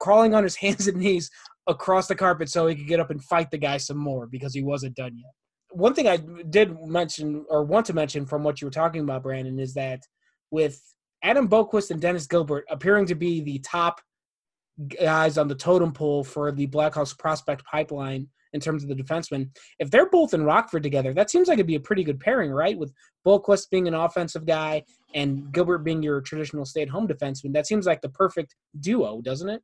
crawling 0.00 0.34
on 0.34 0.44
his 0.44 0.56
hands 0.64 0.86
and 0.86 0.98
knees 0.98 1.30
across 1.66 2.08
the 2.08 2.14
carpet 2.14 2.48
so 2.48 2.66
he 2.66 2.74
could 2.74 2.88
get 2.88 3.00
up 3.00 3.10
and 3.10 3.22
fight 3.22 3.50
the 3.50 3.58
guy 3.58 3.76
some 3.76 3.96
more 3.96 4.26
because 4.26 4.54
he 4.54 4.62
wasn't 4.62 4.96
done 4.96 5.16
yet. 5.16 5.32
One 5.70 5.94
thing 5.94 6.06
I 6.06 6.18
did 6.50 6.76
mention 6.86 7.44
or 7.48 7.64
want 7.64 7.86
to 7.86 7.94
mention 7.94 8.26
from 8.26 8.42
what 8.42 8.60
you 8.60 8.66
were 8.66 8.72
talking 8.72 9.02
about, 9.02 9.22
Brandon, 9.22 9.58
is 9.58 9.74
that 9.74 10.00
with 10.50 10.80
Adam 11.22 11.48
Boqvist 11.48 11.90
and 11.90 12.00
Dennis 12.00 12.26
Gilbert 12.26 12.64
appearing 12.68 13.06
to 13.06 13.14
be 13.14 13.40
the 13.40 13.58
top 13.60 14.00
guys 15.00 15.38
on 15.38 15.48
the 15.48 15.54
totem 15.54 15.92
pole 15.92 16.24
for 16.24 16.52
the 16.52 16.66
Blackhawks 16.66 17.18
prospect 17.18 17.64
pipeline 17.64 18.28
in 18.52 18.60
terms 18.60 18.82
of 18.82 18.88
the 18.88 18.94
defensemen, 18.94 19.48
if 19.78 19.90
they're 19.90 20.10
both 20.10 20.34
in 20.34 20.44
Rockford 20.44 20.82
together, 20.82 21.14
that 21.14 21.30
seems 21.30 21.48
like 21.48 21.56
it'd 21.56 21.66
be 21.66 21.76
a 21.76 21.80
pretty 21.80 22.04
good 22.04 22.20
pairing, 22.20 22.50
right? 22.50 22.78
With 22.78 22.92
Boqvist 23.26 23.70
being 23.70 23.88
an 23.88 23.94
offensive 23.94 24.46
guy 24.46 24.82
and 25.14 25.52
Gilbert 25.52 25.78
being 25.78 26.02
your 26.02 26.20
traditional 26.20 26.64
stay-at-home 26.64 27.08
defenseman, 27.08 27.52
that 27.54 27.66
seems 27.66 27.86
like 27.86 28.00
the 28.00 28.08
perfect 28.08 28.54
duo, 28.80 29.20
doesn't 29.22 29.48
it? 29.48 29.62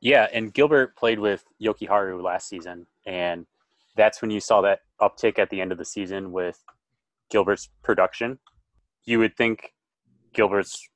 yeah. 0.00 0.28
And 0.32 0.52
Gilbert 0.54 0.96
played 0.96 1.18
with 1.18 1.44
Jokiharju 1.62 2.22
last 2.22 2.48
season, 2.48 2.86
and 3.06 3.46
that's 3.96 4.22
when 4.22 4.30
you 4.30 4.40
saw 4.40 4.62
that 4.62 4.80
uptick 5.00 5.38
at 5.38 5.50
the 5.50 5.60
end 5.60 5.72
of 5.72 5.78
the 5.78 5.84
season 5.84 6.32
with 6.32 6.62
Gilbert's 7.30 7.68
production. 7.82 8.38
you 9.04 9.18
would 9.18 9.36
think 9.36 9.72
Gilbert's 10.32 10.88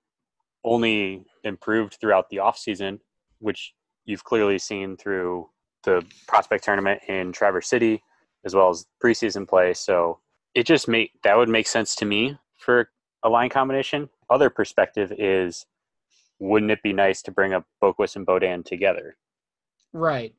only 0.64 1.24
improved 1.42 1.99
throughout 2.01 2.28
the 2.30 2.38
offseason, 2.38 3.01
which 3.38 3.74
you've 4.05 4.24
clearly 4.24 4.59
seen 4.59 4.97
through 4.97 5.49
the 5.85 6.05
prospect 6.26 6.64
tournament 6.64 7.01
in 7.09 7.32
Traverse 7.32 7.68
City 7.68 8.03
as 8.45 8.55
well 8.55 8.70
as 8.70 8.87
preseason 9.03 9.49
play. 9.49 9.74
So 9.74 10.20
it 10.55 10.64
just 10.64 10.89
make 10.89 11.12
that 11.22 11.37
would 11.37 11.49
make 11.49 11.66
sense 11.66 11.95
to 11.97 12.05
me 12.05 12.39
for 12.59 12.91
a 13.22 13.28
line 13.28 13.51
combination. 13.51 14.09
Other 14.30 14.51
perspective 14.51 15.12
is 15.18 15.66
wouldn't 16.39 16.72
it 16.72 16.82
be 16.82 16.93
nice 16.93 17.22
to 17.22 17.30
bring 17.30 17.53
up 17.53 17.64
Boqvist 17.82 18.16
and 18.16 18.26
Beaudin 18.26 18.64
together? 18.64 19.16
Right. 19.93 20.35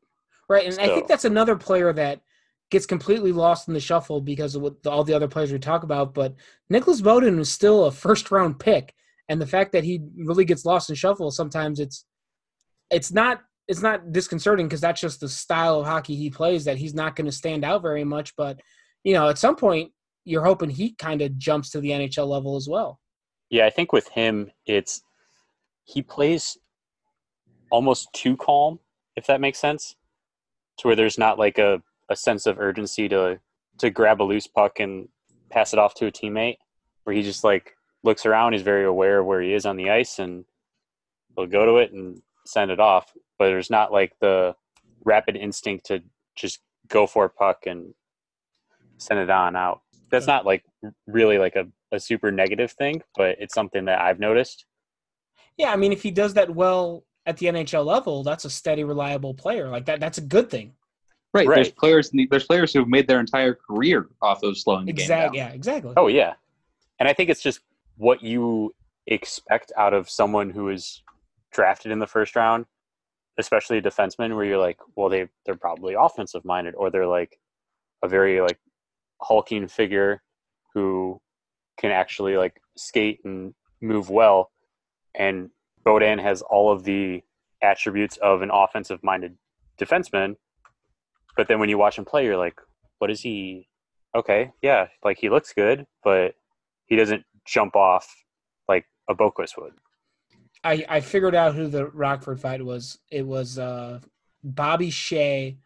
Right. 0.47 0.67
And 0.67 0.79
I 0.79 0.93
think 0.93 1.07
that's 1.07 1.25
another 1.25 1.55
player 1.55 1.91
that 1.93 2.21
gets 2.69 2.85
completely 2.85 3.31
lost 3.31 3.67
in 3.67 3.73
the 3.73 3.79
shuffle 3.79 4.21
because 4.21 4.55
of 4.55 4.75
all 4.85 5.03
the 5.03 5.13
other 5.13 5.27
players 5.27 5.51
we 5.51 5.59
talk 5.59 5.83
about. 5.83 6.13
But 6.13 6.35
Nicolas 6.69 7.01
Beaudin 7.01 7.37
was 7.37 7.51
still 7.51 7.85
a 7.85 7.91
first 7.91 8.29
round 8.31 8.59
pick. 8.59 8.93
And 9.27 9.41
the 9.41 9.47
fact 9.47 9.71
that 9.71 9.83
he 9.83 10.01
really 10.17 10.45
gets 10.45 10.65
lost 10.65 10.89
in 10.89 10.95
shuffle, 10.95 11.31
sometimes 11.31 11.79
it's 11.79 12.05
it's 12.91 13.11
not 13.11 13.41
it's 13.67 13.81
not 13.81 14.11
disconcerting 14.11 14.67
because 14.67 14.81
that's 14.81 15.01
just 15.01 15.19
the 15.19 15.29
style 15.29 15.79
of 15.79 15.85
hockey 15.85 16.15
he 16.15 16.29
plays 16.29 16.65
that 16.65 16.77
he's 16.77 16.93
not 16.93 17.15
going 17.15 17.25
to 17.25 17.31
stand 17.31 17.63
out 17.63 17.81
very 17.81 18.03
much. 18.03 18.35
But 18.35 18.59
you 19.03 19.13
know, 19.13 19.29
at 19.29 19.37
some 19.37 19.55
point 19.55 19.91
you're 20.23 20.43
hoping 20.43 20.69
he 20.69 20.93
kind 20.95 21.21
of 21.21 21.37
jumps 21.37 21.69
to 21.71 21.79
the 21.79 21.89
NHL 21.89 22.27
level 22.27 22.55
as 22.55 22.67
well. 22.67 22.99
Yeah, 23.49 23.65
I 23.65 23.69
think 23.69 23.93
with 23.93 24.07
him, 24.09 24.51
it's 24.65 25.01
he 25.83 26.01
plays 26.01 26.57
almost 27.71 28.09
too 28.13 28.35
calm, 28.37 28.79
if 29.15 29.27
that 29.27 29.41
makes 29.41 29.59
sense, 29.59 29.95
to 30.79 30.87
where 30.87 30.95
there's 30.95 31.17
not 31.17 31.37
like 31.37 31.57
a, 31.59 31.81
a 32.09 32.15
sense 32.15 32.45
of 32.45 32.59
urgency 32.59 33.07
to 33.09 33.39
to 33.77 33.89
grab 33.89 34.21
a 34.21 34.23
loose 34.23 34.47
puck 34.47 34.79
and 34.79 35.07
pass 35.49 35.73
it 35.73 35.79
off 35.79 35.93
to 35.95 36.07
a 36.07 36.11
teammate, 36.11 36.57
where 37.03 37.15
he 37.15 37.21
just 37.21 37.43
like 37.43 37.73
looks 38.03 38.25
around, 38.25 38.53
he's 38.53 38.61
very 38.61 38.85
aware 38.85 39.19
of 39.19 39.25
where 39.25 39.41
he 39.41 39.53
is 39.53 39.65
on 39.65 39.75
the 39.75 39.89
ice, 39.89 40.19
and 40.19 40.45
he'll 41.35 41.45
go 41.45 41.65
to 41.65 41.77
it 41.77 41.91
and 41.91 42.21
send 42.45 42.71
it 42.71 42.79
off. 42.79 43.11
But 43.37 43.47
there's 43.47 43.69
not 43.69 43.91
like 43.91 44.13
the 44.21 44.55
rapid 45.03 45.35
instinct 45.35 45.85
to 45.87 46.01
just 46.35 46.59
go 46.87 47.07
for 47.07 47.25
a 47.25 47.29
puck 47.29 47.65
and 47.65 47.93
send 48.97 49.19
it 49.19 49.29
on 49.29 49.55
out. 49.55 49.81
That's 50.11 50.27
not 50.27 50.45
like 50.45 50.63
really 51.07 51.37
like 51.37 51.55
a, 51.55 51.67
a 51.91 51.99
super 51.99 52.31
negative 52.31 52.71
thing, 52.71 53.01
but 53.17 53.35
it's 53.39 53.53
something 53.53 53.85
that 53.85 53.99
I've 54.01 54.19
noticed. 54.19 54.65
Yeah, 55.57 55.71
I 55.71 55.75
mean, 55.75 55.91
if 55.91 56.03
he 56.03 56.11
does 56.11 56.33
that 56.35 56.53
well 56.53 57.03
at 57.25 57.37
the 57.37 57.47
NHL 57.47 57.85
level, 57.85 58.23
that's 58.23 58.45
a 58.45 58.49
steady, 58.49 58.83
reliable 58.83 59.33
player. 59.33 59.69
Like 59.69 59.85
that, 59.85 59.99
that's 59.99 60.17
a 60.17 60.21
good 60.21 60.49
thing. 60.49 60.73
Right. 61.33 61.47
There's 61.47 61.67
Right. 61.67 61.75
players. 61.75 62.11
There's 62.29 62.45
players 62.45 62.71
who've 62.71 62.87
made 62.87 63.07
their 63.07 63.19
entire 63.19 63.55
career 63.55 64.07
off 64.21 64.41
of 64.43 64.57
slowing 64.57 64.85
the 64.85 64.93
game 64.93 65.07
down. 65.09 65.17
Exactly. 65.19 65.37
Yeah, 65.39 65.49
exactly. 65.49 65.93
Oh 65.97 66.07
yeah, 66.07 66.33
and 66.99 67.09
I 67.09 67.13
think 67.13 67.29
it's 67.29 67.41
just 67.41 67.59
what 67.97 68.23
you 68.23 68.73
expect 69.07 69.73
out 69.77 69.93
of 69.93 70.09
someone 70.09 70.49
who 70.49 70.69
is 70.69 71.03
drafted 71.55 71.91
in 71.91 71.99
the 71.99 72.07
first 72.07 72.35
round, 72.35 72.65
especially 73.39 73.77
a 73.77 73.81
defenseman, 73.81 74.35
where 74.35 74.45
you're 74.45 74.59
like, 74.59 74.77
well, 74.95 75.09
they 75.09 75.27
they're 75.45 75.55
probably 75.55 75.95
offensive 75.97 76.43
minded, 76.43 76.75
or 76.75 76.91
they're 76.91 77.07
like 77.07 77.39
a 78.03 78.07
very 78.07 78.41
like 78.41 78.59
hulking 79.21 79.67
figure 79.67 80.21
who 80.73 81.19
can 81.79 81.91
actually 81.91 82.35
like 82.35 82.61
skate 82.77 83.19
and 83.23 83.53
move 83.81 84.09
well, 84.09 84.51
and 85.15 85.49
Beaudin 85.85 86.21
has 86.21 86.41
all 86.41 86.71
of 86.71 86.83
the 86.83 87.23
attributes 87.61 88.17
of 88.17 88.41
an 88.41 88.51
offensive 88.51 89.01
minded 89.01 89.37
defenseman, 89.79 90.35
but 91.37 91.47
then 91.47 91.59
when 91.59 91.69
you 91.69 91.77
watch 91.77 91.97
him 91.97 92.05
play, 92.05 92.25
you're 92.25 92.37
like, 92.37 92.59
what 92.99 93.09
is 93.09 93.21
he? 93.21 93.67
Okay, 94.13 94.51
yeah, 94.61 94.87
like 95.03 95.17
he 95.17 95.29
looks 95.29 95.53
good, 95.53 95.85
but 96.03 96.35
he 96.85 96.95
doesn't 96.95 97.23
jump 97.45 97.75
off 97.75 98.07
like 98.67 98.85
a 99.09 99.15
Boqvist 99.15 99.57
would. 99.57 99.73
I, 100.65 100.83
I 100.89 100.99
figured 100.99 101.35
out 101.35 101.53
who 101.55 101.67
the 101.67 101.87
Rockford 101.87 102.41
fight 102.41 102.63
was. 102.65 102.97
It 103.11 103.25
was 103.25 103.59
uh, 103.59 103.99
Bobby 104.43 104.89
Shea 104.89 105.57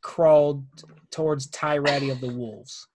crawled 0.00 0.64
towards 1.10 1.46
Ty 1.48 1.78
Rattie 1.78 2.10
of 2.10 2.20
the 2.20 2.32
Wolves. 2.32 2.88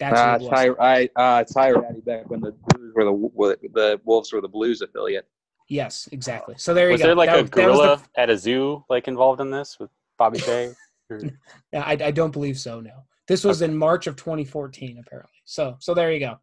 That's 0.00 0.18
Uh, 0.18 0.38
who 0.38 0.44
it 0.46 0.50
was. 0.50 0.50
Ty, 0.50 0.68
I, 0.80 1.08
uh, 1.16 1.44
Ty 1.44 1.70
Rattie 1.70 2.00
back 2.00 2.28
when 2.28 2.40
the 2.40 2.52
Blues 2.52 2.92
were 2.94 3.04
the 3.04 3.12
were 3.12 3.56
the 3.72 4.00
Wolves 4.04 4.32
were 4.32 4.40
the 4.40 4.48
Blues 4.48 4.82
affiliate. 4.82 5.26
yes, 5.68 6.08
exactly. 6.12 6.54
So 6.58 6.74
there 6.74 6.88
you 6.88 6.92
Was 6.92 7.00
go. 7.02 7.06
there 7.08 7.14
like 7.16 7.30
That 7.30 7.38
a 7.38 7.42
was- 7.42 7.50
that 7.50 7.66
was 7.68 7.76
the- 7.78 7.84
gorilla 7.84 8.02
at 8.16 8.30
a 8.30 8.36
zoo 8.38 8.84
like 8.90 9.06
involved 9.08 9.40
in 9.40 9.50
this 9.50 9.78
with 9.78 9.90
Bobby 10.18 10.38
Shea? 10.38 10.72
Or- 11.10 11.22
I, 11.72 11.92
I 11.92 12.10
don't 12.10 12.32
believe 12.32 12.58
so. 12.58 12.80
No, 12.80 12.92
this 13.28 13.42
was 13.42 13.62
in 13.62 13.74
March 13.74 14.06
of 14.06 14.16
2014, 14.16 14.98
apparently. 14.98 15.32
So, 15.46 15.76
so 15.80 15.94
there 15.94 16.12
you 16.12 16.20
go, 16.20 16.38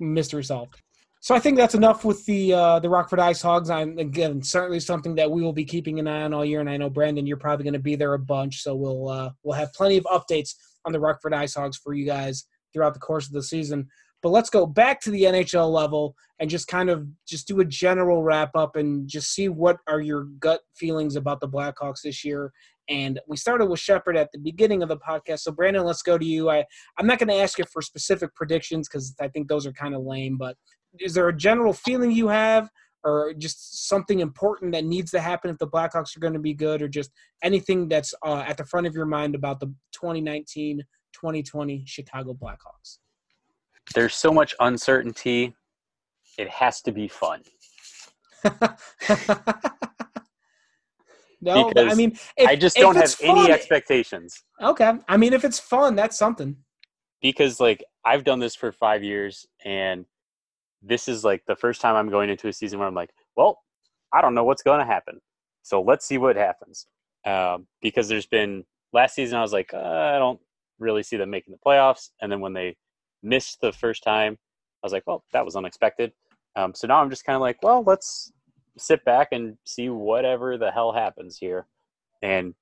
mystery 0.00 0.42
solved. 0.42 0.80
So 1.20 1.34
I 1.34 1.40
think 1.40 1.56
that's 1.56 1.74
enough 1.74 2.04
with 2.04 2.24
the 2.26 2.52
uh, 2.52 2.78
the 2.78 2.88
Rockford 2.88 3.18
Ice 3.18 3.42
Hogs. 3.42 3.70
I'm 3.70 3.98
again 3.98 4.42
certainly 4.42 4.80
something 4.80 5.14
that 5.16 5.30
we 5.30 5.42
will 5.42 5.52
be 5.52 5.64
keeping 5.64 5.98
an 5.98 6.06
eye 6.06 6.22
on 6.22 6.32
all 6.32 6.44
year, 6.44 6.60
and 6.60 6.70
I 6.70 6.76
know 6.76 6.90
Brandon, 6.90 7.26
you're 7.26 7.36
probably 7.36 7.64
going 7.64 7.74
to 7.74 7.80
be 7.80 7.96
there 7.96 8.14
a 8.14 8.18
bunch, 8.18 8.62
so 8.62 8.76
we'll 8.76 9.08
uh, 9.08 9.30
we'll 9.42 9.56
have 9.56 9.72
plenty 9.72 9.96
of 9.96 10.04
updates 10.04 10.54
on 10.84 10.92
the 10.92 11.00
Rockford 11.00 11.34
Ice 11.34 11.54
Hogs 11.54 11.78
for 11.78 11.94
you 11.94 12.06
guys 12.06 12.46
throughout 12.72 12.94
the 12.94 13.00
course 13.00 13.26
of 13.26 13.32
the 13.32 13.42
season. 13.42 13.88
But 14.22 14.30
let's 14.30 14.50
go 14.50 14.66
back 14.66 15.00
to 15.02 15.10
the 15.10 15.22
NHL 15.22 15.70
level 15.70 16.14
and 16.38 16.50
just 16.50 16.68
kind 16.68 16.90
of 16.90 17.06
just 17.28 17.46
do 17.46 17.60
a 17.60 17.64
general 17.64 18.22
wrap 18.22 18.50
up 18.54 18.76
and 18.76 19.06
just 19.08 19.32
see 19.32 19.48
what 19.48 19.78
are 19.86 20.00
your 20.00 20.24
gut 20.40 20.62
feelings 20.74 21.16
about 21.16 21.40
the 21.40 21.48
Blackhawks 21.48 22.02
this 22.02 22.24
year 22.24 22.52
and 22.88 23.20
we 23.26 23.36
started 23.36 23.66
with 23.66 23.80
Shepard 23.80 24.16
at 24.16 24.30
the 24.32 24.38
beginning 24.38 24.82
of 24.82 24.88
the 24.88 24.96
podcast. 24.96 25.40
So 25.40 25.52
Brandon, 25.52 25.84
let's 25.84 26.02
go 26.02 26.16
to 26.18 26.24
you. 26.24 26.50
I 26.50 26.64
I'm 26.98 27.06
not 27.06 27.18
going 27.18 27.28
to 27.28 27.34
ask 27.34 27.58
you 27.58 27.64
for 27.72 27.82
specific 27.82 28.34
predictions 28.34 28.88
because 28.88 29.14
I 29.20 29.28
think 29.28 29.48
those 29.48 29.66
are 29.66 29.72
kind 29.72 29.94
of 29.94 30.02
lame. 30.02 30.36
But 30.36 30.56
is 31.00 31.14
there 31.14 31.28
a 31.28 31.36
general 31.36 31.72
feeling 31.72 32.10
you 32.10 32.28
have, 32.28 32.68
or 33.04 33.32
just 33.34 33.88
something 33.88 34.20
important 34.20 34.72
that 34.72 34.84
needs 34.84 35.10
to 35.12 35.20
happen 35.20 35.50
if 35.50 35.58
the 35.58 35.68
Blackhawks 35.68 36.16
are 36.16 36.20
going 36.20 36.32
to 36.32 36.40
be 36.40 36.54
good, 36.54 36.82
or 36.82 36.88
just 36.88 37.10
anything 37.42 37.88
that's 37.88 38.12
uh, 38.24 38.44
at 38.46 38.56
the 38.56 38.64
front 38.64 38.86
of 38.86 38.94
your 38.94 39.06
mind 39.06 39.34
about 39.34 39.60
the 39.60 39.72
2019-2020 40.02 41.86
Chicago 41.86 42.34
Blackhawks? 42.34 42.98
There's 43.94 44.14
so 44.14 44.32
much 44.32 44.54
uncertainty. 44.60 45.54
It 46.38 46.48
has 46.50 46.82
to 46.82 46.92
be 46.92 47.08
fun. 47.08 47.42
no, 51.40 51.72
I 51.76 51.94
mean, 51.94 52.18
if, 52.36 52.48
I 52.48 52.56
just 52.56 52.76
don't 52.76 52.94
have 52.94 53.04
it's 53.04 53.22
any 53.22 53.50
expectations 53.50 54.42
Okay, 54.62 54.92
I 55.08 55.16
mean, 55.16 55.32
if 55.32 55.44
it's 55.44 55.58
fun, 55.58 55.96
that's 55.96 56.16
something. 56.18 56.56
because 57.20 57.60
like 57.60 57.84
I've 58.04 58.24
done 58.24 58.38
this 58.38 58.54
for 58.54 58.72
five 58.72 59.02
years 59.02 59.46
and 59.64 60.04
this 60.86 61.08
is 61.08 61.24
like 61.24 61.42
the 61.46 61.56
first 61.56 61.80
time 61.80 61.96
I'm 61.96 62.10
going 62.10 62.30
into 62.30 62.48
a 62.48 62.52
season 62.52 62.78
where 62.78 62.88
I'm 62.88 62.94
like, 62.94 63.10
well, 63.36 63.62
I 64.12 64.20
don't 64.20 64.34
know 64.34 64.44
what's 64.44 64.62
going 64.62 64.80
to 64.80 64.86
happen. 64.86 65.20
So 65.62 65.82
let's 65.82 66.06
see 66.06 66.18
what 66.18 66.36
happens. 66.36 66.86
Um, 67.24 67.66
because 67.82 68.08
there's 68.08 68.26
been 68.26 68.64
last 68.92 69.14
season, 69.14 69.38
I 69.38 69.42
was 69.42 69.52
like, 69.52 69.74
uh, 69.74 69.78
I 69.78 70.18
don't 70.18 70.40
really 70.78 71.02
see 71.02 71.16
them 71.16 71.30
making 71.30 71.52
the 71.52 71.58
playoffs. 71.58 72.10
And 72.20 72.30
then 72.30 72.40
when 72.40 72.52
they 72.52 72.76
missed 73.22 73.60
the 73.60 73.72
first 73.72 74.04
time, 74.04 74.38
I 74.82 74.86
was 74.86 74.92
like, 74.92 75.06
well, 75.06 75.24
that 75.32 75.44
was 75.44 75.56
unexpected. 75.56 76.12
Um, 76.54 76.72
so 76.74 76.86
now 76.86 77.00
I'm 77.00 77.10
just 77.10 77.24
kind 77.24 77.34
of 77.34 77.42
like, 77.42 77.62
well, 77.62 77.82
let's 77.84 78.32
sit 78.78 79.04
back 79.04 79.28
and 79.32 79.56
see 79.64 79.88
whatever 79.88 80.56
the 80.56 80.70
hell 80.70 80.92
happens 80.92 81.36
here 81.36 81.66
and 82.22 82.54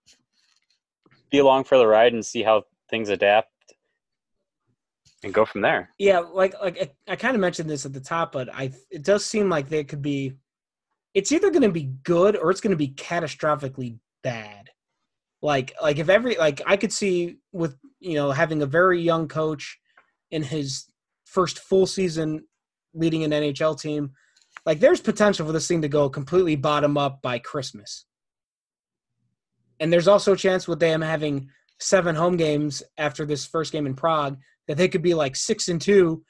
be 1.30 1.38
along 1.38 1.64
for 1.64 1.76
the 1.76 1.86
ride 1.86 2.12
and 2.12 2.24
see 2.24 2.42
how 2.42 2.64
things 2.88 3.08
adapt 3.08 3.50
and 5.24 5.34
go 5.34 5.44
from 5.44 5.62
there. 5.62 5.90
Yeah, 5.98 6.18
like 6.20 6.54
like 6.62 6.94
I, 7.08 7.12
I 7.12 7.16
kind 7.16 7.34
of 7.34 7.40
mentioned 7.40 7.68
this 7.68 7.86
at 7.86 7.92
the 7.92 8.00
top, 8.00 8.32
but 8.32 8.54
I 8.54 8.72
it 8.90 9.02
does 9.02 9.24
seem 9.24 9.48
like 9.48 9.68
they 9.68 9.84
could 9.84 10.02
be. 10.02 10.34
It's 11.14 11.32
either 11.32 11.50
going 11.50 11.62
to 11.62 11.70
be 11.70 11.94
good 12.02 12.36
or 12.36 12.50
it's 12.50 12.60
going 12.60 12.72
to 12.72 12.76
be 12.76 12.88
catastrophically 12.88 13.98
bad. 14.22 14.70
Like 15.42 15.72
like 15.82 15.98
if 15.98 16.08
every 16.08 16.36
like 16.36 16.60
I 16.66 16.76
could 16.76 16.92
see 16.92 17.38
with 17.52 17.76
you 18.00 18.14
know 18.14 18.30
having 18.30 18.62
a 18.62 18.66
very 18.66 19.00
young 19.00 19.26
coach 19.26 19.78
in 20.30 20.42
his 20.42 20.86
first 21.24 21.58
full 21.58 21.86
season 21.86 22.44
leading 22.92 23.24
an 23.24 23.30
NHL 23.30 23.80
team, 23.80 24.12
like 24.66 24.80
there's 24.80 25.00
potential 25.00 25.46
for 25.46 25.52
this 25.52 25.66
thing 25.66 25.82
to 25.82 25.88
go 25.88 26.08
completely 26.08 26.56
bottom 26.56 26.96
up 26.96 27.22
by 27.22 27.38
Christmas. 27.38 28.04
And 29.80 29.92
there's 29.92 30.08
also 30.08 30.34
a 30.34 30.36
chance 30.36 30.68
with 30.68 30.80
them 30.80 31.00
having 31.00 31.48
seven 31.80 32.14
home 32.14 32.36
games 32.36 32.82
after 32.96 33.26
this 33.26 33.44
first 33.44 33.72
game 33.72 33.86
in 33.86 33.94
Prague 33.94 34.38
that 34.68 34.76
they 34.76 34.88
could 34.88 35.02
be 35.02 35.14
like 35.14 35.36
six 35.36 35.68
and 35.68 35.80
two 35.80 36.22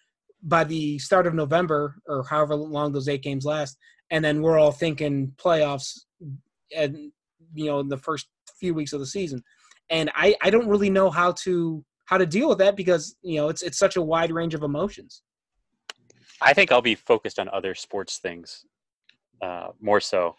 by 0.42 0.64
the 0.64 0.98
start 0.98 1.26
of 1.26 1.34
November 1.34 1.96
or 2.06 2.24
however 2.24 2.54
long 2.54 2.92
those 2.92 3.08
eight 3.08 3.22
games 3.22 3.44
last, 3.44 3.76
and 4.10 4.24
then 4.24 4.42
we're 4.42 4.58
all 4.58 4.72
thinking 4.72 5.32
playoffs, 5.36 6.00
and 6.76 7.10
you 7.54 7.66
know 7.66 7.80
in 7.80 7.88
the 7.88 7.96
first 7.98 8.26
few 8.58 8.74
weeks 8.74 8.92
of 8.92 9.00
the 9.00 9.06
season, 9.06 9.42
and 9.90 10.10
I 10.14 10.34
I 10.42 10.50
don't 10.50 10.68
really 10.68 10.90
know 10.90 11.10
how 11.10 11.32
to 11.44 11.84
how 12.06 12.18
to 12.18 12.26
deal 12.26 12.48
with 12.48 12.58
that 12.58 12.76
because 12.76 13.16
you 13.22 13.36
know 13.40 13.48
it's 13.48 13.62
it's 13.62 13.78
such 13.78 13.96
a 13.96 14.02
wide 14.02 14.30
range 14.32 14.54
of 14.54 14.62
emotions. 14.62 15.22
I 16.42 16.52
think 16.52 16.70
I'll 16.72 16.82
be 16.82 16.94
focused 16.96 17.38
on 17.38 17.48
other 17.48 17.74
sports 17.74 18.18
things 18.18 18.66
uh, 19.40 19.68
more 19.80 20.00
so 20.00 20.36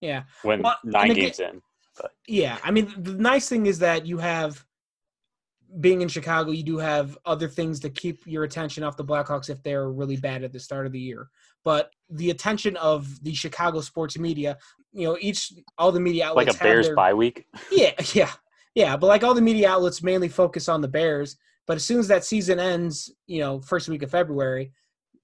Yeah, 0.00 0.24
when 0.42 0.60
Well, 0.62 0.76
nine 0.84 1.12
again- 1.12 1.24
games 1.26 1.40
in. 1.40 1.62
yeah. 2.26 2.58
I 2.62 2.70
mean, 2.72 2.92
the 2.98 3.12
nice 3.14 3.48
thing 3.48 3.64
is 3.66 3.78
that 3.78 4.04
you 4.06 4.18
have 4.18 4.62
being 5.80 6.02
in 6.02 6.08
Chicago, 6.08 6.50
you 6.50 6.62
do 6.62 6.78
have 6.78 7.18
other 7.24 7.48
things 7.48 7.80
to 7.80 7.90
keep 7.90 8.26
your 8.26 8.44
attention 8.44 8.82
off 8.82 8.96
the 8.96 9.04
Blackhawks 9.04 9.50
if 9.50 9.62
they're 9.62 9.90
really 9.90 10.16
bad 10.16 10.42
at 10.42 10.52
the 10.52 10.60
start 10.60 10.86
of 10.86 10.92
the 10.92 11.00
year. 11.00 11.28
But 11.64 11.90
the 12.10 12.30
attention 12.30 12.76
of 12.76 13.22
the 13.24 13.34
Chicago 13.34 13.80
sports 13.80 14.18
media, 14.18 14.56
you 14.92 15.06
know, 15.06 15.18
each 15.20 15.52
all 15.78 15.92
the 15.92 16.00
media 16.00 16.26
outlets 16.26 16.48
like 16.48 16.60
a 16.60 16.62
Bears 16.62 16.86
their, 16.86 16.94
bye 16.94 17.14
week. 17.14 17.46
Yeah, 17.72 17.92
yeah, 18.14 18.30
yeah. 18.74 18.96
But 18.96 19.08
like 19.08 19.24
all 19.24 19.34
the 19.34 19.42
media 19.42 19.70
outlets 19.70 20.02
mainly 20.02 20.28
focus 20.28 20.68
on 20.68 20.80
the 20.80 20.88
Bears. 20.88 21.36
But 21.66 21.76
as 21.76 21.84
soon 21.84 21.98
as 21.98 22.08
that 22.08 22.24
season 22.24 22.60
ends, 22.60 23.12
you 23.26 23.40
know, 23.40 23.60
first 23.60 23.88
week 23.88 24.02
of 24.02 24.10
February, 24.10 24.72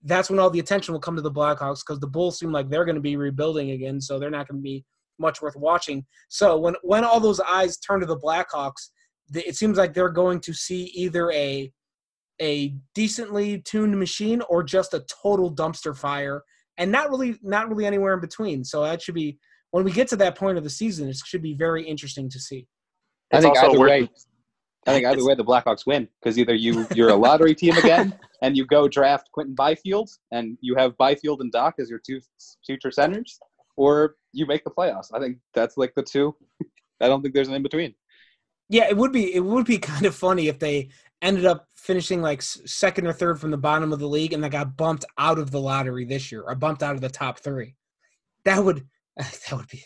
that's 0.02 0.28
when 0.28 0.40
all 0.40 0.50
the 0.50 0.58
attention 0.58 0.92
will 0.92 1.00
come 1.00 1.14
to 1.14 1.22
the 1.22 1.30
Blackhawks 1.30 1.80
because 1.86 2.00
the 2.00 2.08
Bulls 2.08 2.38
seem 2.38 2.50
like 2.50 2.68
they're 2.68 2.84
going 2.84 2.96
to 2.96 3.00
be 3.00 3.16
rebuilding 3.16 3.70
again, 3.70 4.00
so 4.00 4.18
they're 4.18 4.30
not 4.30 4.48
going 4.48 4.58
to 4.58 4.62
be 4.62 4.84
much 5.18 5.40
worth 5.40 5.56
watching. 5.56 6.04
So 6.28 6.58
when 6.58 6.74
when 6.82 7.04
all 7.04 7.20
those 7.20 7.40
eyes 7.40 7.78
turn 7.78 8.00
to 8.00 8.06
the 8.06 8.18
Blackhawks, 8.18 8.90
it 9.34 9.56
seems 9.56 9.78
like 9.78 9.94
they're 9.94 10.08
going 10.08 10.40
to 10.40 10.52
see 10.52 10.84
either 10.94 11.30
a 11.32 11.72
a 12.40 12.74
decently 12.94 13.60
tuned 13.60 13.98
machine 13.98 14.42
or 14.48 14.62
just 14.62 14.94
a 14.94 15.04
total 15.22 15.54
dumpster 15.54 15.96
fire, 15.96 16.42
and 16.78 16.90
not 16.90 17.10
really 17.10 17.36
not 17.42 17.68
really 17.68 17.86
anywhere 17.86 18.14
in 18.14 18.20
between. 18.20 18.64
So 18.64 18.82
that 18.82 19.02
should 19.02 19.14
be 19.14 19.38
when 19.70 19.84
we 19.84 19.92
get 19.92 20.08
to 20.08 20.16
that 20.16 20.36
point 20.36 20.58
of 20.58 20.64
the 20.64 20.70
season, 20.70 21.08
it 21.08 21.16
should 21.24 21.42
be 21.42 21.54
very 21.54 21.84
interesting 21.84 22.30
to 22.30 22.38
see. 22.38 22.66
I 23.32 23.40
think 23.40 23.56
also 23.56 23.70
either 23.70 23.78
worth- 23.80 23.90
way, 23.90 24.08
I 24.86 24.92
think 24.92 25.06
either 25.06 25.24
way 25.26 25.34
the 25.34 25.44
Blackhawks 25.44 25.86
win 25.86 26.08
because 26.20 26.38
either 26.38 26.54
you 26.54 26.86
you're 26.94 27.08
a 27.08 27.16
lottery 27.16 27.54
team 27.54 27.76
again 27.76 28.18
and 28.42 28.56
you 28.56 28.66
go 28.66 28.88
draft 28.88 29.30
Quinton 29.32 29.54
Byfield 29.54 30.10
and 30.30 30.58
you 30.60 30.74
have 30.76 30.96
Byfield 30.98 31.40
and 31.40 31.52
Dach 31.52 31.72
as 31.78 31.88
your 31.90 32.00
two 32.04 32.20
future 32.64 32.90
centers, 32.90 33.38
or 33.76 34.16
you 34.32 34.46
make 34.46 34.64
the 34.64 34.70
playoffs. 34.70 35.08
I 35.14 35.20
think 35.20 35.38
that's 35.54 35.76
like 35.76 35.94
the 35.94 36.02
two. 36.02 36.34
I 37.00 37.08
don't 37.08 37.22
think 37.22 37.34
there's 37.34 37.48
an 37.48 37.54
in 37.54 37.62
between. 37.62 37.94
Yeah, 38.72 38.88
it 38.88 38.96
would 38.96 39.12
be 39.12 39.34
it 39.34 39.44
would 39.44 39.66
be 39.66 39.78
kind 39.92 40.06
of 40.06 40.14
funny 40.14 40.48
if 40.48 40.58
they 40.58 40.88
ended 41.20 41.44
up 41.44 41.68
finishing 41.76 42.22
like 42.22 42.40
second 42.42 43.06
or 43.06 43.12
third 43.12 43.38
from 43.38 43.50
the 43.50 43.58
bottom 43.58 43.92
of 43.92 43.98
the 44.00 44.08
league 44.08 44.32
and 44.32 44.42
they 44.42 44.48
got 44.48 44.76
bumped 44.76 45.04
out 45.18 45.38
of 45.38 45.50
the 45.50 45.60
lottery 45.60 46.04
this 46.04 46.32
year 46.32 46.42
or 46.42 46.54
bumped 46.54 46.82
out 46.82 46.94
of 46.94 47.00
the 47.00 47.08
top 47.08 47.38
three. 47.38 47.76
That 48.44 48.64
would 48.64 48.84
that 49.16 49.52
would 49.52 49.68
be. 49.68 49.84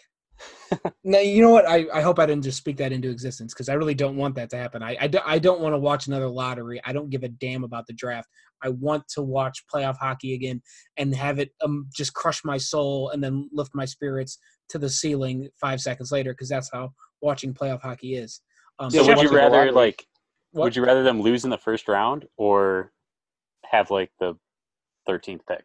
now 1.05 1.19
you 1.19 1.43
know 1.43 1.51
what 1.51 1.69
I, 1.69 1.87
I 1.93 2.01
hope 2.01 2.19
I 2.19 2.27
didn't 2.27 2.45
just 2.45 2.59
speak 2.59 2.77
that 2.77 2.93
into 2.93 3.11
existence 3.11 3.53
because 3.53 3.69
I 3.69 3.75
really 3.75 3.95
don't 3.95 4.17
want 4.17 4.37
that 4.37 4.51
to 4.51 4.57
happen. 4.57 4.83
I 4.85 4.97
I, 5.01 5.07
do, 5.09 5.19
I 5.27 5.41
don't 5.41 5.61
want 5.61 5.75
to 5.75 5.79
watch 5.79 6.07
another 6.07 6.29
lottery. 6.29 6.81
I 6.85 6.93
don't 6.93 7.11
give 7.11 7.25
a 7.25 7.29
damn 7.29 7.65
about 7.65 7.87
the 7.89 7.93
draft. 7.93 8.29
I 8.63 8.69
want 8.69 9.09
to 9.15 9.23
watch 9.23 9.65
playoff 9.73 9.97
hockey 9.99 10.35
again 10.35 10.63
and 10.97 11.13
have 11.15 11.41
it 11.41 11.51
um 11.61 11.89
just 11.93 12.15
crush 12.15 12.45
my 12.45 12.57
soul 12.57 13.11
and 13.11 13.23
then 13.23 13.51
lift 13.53 13.73
my 13.75 13.85
spirits 13.85 14.39
to 14.69 14.79
the 14.79 14.89
ceiling 14.89 15.49
five 15.61 15.81
seconds 15.81 16.13
later 16.13 16.33
because 16.33 16.49
that's 16.49 16.71
how 16.73 16.91
watching 17.21 17.53
playoff 17.53 17.83
hockey 17.83 18.15
is. 18.15 18.41
Um, 18.79 18.91
Yeah, 18.93 19.03
So 19.03 19.09
would 19.09 19.23
you 19.23 19.35
rather 19.35 19.73
like 19.73 20.07
What? 20.53 20.65
would 20.65 20.77
you 20.77 20.85
rather 20.85 21.03
them 21.03 21.21
lose 21.21 21.45
in 21.45 21.51
the 21.51 21.59
first 21.59 21.89
round 21.89 22.27
or 22.37 22.93
have 23.65 23.91
like 23.91 24.11
the 24.21 24.37
thirteenth 25.07 25.43
pick? 25.47 25.65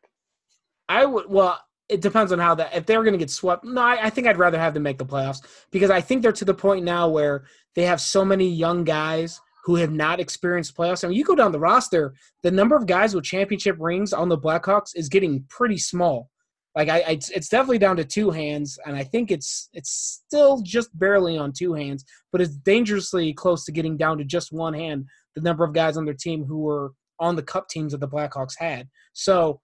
I 0.90 1.06
would. 1.06 1.30
Well, 1.30 1.60
it 1.90 2.02
depends 2.02 2.32
on 2.32 2.40
how 2.40 2.56
that. 2.56 2.74
If 2.76 2.86
they're 2.86 3.04
going 3.04 3.14
to 3.14 3.20
get 3.20 3.30
swept, 3.30 3.64
no, 3.64 3.82
I, 3.82 4.06
I 4.06 4.10
think 4.10 4.28
I'd 4.28 4.38
rather 4.38 4.60
have 4.60 4.74
them 4.74 4.84
make 4.84 4.98
the 4.98 5.06
playoffs 5.06 5.46
because 5.72 5.90
I 5.90 6.02
think 6.02 6.22
they're 6.22 6.32
to 6.32 6.46
the 6.46 6.54
point 6.54 6.86
now 6.86 7.10
where 7.10 7.46
they 7.76 7.84
have 7.84 8.02
so 8.02 8.24
many 8.26 8.50
young 8.50 8.84
guys 8.84 9.40
who 9.66 9.76
have 9.76 9.92
not 9.92 10.20
experienced 10.20 10.76
playoffs. 10.76 11.04
I 11.04 11.08
mean, 11.08 11.18
you 11.18 11.24
go 11.24 11.36
down 11.36 11.52
the 11.52 11.60
roster, 11.60 12.14
the 12.44 12.52
number 12.52 12.76
of 12.76 12.88
guys 12.88 13.14
with 13.14 13.24
championship 13.24 13.76
rings 13.80 14.12
on 14.12 14.28
the 14.30 14.38
Blackhawks 14.38 14.92
is 14.96 15.08
getting 15.08 15.46
pretty 15.50 15.78
small. 15.78 16.30
Like 16.76 16.90
I, 16.90 17.00
I, 17.00 17.12
it's 17.12 17.50
definitely 17.50 17.80
down 17.80 17.98
to 17.98 18.06
two 18.06 18.32
hands, 18.32 18.80
and 18.86 18.96
I 18.96 19.04
think 19.04 19.30
it's 19.30 19.70
it's 19.74 20.24
still 20.26 20.62
just 20.62 20.98
barely 20.98 21.38
on 21.38 21.52
two 21.52 21.74
hands, 21.74 22.06
but 22.32 22.40
it's 22.40 22.56
dangerously 22.56 23.34
close 23.34 23.66
to 23.66 23.72
getting 23.72 23.98
down 23.98 24.18
to 24.20 24.24
just 24.24 24.54
one 24.54 24.74
hand. 24.74 25.06
The 25.36 25.42
number 25.42 25.64
of 25.64 25.74
guys 25.74 25.98
on 25.98 26.06
their 26.06 26.14
team 26.14 26.46
who 26.46 26.60
were 26.60 26.94
on 27.20 27.36
the 27.36 27.44
Cup 27.44 27.68
teams 27.70 27.92
that 27.92 28.00
the 28.00 28.08
Blackhawks 28.08 28.58
had. 28.58 28.88
So 29.14 29.62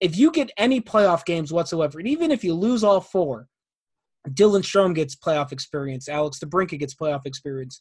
if 0.00 0.16
you 0.16 0.30
get 0.30 0.50
any 0.56 0.80
playoff 0.80 1.24
games 1.24 1.52
whatsoever, 1.52 1.98
and 1.98 2.08
even 2.08 2.30
if 2.30 2.44
you 2.44 2.54
lose 2.54 2.84
all 2.84 3.00
four, 3.00 3.48
Dylan 4.28 4.62
Strome 4.62 4.94
gets 4.94 5.16
playoff 5.16 5.52
experience. 5.52 6.08
Alex 6.08 6.38
DeBrincat 6.44 6.78
gets 6.78 6.94
playoff 6.94 7.26
experience. 7.26 7.80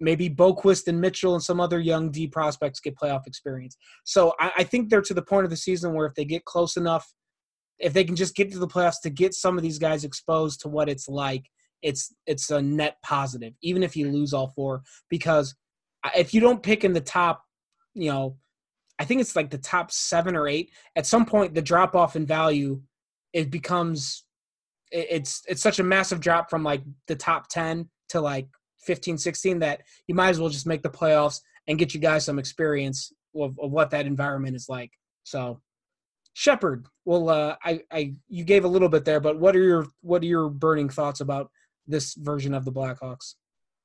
Maybe 0.00 0.30
Boqvist 0.30 0.86
and 0.86 1.00
Mitchell 1.00 1.34
and 1.34 1.42
some 1.42 1.60
other 1.60 1.78
young 1.78 2.10
D 2.10 2.26
prospects 2.26 2.80
get 2.80 2.96
playoff 2.96 3.26
experience. 3.26 3.76
So 4.04 4.32
I, 4.40 4.52
I 4.58 4.64
think 4.64 4.88
they're 4.88 5.02
to 5.02 5.14
the 5.14 5.22
point 5.22 5.44
of 5.44 5.50
the 5.50 5.56
season 5.56 5.94
where 5.94 6.06
if 6.06 6.14
they 6.14 6.24
get 6.24 6.44
close 6.44 6.76
enough, 6.76 7.12
if 7.80 7.92
they 7.92 8.04
can 8.04 8.16
just 8.16 8.34
get 8.34 8.52
to 8.52 8.58
the 8.58 8.68
playoffs 8.68 9.00
to 9.02 9.10
get 9.10 9.34
some 9.34 9.56
of 9.56 9.62
these 9.62 9.78
guys 9.78 10.04
exposed 10.04 10.60
to 10.60 10.68
what 10.68 10.88
it's 10.88 11.08
like, 11.08 11.50
it's 11.82 12.14
it's 12.26 12.50
a 12.50 12.60
net 12.60 12.96
positive, 13.02 13.54
even 13.62 13.82
if 13.82 13.96
you 13.96 14.10
lose 14.10 14.34
all 14.34 14.48
four. 14.48 14.82
Because 15.08 15.54
if 16.14 16.34
you 16.34 16.40
don't 16.40 16.62
pick 16.62 16.84
in 16.84 16.92
the 16.92 17.00
top, 17.00 17.42
you 17.94 18.10
know, 18.10 18.36
I 18.98 19.04
think 19.04 19.20
it's 19.20 19.34
like 19.34 19.50
the 19.50 19.58
top 19.58 19.90
seven 19.90 20.36
or 20.36 20.46
eight. 20.46 20.70
At 20.94 21.06
some 21.06 21.24
point, 21.24 21.54
the 21.54 21.62
drop 21.62 21.94
off 21.94 22.16
in 22.16 22.26
value, 22.26 22.82
it 23.32 23.50
becomes, 23.50 24.24
it's 24.92 25.42
it's 25.48 25.62
such 25.62 25.78
a 25.78 25.84
massive 25.84 26.20
drop 26.20 26.50
from 26.50 26.62
like 26.62 26.82
the 27.06 27.16
top 27.16 27.48
ten 27.48 27.88
to 28.10 28.20
like 28.20 28.48
15, 28.82 29.18
16 29.18 29.58
that 29.60 29.82
you 30.06 30.14
might 30.14 30.30
as 30.30 30.40
well 30.40 30.48
just 30.48 30.66
make 30.66 30.82
the 30.82 30.90
playoffs 30.90 31.40
and 31.68 31.78
get 31.78 31.94
you 31.94 32.00
guys 32.00 32.24
some 32.24 32.38
experience 32.38 33.12
of, 33.36 33.58
of 33.60 33.70
what 33.70 33.90
that 33.90 34.06
environment 34.06 34.56
is 34.56 34.68
like. 34.68 34.90
So, 35.24 35.60
Shepard, 36.40 36.86
well, 37.04 37.28
uh, 37.28 37.56
I, 37.62 37.82
I 37.92 38.14
you 38.30 38.44
gave 38.44 38.64
a 38.64 38.68
little 38.68 38.88
bit 38.88 39.04
there, 39.04 39.20
but 39.20 39.38
what 39.38 39.54
are 39.54 39.62
your 39.62 39.88
what 40.00 40.22
are 40.22 40.26
your 40.26 40.48
burning 40.48 40.88
thoughts 40.88 41.20
about 41.20 41.50
this 41.86 42.14
version 42.14 42.54
of 42.54 42.64
the 42.64 42.72
Blackhawks? 42.72 43.34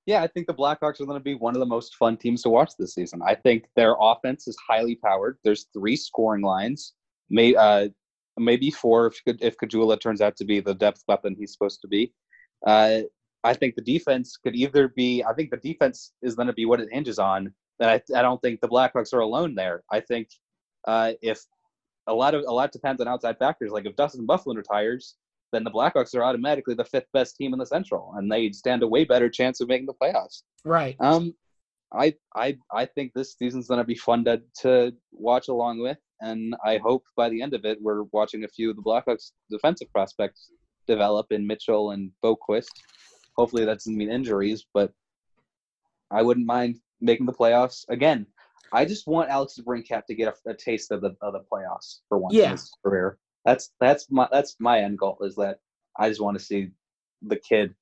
Yeah, 0.06 0.24
I 0.24 0.28
think 0.28 0.48
the 0.48 0.54
Blackhawks 0.54 1.02
are 1.02 1.06
going 1.06 1.20
to 1.20 1.24
be 1.24 1.34
one 1.34 1.54
of 1.54 1.60
the 1.60 1.66
most 1.66 1.96
fun 1.96 2.16
teams 2.16 2.44
to 2.44 2.50
watch 2.50 2.72
this 2.80 2.94
season. 2.94 3.20
I 3.28 3.36
think 3.36 3.66
their 3.76 3.98
offense 4.00 4.48
is 4.48 4.56
highly 4.66 4.96
powered. 4.96 5.38
There's 5.44 5.68
three 5.74 5.98
scoring 5.98 6.44
lines, 6.44 6.94
may, 7.30 7.56
uh, 7.56 7.90
maybe 8.38 8.72
four 8.72 9.08
if 9.08 9.22
if 9.42 9.58
Kajula 9.58 10.00
turns 10.00 10.22
out 10.22 10.38
to 10.38 10.46
be 10.46 10.62
the 10.62 10.76
depth 10.76 11.04
weapon 11.10 11.36
he's 11.38 11.52
supposed 11.52 11.82
to 11.82 11.90
be. 11.90 12.14
Uh, 12.66 13.02
I 13.44 13.54
think 13.54 13.76
the 13.76 13.82
defense 13.82 14.38
could 14.42 14.56
either 14.56 14.88
be. 14.88 15.26
I 15.26 15.34
think 15.34 15.52
the 15.52 15.58
defense 15.58 16.14
is 16.22 16.36
going 16.36 16.48
to 16.48 16.54
be 16.54 16.66
what 16.66 16.80
it 16.80 16.88
hinges 16.90 17.20
on. 17.20 17.54
And 17.82 17.90
I, 17.90 18.02
I 18.18 18.22
don't 18.22 18.42
think 18.42 18.62
the 18.62 18.70
Blackhawks 18.70 19.14
are 19.14 19.20
alone 19.20 19.56
there. 19.56 19.84
I 19.92 20.00
think 20.00 20.30
uh, 20.88 21.12
if 21.22 21.44
a 22.08 22.14
lot 22.14 22.36
of 22.36 22.44
a 22.48 22.52
lot 22.52 22.72
depends 22.72 23.02
on 23.02 23.08
outside 23.08 23.38
factors, 23.38 23.72
like 23.72 23.86
if 23.86 23.96
Dustin 23.96 24.28
Byfuglien 24.28 24.58
retires, 24.58 25.16
then 25.52 25.64
the 25.64 25.72
Blackhawks 25.72 26.16
are 26.16 26.24
automatically 26.24 26.76
the 26.76 26.86
fifth 26.86 27.08
best 27.14 27.36
team 27.36 27.54
in 27.54 27.60
the 27.60 27.66
Central, 27.66 28.14
and 28.18 28.32
they 28.32 28.52
stand 28.52 28.84
a 28.84 28.88
way 28.88 29.06
better 29.06 29.30
chance 29.30 29.62
of 29.62 29.68
making 29.68 29.88
the 29.88 29.94
playoffs. 29.94 30.44
Right. 30.64 30.96
Um, 31.00 31.34
I 31.94 32.16
I 32.36 32.58
I 32.72 32.86
think 32.86 33.14
this 33.14 33.36
season's 33.36 33.68
gonna 33.68 33.84
be 33.84 33.96
fun 33.96 34.26
to 34.26 34.42
to 34.62 34.94
watch 35.12 35.48
along 35.48 35.80
with, 35.80 35.98
and 36.22 36.56
I 36.64 36.78
hope 36.78 37.04
by 37.16 37.30
the 37.30 37.42
end 37.42 37.54
of 37.54 37.66
it 37.66 37.80
we're 37.82 38.04
watching 38.12 38.44
a 38.44 38.50
few 38.50 38.70
of 38.70 38.76
the 38.76 38.82
Blackhawks 38.82 39.32
defensive 39.50 39.92
prospects 39.92 40.52
develop 40.88 41.32
in 41.32 41.48
Mitchell 41.48 41.92
and 41.92 42.12
Boqvist. 42.24 42.70
Hopefully 43.38 43.66
that 43.66 43.74
doesn't 43.74 43.98
mean 43.98 44.10
injuries, 44.10 44.66
but 44.74 44.92
I 46.12 46.22
wouldn't 46.22 46.46
mind 46.46 46.80
making 47.02 47.26
the 47.26 47.34
playoffs 47.34 47.86
again. 47.90 48.26
I 48.76 48.86
just 48.86 49.08
want 49.08 49.30
Alex 49.30 49.60
Brinkat 49.66 50.06
to 50.08 50.16
get 50.16 50.28
a, 50.46 50.50
a 50.50 50.54
taste 50.54 50.92
of 50.92 51.02
the 51.02 51.16
of 51.22 51.34
the 51.34 51.44
playoffs 51.52 52.00
for 52.10 52.18
once 52.18 52.36
Yeah. 52.36 52.46
in 52.46 52.52
his 52.52 52.72
career. 52.84 53.18
That's 53.46 53.72
that's 53.80 54.08
my 54.12 54.28
that's 54.32 54.56
my 54.60 54.82
end 54.82 54.98
goal 54.98 55.18
is 55.22 55.36
that 55.36 55.60
I 55.98 56.10
just 56.10 56.22
want 56.22 56.38
to 56.38 56.44
see 56.44 56.70
the 57.22 57.38
kid 57.38 57.74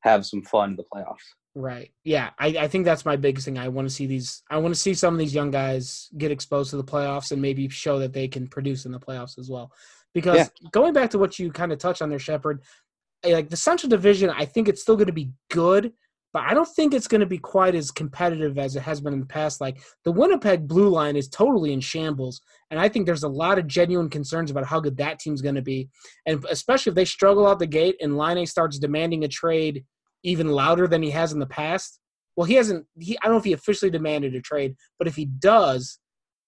have 0.00 0.26
some 0.26 0.42
fun 0.42 0.70
in 0.70 0.76
the 0.76 0.84
playoffs. 0.92 1.26
Right. 1.54 1.92
Yeah. 2.02 2.30
I, 2.38 2.48
I 2.48 2.68
think 2.68 2.84
that's 2.86 3.04
my 3.04 3.14
biggest 3.16 3.44
thing. 3.44 3.58
I 3.58 3.68
want 3.68 3.86
to 3.88 3.94
see 3.94 4.06
these. 4.06 4.42
I 4.50 4.56
want 4.56 4.74
to 4.74 4.80
see 4.80 4.94
some 4.94 5.14
of 5.14 5.18
these 5.20 5.34
young 5.34 5.50
guys 5.50 6.08
get 6.18 6.30
exposed 6.32 6.70
to 6.70 6.76
the 6.76 6.84
playoffs 6.84 7.30
and 7.30 7.40
maybe 7.42 7.68
show 7.68 7.98
that 8.00 8.12
they 8.14 8.26
can 8.26 8.48
produce 8.48 8.84
in 8.86 8.92
the 8.92 8.98
playoffs 8.98 9.38
as 9.38 9.48
well. 9.50 9.70
Because 10.14 10.38
Yeah. 10.62 10.68
going 10.72 10.92
back 10.94 11.10
to 11.10 11.18
what 11.18 11.38
you 11.38 11.52
kind 11.52 11.70
of 11.72 11.78
touched 11.78 12.02
on 12.02 12.08
there, 12.10 12.18
Shepard, 12.18 12.62
eh, 13.22 13.32
like 13.34 13.50
the 13.50 13.56
Central 13.56 13.90
Division, 13.90 14.30
I 14.30 14.44
think 14.46 14.66
it's 14.68 14.80
still 14.82 14.96
going 14.96 15.06
to 15.06 15.12
be 15.12 15.30
good, 15.50 15.92
but 16.32 16.44
I 16.44 16.54
don't 16.54 16.68
think 16.68 16.94
it's 16.94 17.08
going 17.08 17.20
to 17.20 17.26
be 17.26 17.38
quite 17.38 17.74
as 17.74 17.90
competitive 17.90 18.58
as 18.58 18.74
it 18.74 18.82
has 18.82 19.00
been 19.00 19.12
in 19.12 19.20
the 19.20 19.26
past. 19.26 19.60
Like 19.60 19.82
the 20.04 20.12
Winnipeg 20.12 20.66
Blue 20.66 20.88
Laine 20.88 21.16
is 21.16 21.28
totally 21.28 21.72
in 21.72 21.80
shambles, 21.80 22.40
and 22.70 22.80
I 22.80 22.88
think 22.88 23.06
there's 23.06 23.22
a 23.22 23.28
lot 23.28 23.58
of 23.58 23.66
genuine 23.66 24.08
concerns 24.08 24.50
about 24.50 24.64
how 24.64 24.80
good 24.80 24.96
that 24.96 25.18
team's 25.18 25.42
going 25.42 25.54
to 25.56 25.62
be, 25.62 25.88
and 26.26 26.44
especially 26.50 26.90
if 26.90 26.96
they 26.96 27.04
struggle 27.04 27.46
out 27.46 27.58
the 27.58 27.66
gate 27.66 27.96
and 28.00 28.16
Line 28.16 28.44
starts 28.46 28.78
demanding 28.78 29.24
a 29.24 29.28
trade 29.28 29.84
even 30.22 30.48
louder 30.48 30.86
than 30.86 31.02
he 31.02 31.10
has 31.10 31.32
in 31.32 31.38
the 31.38 31.46
past. 31.46 31.98
Well, 32.36 32.46
he 32.46 32.54
hasn't. 32.54 32.86
He 32.98 33.18
I 33.18 33.24
don't 33.24 33.34
know 33.34 33.38
if 33.38 33.44
he 33.44 33.52
officially 33.52 33.90
demanded 33.90 34.34
a 34.34 34.40
trade, 34.40 34.74
but 34.98 35.08
if 35.08 35.16
he 35.16 35.26
does, 35.26 35.98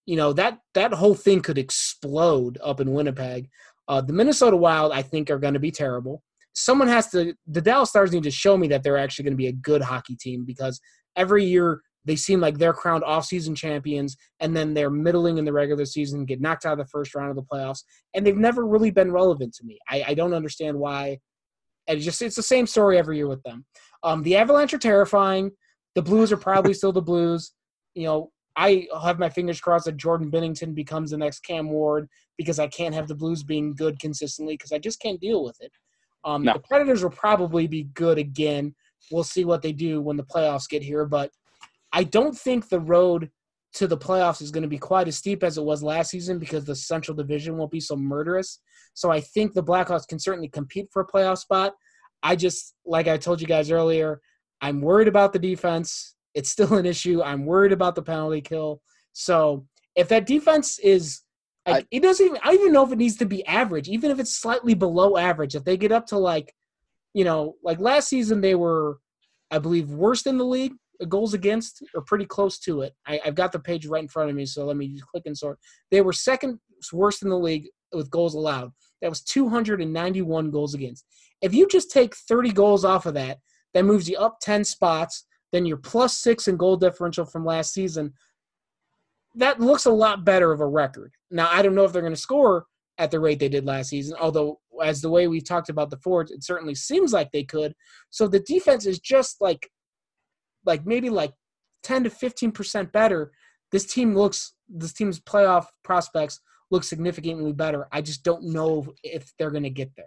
you 0.07 0.17
know 0.17 0.33
that 0.33 0.59
that 0.73 0.95
whole 0.95 1.15
thing 1.15 1.43
could 1.43 1.59
explode 1.59 2.59
up 2.63 2.81
in 2.81 2.93
Winnipeg. 2.93 3.49
Uh, 3.87 4.01
the 4.01 4.15
Minnesota 4.15 4.57
Wild, 4.57 4.93
I 4.93 5.03
think, 5.03 5.31
are 5.31 5.39
going 5.39 5.55
to 5.55 5.61
be 5.61 5.71
terrible. 5.71 6.23
Someone 6.55 6.89
has 6.89 7.11
to. 7.11 7.35
The 7.47 7.61
Dallas 7.61 7.91
Stars 7.91 8.13
need 8.13 8.23
to 8.23 8.31
show 8.31 8.57
me 8.57 8.69
that 8.69 8.83
they're 8.83 8.99
actually 8.99 9.25
going 9.25 9.35
to 9.35 9.39
be 9.39 9.49
a 9.49 9.53
good 9.53 9.83
hockey 9.83 10.17
team 10.17 10.45
because 10.45 10.81
every 11.17 11.45
year 11.45 11.81
they 12.05 12.17
seem 12.17 12.41
like 12.41 12.59
they're 12.59 12.75
crowned 12.75 13.03
off-season 13.05 13.55
champions, 13.55 14.17
and 14.41 14.55
then 14.55 14.75
they're 14.75 14.91
middling 14.91 15.39
in 15.39 15.45
the 15.45 15.53
regular 15.53 15.85
season, 15.85 16.27
get 16.27 16.41
knocked 16.41 16.67
out 16.67 16.73
of 16.73 16.79
the 16.79 16.91
first 16.91 17.15
round 17.15 17.31
of 17.31 17.37
the 17.37 17.43
playoffs, 17.43 17.83
and 18.15 18.27
they've 18.27 18.37
never 18.37 18.67
really 18.67 18.91
been 18.91 19.11
relevant 19.11 19.55
to 19.55 19.65
me. 19.65 19.79
I, 19.89 20.05
I 20.09 20.15
don't 20.15 20.35
understand 20.35 20.79
why. 20.79 21.19
And 21.87 21.97
it's 21.97 22.05
just 22.05 22.23
it's 22.23 22.37
the 22.37 22.43
same 22.43 22.67
story 22.67 22.99
every 22.99 23.17
year 23.17 23.29
with 23.29 23.43
them. 23.43 23.65
Um, 24.03 24.23
the 24.23 24.37
Avalanche 24.37 24.75
are 24.75 24.79
terrifying. 24.79 25.51
The 25.95 26.03
Blues 26.03 26.33
are 26.33 26.37
probably 26.37 26.75
still 26.75 26.93
the 26.93 27.03
Blues. 27.03 27.53
you 27.95 28.05
know, 28.05 28.31
I 28.57 28.87
have 29.03 29.19
my 29.19 29.29
fingers 29.29 29.61
crossed 29.61 29.87
that 29.87 29.97
Jordan 29.97 30.31
Binnington 30.31 30.75
becomes 30.75 31.11
the 31.11 31.19
next 31.19 31.41
Cam 31.41 31.71
Ward 31.71 32.09
because 32.39 32.59
I 32.59 32.69
can't 32.69 32.95
have 32.95 33.09
the 33.09 33.15
Blues 33.15 33.43
being 33.43 33.75
good 33.75 33.99
consistently 33.99 34.55
because 34.55 34.73
I 34.73 34.79
just 34.79 35.01
can't 35.01 35.21
deal 35.21 35.43
with 35.43 35.57
it. 35.61 35.73
Um, 36.25 36.43
No. 36.43 36.55
The 36.55 36.61
Predators 36.61 37.03
will 37.03 37.11
probably 37.11 37.67
be 37.67 37.85
good 37.95 38.19
again. 38.19 38.75
We'll 39.11 39.25
see 39.25 39.45
what 39.45 39.63
they 39.63 39.73
do 39.73 40.01
when 40.01 40.17
the 40.17 40.25
playoffs 40.25 40.69
get 40.69 40.83
here, 40.83 41.05
but 41.05 41.31
I 41.93 42.05
don't 42.05 42.37
think 42.37 42.69
the 42.69 42.81
road 42.81 43.31
to 43.75 43.87
the 43.87 43.99
playoffs 43.99 44.41
is 44.41 44.51
going 44.51 44.63
to 44.63 44.69
be 44.69 44.79
quite 44.79 45.09
as 45.09 45.17
steep 45.17 45.43
as 45.43 45.59
it 45.59 45.65
was 45.65 45.83
last 45.83 46.11
season 46.11 46.39
because 46.39 46.65
the 46.65 46.77
Central 46.77 47.17
Division 47.17 47.57
won't 47.57 47.73
be 47.73 47.81
so 47.81 47.97
murderous. 47.97 48.61
So 48.95 49.11
I 49.11 49.21
think 49.21 49.53
the 49.53 49.63
Blackhawks 49.63 50.07
can 50.07 50.19
certainly 50.19 50.49
compete 50.49 50.89
for 50.93 51.03
a 51.03 51.07
playoff 51.07 51.39
spot. 51.39 51.75
I 52.23 52.37
just, 52.37 52.75
like 52.87 53.09
I 53.09 53.17
told 53.17 53.41
you 53.41 53.47
guys 53.47 53.71
earlier, 53.71 54.21
I'm 54.61 54.81
worried 54.81 55.09
about 55.09 55.33
the 55.33 55.39
defense. 55.39 56.15
It's 56.35 56.51
still 56.51 56.75
an 56.75 56.87
issue. 56.87 57.23
I'm 57.23 57.45
worried 57.45 57.73
about 57.73 57.97
the 57.97 58.03
penalty 58.03 58.41
kill. 58.41 58.81
So 59.13 59.67
if 59.97 60.09
that 60.09 60.27
defense 60.27 60.79
is, 60.79 61.21
like, 61.67 61.87
it 61.91 62.03
doesn't 62.03 62.25
even, 62.25 62.39
I 62.43 62.47
don't 62.47 62.61
even 62.61 62.73
know 62.73 62.85
if 62.85 62.93
it 62.93 62.99
needs 62.99 63.17
to 63.17 63.27
be 63.27 63.47
average, 63.47 63.89
even 63.89 64.11
if 64.11 64.19
it's 64.19 64.37
slightly 64.37 64.75
below 64.75 65.17
average. 65.17 65.55
If 65.55 65.65
they 65.65 65.77
get 65.77 65.93
up 65.93 66.07
to 66.09 66.19
like, 66.19 66.55
you 67.15 67.25
know, 67.25 67.57
like 67.63 67.79
last 67.79 68.09
season 68.09 68.41
they 68.41 68.55
were, 68.55 68.99
I 69.51 69.59
believe, 69.59 69.91
worst 69.91 70.27
in 70.27 70.37
the 70.37 70.45
league 70.45 70.75
uh, 71.01 71.07
goals 71.07 71.33
against 71.33 71.83
or 71.95 72.03
pretty 72.03 72.27
close 72.27 72.59
to 72.61 72.83
it. 72.83 72.95
I, 73.07 73.21
I've 73.25 73.35
got 73.35 73.53
the 73.53 73.59
page 73.59 73.87
right 73.87 74.03
in 74.03 74.09
front 74.09 74.31
of 74.31 74.37
me, 74.37 74.47
so 74.47 74.67
let 74.67 74.77
me 74.77 74.89
just 74.89 75.07
click 75.07 75.25
and 75.27 75.37
sort. 75.37 75.59
They 75.91 76.01
were 76.01 76.13
second 76.13 76.61
worst 76.93 77.23
in 77.23 77.31
the 77.31 77.39
league 77.39 77.69
with 77.93 78.11
goals 78.11 78.35
allowed. 78.35 78.73
That 79.01 79.09
was 79.11 79.23
291 79.23 80.51
goals 80.51 80.75
against. 80.75 81.05
If 81.41 81.55
you 81.55 81.67
just 81.69 81.91
take 81.91 82.15
30 82.15 82.53
goals 82.53 82.85
off 82.85 83.07
of 83.07 83.15
that, 83.15 83.39
that 83.75 83.85
moves 83.85 84.09
you 84.09 84.17
up 84.17 84.39
10 84.41 84.65
spots. 84.65 85.27
Then 85.53 85.67
you're 85.67 85.77
plus 85.77 86.19
six 86.19 86.49
in 86.49 86.57
goal 86.57 86.77
differential 86.77 87.25
from 87.25 87.45
last 87.45 87.73
season. 87.73 88.13
That 89.35 89.61
looks 89.61 89.87
a 89.87 89.91
lot 89.91 90.25
better 90.25 90.53
of 90.53 90.61
a 90.61 90.67
record. 90.67 91.13
Now, 91.31 91.49
I 91.51 91.63
don't 91.63 91.75
know 91.75 91.85
if 91.85 91.93
they're 91.93 92.03
going 92.03 92.15
to 92.15 92.21
score 92.21 92.67
at 92.99 93.11
the 93.11 93.19
rate 93.19 93.41
they 93.41 93.49
did 93.49 93.65
last 93.67 93.91
season, 93.91 94.17
although, 94.21 94.61
as 94.83 95.01
the 95.01 95.11
way 95.11 95.27
we 95.27 95.41
talked 95.41 95.69
about 95.69 95.91
the 95.91 95.97
forwards, 95.99 96.31
it 96.31 96.45
certainly 96.45 96.75
seems 96.75 97.13
like 97.13 97.33
they 97.33 97.43
could. 97.43 97.75
So 98.11 98.29
the 98.29 98.41
defense 98.41 98.87
is 98.87 99.01
just 99.01 99.41
like, 99.41 99.69
like 100.65 100.87
maybe 100.87 101.11
like 101.11 101.33
10 101.83 102.05
to 102.05 102.11
15% 102.11 102.93
better. 102.93 103.33
This 103.73 103.87
team 103.87 104.15
looks, 104.15 104.55
this 104.69 104.93
team's 104.93 105.21
playoff 105.21 105.67
prospects 105.83 106.41
look 106.71 106.85
significantly 106.85 107.53
better. 107.53 107.89
I 107.93 108.01
just 108.01 108.23
don't 108.23 108.45
know 108.45 108.87
if 109.03 109.33
they're 109.39 109.51
going 109.51 109.65
to 109.65 109.71
get 109.71 109.91
there. 109.97 110.07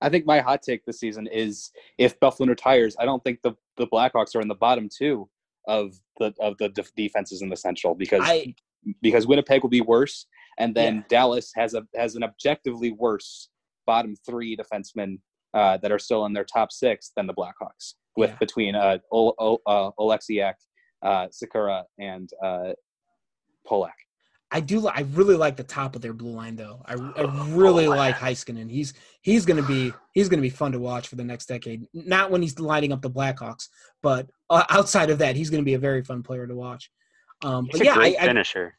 I 0.00 0.08
think 0.08 0.26
my 0.26 0.40
hot 0.40 0.62
take 0.62 0.84
this 0.84 0.98
season 0.98 1.28
is 1.28 1.70
if 1.96 2.18
Byfuglien 2.18 2.48
retires, 2.48 2.96
I 2.98 3.04
don't 3.04 3.22
think 3.22 3.40
the, 3.42 3.52
the 3.76 3.86
Blackhawks 3.86 4.34
are 4.34 4.40
in 4.40 4.48
the 4.48 4.54
bottom 4.54 4.88
two 4.88 5.28
of 5.66 5.94
the 6.18 6.34
of 6.40 6.56
the 6.58 6.68
def- 6.70 6.94
defenses 6.96 7.42
in 7.42 7.48
the 7.48 7.56
Central 7.56 7.94
because 7.94 8.22
I 8.24 8.54
because 9.00 9.26
Winnipeg 9.26 9.62
will 9.62 9.70
be 9.70 9.80
worse, 9.80 10.26
and 10.58 10.74
then 10.74 10.96
Yeah. 10.96 11.02
Dallas 11.08 11.52
has 11.56 11.74
a 11.74 11.82
has 11.94 12.14
an 12.16 12.22
objectively 12.24 12.92
worse 12.92 13.48
bottom 13.86 14.14
three 14.26 14.56
defensemen 14.56 15.18
uh, 15.54 15.76
that 15.78 15.92
are 15.92 15.98
still 15.98 16.24
in 16.26 16.32
their 16.32 16.44
top 16.44 16.72
six 16.72 17.12
than 17.16 17.26
the 17.26 17.34
Blackhawks, 17.34 17.94
with 18.16 18.30
Yeah. 18.30 18.36
between 18.40 18.74
uh, 18.74 18.98
o- 19.12 19.34
o- 19.38 19.60
uh, 19.66 19.90
Oleksiak, 19.98 20.54
uh, 21.02 21.26
Sekera, 21.28 21.84
and 21.98 22.30
uh, 22.42 22.72
Polak. 23.68 23.90
I 24.52 24.60
do. 24.60 24.86
I 24.86 25.00
really 25.12 25.34
like 25.34 25.56
the 25.56 25.64
top 25.64 25.96
of 25.96 26.02
their 26.02 26.12
blue 26.12 26.32
line, 26.32 26.56
though. 26.56 26.82
I, 26.84 26.94
I 26.94 27.46
really 27.48 27.88
like 27.88 28.16
Heiskanen. 28.16 28.70
He's 28.70 28.92
he's 29.22 29.46
gonna 29.46 29.62
be 29.62 29.92
he's 30.12 30.28
gonna 30.28 30.42
be 30.42 30.50
fun 30.50 30.72
to 30.72 30.78
watch 30.78 31.08
for 31.08 31.16
the 31.16 31.24
next 31.24 31.46
decade. 31.46 31.86
Not 31.94 32.30
when 32.30 32.42
he's 32.42 32.58
lining 32.60 32.92
up 32.92 33.00
the 33.00 33.10
Blackhawks, 33.10 33.68
but 34.02 34.28
uh, 34.50 34.64
outside 34.70 35.08
of 35.10 35.18
that, 35.18 35.36
he's 35.36 35.48
gonna 35.48 35.62
be 35.62 35.74
a 35.74 35.78
very 35.78 36.04
fun 36.04 36.22
player 36.22 36.46
to 36.46 36.54
watch. 36.54 36.90
Um, 37.42 37.64
He's 37.66 37.78
but 37.78 37.80
a 37.80 37.84
yeah, 37.86 37.94
great 37.94 38.16
I, 38.20 38.24
I, 38.24 38.26
finisher. 38.26 38.76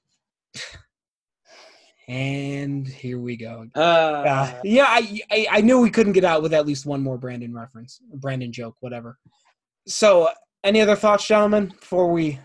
and 2.08 2.88
here 2.88 3.20
we 3.20 3.36
go. 3.36 3.66
Uh, 3.76 3.80
Uh, 3.80 4.62
yeah, 4.64 4.86
I, 4.88 5.22
I 5.32 5.48
I 5.52 5.62
knew 5.62 5.82
we 5.82 5.90
couldn't 5.90 6.14
get 6.14 6.24
out 6.24 6.44
with 6.44 6.54
at 6.54 6.68
least 6.68 6.86
one 6.86 7.02
more 7.02 7.18
Brandon 7.18 7.54
reference, 7.54 8.00
Brandon 8.14 8.52
joke, 8.52 8.78
whatever. 8.80 9.18
So, 9.88 10.30
any 10.64 10.82
other 10.82 10.96
thoughts, 10.96 11.28
gentlemen, 11.28 11.68
before 11.68 12.12
we 12.12 12.40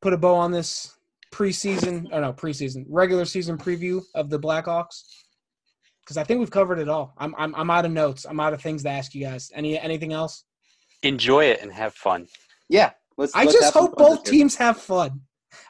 put 0.00 0.12
a 0.12 0.18
bow 0.18 0.34
on 0.34 0.50
this 0.50 0.93
preseason 1.34 2.06
or 2.12 2.20
no 2.20 2.32
preseason 2.32 2.84
regular 2.88 3.24
season 3.24 3.58
preview 3.58 4.02
of 4.14 4.30
the 4.30 4.38
Blackhawks? 4.38 5.02
Because 6.00 6.16
I 6.16 6.24
think 6.24 6.38
we've 6.40 6.50
covered 6.50 6.78
it 6.78 6.88
all. 6.88 7.14
I'm 7.18 7.34
I'm 7.36 7.54
I'm 7.54 7.70
out 7.70 7.84
of 7.84 7.90
notes. 7.92 8.24
I'm 8.28 8.38
out 8.40 8.52
of 8.54 8.62
things 8.62 8.82
to 8.84 8.90
ask 8.90 9.14
you 9.14 9.24
guys. 9.26 9.50
Any 9.54 9.78
anything 9.78 10.12
else? 10.12 10.44
Enjoy 11.02 11.44
it 11.46 11.60
and 11.62 11.72
have 11.72 11.94
fun. 11.94 12.26
Yeah, 12.68 12.90
let's. 13.18 13.34
I 13.34 13.44
let's 13.44 13.54
just 13.54 13.74
hope 13.74 13.96
both 13.96 14.24
teams 14.24 14.54
have 14.56 14.78
fun. 14.78 15.20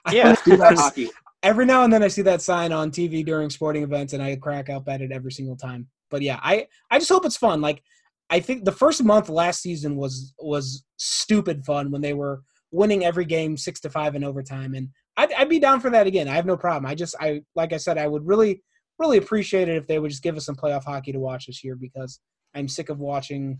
I 0.04 0.12
Yeah. 0.14 0.34
hope 0.34 0.46
you 0.46 0.56
guys- 0.58 0.78
hockey. 0.78 1.10
every 1.42 1.66
now 1.66 1.84
and 1.84 1.92
then 1.92 2.02
I 2.02 2.08
see 2.08 2.22
that 2.22 2.40
sign 2.42 2.72
on 2.72 2.90
TV 2.90 3.24
during 3.24 3.50
sporting 3.50 3.82
events, 3.82 4.12
and 4.12 4.22
I 4.22 4.36
crack 4.36 4.68
up 4.70 4.88
at 4.88 5.00
it 5.02 5.12
every 5.12 5.32
single 5.32 5.56
time. 5.56 5.88
But 6.10 6.22
yeah, 6.22 6.38
I 6.42 6.66
I 6.90 6.98
just 6.98 7.10
hope 7.10 7.24
it's 7.24 7.36
fun. 7.36 7.60
Like 7.60 7.82
I 8.30 8.40
think 8.40 8.64
the 8.64 8.72
first 8.72 9.02
month 9.04 9.28
last 9.28 9.60
season 9.62 9.96
was 9.96 10.34
was 10.38 10.84
stupid 10.96 11.64
fun 11.64 11.90
when 11.90 12.00
they 12.02 12.14
were 12.14 12.42
winning 12.72 13.04
every 13.04 13.24
game 13.24 13.56
six 13.56 13.80
to 13.80 13.90
five 13.90 14.14
in 14.16 14.24
overtime, 14.24 14.74
and 14.74 14.88
I'd, 15.16 15.32
I'd 15.32 15.48
be 15.48 15.58
down 15.58 15.80
for 15.80 15.90
that 15.90 16.06
again. 16.06 16.28
I 16.28 16.34
have 16.34 16.46
no 16.46 16.56
problem. 16.56 16.86
I 16.86 16.94
just 16.94 17.14
I 17.20 17.42
like 17.54 17.72
I 17.72 17.76
said 17.76 17.98
I 17.98 18.06
would 18.06 18.26
really 18.26 18.62
really 18.98 19.18
appreciate 19.18 19.68
it 19.68 19.76
if 19.76 19.86
they 19.86 19.98
would 19.98 20.10
just 20.10 20.22
give 20.22 20.36
us 20.36 20.44
some 20.46 20.54
playoff 20.54 20.84
hockey 20.84 21.12
to 21.12 21.18
watch 21.18 21.46
this 21.46 21.64
year 21.64 21.76
because 21.76 22.20
I'm 22.54 22.68
sick 22.68 22.88
of 22.88 22.98
watching. 23.00 23.58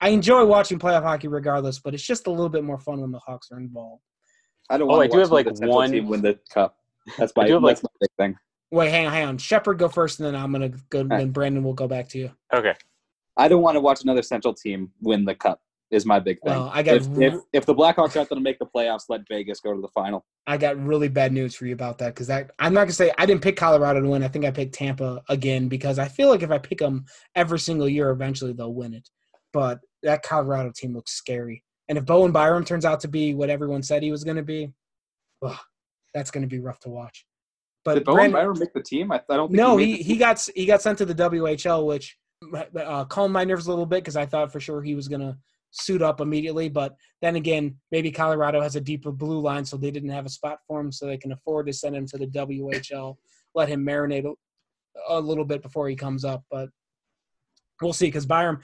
I 0.00 0.10
enjoy 0.10 0.44
watching 0.44 0.78
playoff 0.78 1.02
hockey 1.02 1.28
regardless, 1.28 1.78
but 1.80 1.94
it's 1.94 2.02
just 2.06 2.26
a 2.26 2.30
little 2.30 2.48
bit 2.48 2.62
more 2.64 2.78
fun 2.78 3.00
when 3.00 3.10
the 3.10 3.18
Hawks 3.18 3.50
are 3.50 3.58
involved. 3.58 4.02
I 4.70 4.78
don't 4.78 4.88
Oh, 4.90 5.00
I 5.00 5.06
do 5.08 5.18
have, 5.18 5.32
like, 5.32 5.46
one- 5.60 5.90
team 5.90 6.06
win 6.06 6.20
the 6.22 6.38
cup. 6.50 6.76
That's 7.18 7.32
my, 7.34 7.44
I 7.44 7.46
do 7.48 7.54
have, 7.54 7.62
that's 7.62 7.82
like- 7.82 7.90
my 7.92 7.96
big 8.00 8.10
thing. 8.16 8.38
Wait, 8.70 8.90
hang 8.90 9.06
on, 9.06 9.12
hang 9.12 9.26
on. 9.26 9.38
Shepard, 9.38 9.78
go 9.78 9.88
first, 9.88 10.20
and 10.20 10.26
then 10.26 10.36
I'm 10.36 10.52
gonna 10.52 10.68
go. 10.90 11.02
Then 11.02 11.30
Brandon 11.30 11.62
will 11.64 11.72
go 11.72 11.88
back 11.88 12.06
to 12.10 12.18
you. 12.18 12.30
Okay. 12.52 12.74
I 13.36 13.48
don't 13.48 13.62
want 13.62 13.76
to 13.76 13.80
watch 13.80 14.02
another 14.02 14.20
Central 14.22 14.52
team 14.52 14.92
win 15.00 15.24
the 15.24 15.34
cup. 15.34 15.62
Is 15.90 16.04
my 16.04 16.20
big 16.20 16.38
thing. 16.42 16.52
Well, 16.52 16.70
I 16.72 16.82
got 16.82 16.96
if, 16.96 17.08
if 17.18 17.34
if 17.54 17.64
the 17.64 17.74
Blackhawks 17.74 18.14
aren't 18.14 18.28
going 18.28 18.38
to 18.38 18.40
make 18.40 18.58
the 18.58 18.66
playoffs, 18.66 19.04
let 19.08 19.22
Vegas 19.26 19.60
go 19.60 19.72
to 19.74 19.80
the 19.80 19.88
final. 19.88 20.26
I 20.46 20.58
got 20.58 20.76
really 20.78 21.08
bad 21.08 21.32
news 21.32 21.54
for 21.54 21.64
you 21.64 21.72
about 21.72 21.96
that 21.98 22.14
because 22.14 22.26
that 22.26 22.50
I'm 22.58 22.74
not 22.74 22.80
gonna 22.80 22.92
say 22.92 23.10
I 23.16 23.24
didn't 23.24 23.40
pick 23.40 23.56
Colorado 23.56 24.02
to 24.02 24.08
win. 24.08 24.22
I 24.22 24.28
think 24.28 24.44
I 24.44 24.50
picked 24.50 24.74
Tampa 24.74 25.22
again 25.30 25.68
because 25.68 25.98
I 25.98 26.06
feel 26.06 26.28
like 26.28 26.42
if 26.42 26.50
I 26.50 26.58
pick 26.58 26.78
them 26.78 27.06
every 27.34 27.58
single 27.58 27.88
year, 27.88 28.10
eventually 28.10 28.52
they'll 28.52 28.74
win 28.74 28.92
it. 28.92 29.08
But 29.54 29.80
that 30.02 30.22
Colorado 30.22 30.72
team 30.76 30.94
looks 30.94 31.12
scary, 31.12 31.64
and 31.88 31.96
if 31.96 32.04
Bowen 32.04 32.32
Byram 32.32 32.66
turns 32.66 32.84
out 32.84 33.00
to 33.00 33.08
be 33.08 33.32
what 33.32 33.48
everyone 33.48 33.82
said 33.82 34.02
he 34.02 34.10
was 34.10 34.24
going 34.24 34.36
to 34.36 34.42
be, 34.42 34.70
ugh, 35.42 35.58
that's 36.12 36.30
going 36.30 36.42
to 36.42 36.48
be 36.48 36.60
rough 36.60 36.80
to 36.80 36.90
watch. 36.90 37.24
But 37.82 37.94
Did 37.94 38.04
Bowen 38.04 38.16
Brandon- 38.16 38.32
Byram 38.34 38.58
make 38.58 38.74
the 38.74 38.82
team? 38.82 39.10
I, 39.10 39.22
I 39.30 39.36
don't 39.36 39.48
think 39.48 39.56
no, 39.56 39.78
made 39.78 39.86
he, 39.86 40.02
he 40.02 40.16
got 40.18 40.46
he 40.54 40.66
got 40.66 40.82
sent 40.82 40.98
to 40.98 41.06
the 41.06 41.14
WHL, 41.14 41.86
which 41.86 42.18
uh, 42.76 43.06
calmed 43.06 43.32
my 43.32 43.44
nerves 43.44 43.66
a 43.66 43.70
little 43.70 43.86
bit 43.86 44.02
because 44.02 44.16
I 44.16 44.26
thought 44.26 44.52
for 44.52 44.60
sure 44.60 44.82
he 44.82 44.94
was 44.94 45.08
gonna 45.08 45.38
suit 45.70 46.02
up 46.02 46.20
immediately. 46.20 46.68
But 46.68 46.96
then 47.20 47.36
again, 47.36 47.76
maybe 47.90 48.10
Colorado 48.10 48.60
has 48.60 48.76
a 48.76 48.80
deeper 48.80 49.12
blue 49.12 49.40
line, 49.40 49.64
so 49.64 49.76
they 49.76 49.90
didn't 49.90 50.10
have 50.10 50.26
a 50.26 50.30
spot 50.30 50.58
for 50.66 50.80
him, 50.80 50.92
so 50.92 51.06
they 51.06 51.18
can 51.18 51.32
afford 51.32 51.66
to 51.66 51.72
send 51.72 51.96
him 51.96 52.06
to 52.06 52.18
the 52.18 52.26
WHL, 52.26 53.16
let 53.54 53.68
him 53.68 53.84
marinate 53.84 54.32
a, 55.08 55.20
little 55.20 55.44
bit 55.44 55.62
before 55.62 55.88
he 55.88 55.96
comes 55.96 56.24
up. 56.24 56.44
But 56.50 56.70
we'll 57.80 57.92
see 57.92 58.06
because 58.06 58.26
Byram, 58.26 58.60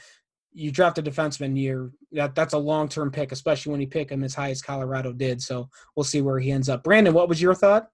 you 0.53 0.71
draft 0.71 0.99
a 0.99 1.03
defenseman, 1.03 1.61
you're 1.61 1.93
that 2.13 2.35
that's 2.35 2.55
a 2.55 2.59
long 2.59 2.89
term 2.89 3.11
pick, 3.11 3.33
especially 3.33 3.73
when 3.73 3.81
you 3.81 3.89
pick 3.89 4.11
him 4.11 4.23
as 4.25 4.35
high 4.35 4.51
as 4.51 4.63
Colorado 4.63 5.13
did. 5.13 5.43
So 5.43 5.69
we'll 5.97 6.05
see 6.05 6.23
where 6.23 6.39
he 6.39 6.53
ends 6.53 6.69
up. 6.69 6.85
Brandon, 6.85 7.15
what 7.15 7.29
was 7.29 7.43
your 7.43 7.55
thought? 7.55 7.89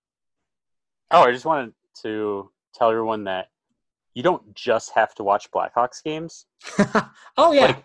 Oh, 1.11 1.23
I 1.23 1.33
just 1.33 1.45
wanted 1.45 1.73
to 2.03 2.51
tell 2.75 2.91
everyone 2.91 3.25
that 3.25 3.49
you 4.15 4.23
don't 4.23 4.55
just 4.55 4.93
have 4.95 5.15
to 5.17 5.25
watch 5.25 5.51
Blackhawks 5.51 6.03
games. 6.03 6.47
oh 7.37 7.53
yeah. 7.53 7.67
Like, 7.67 7.85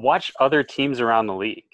watch 0.00 0.32
other 0.40 0.62
teams 0.62 1.00
around 1.00 1.26
the 1.26 1.34
league, 1.34 1.64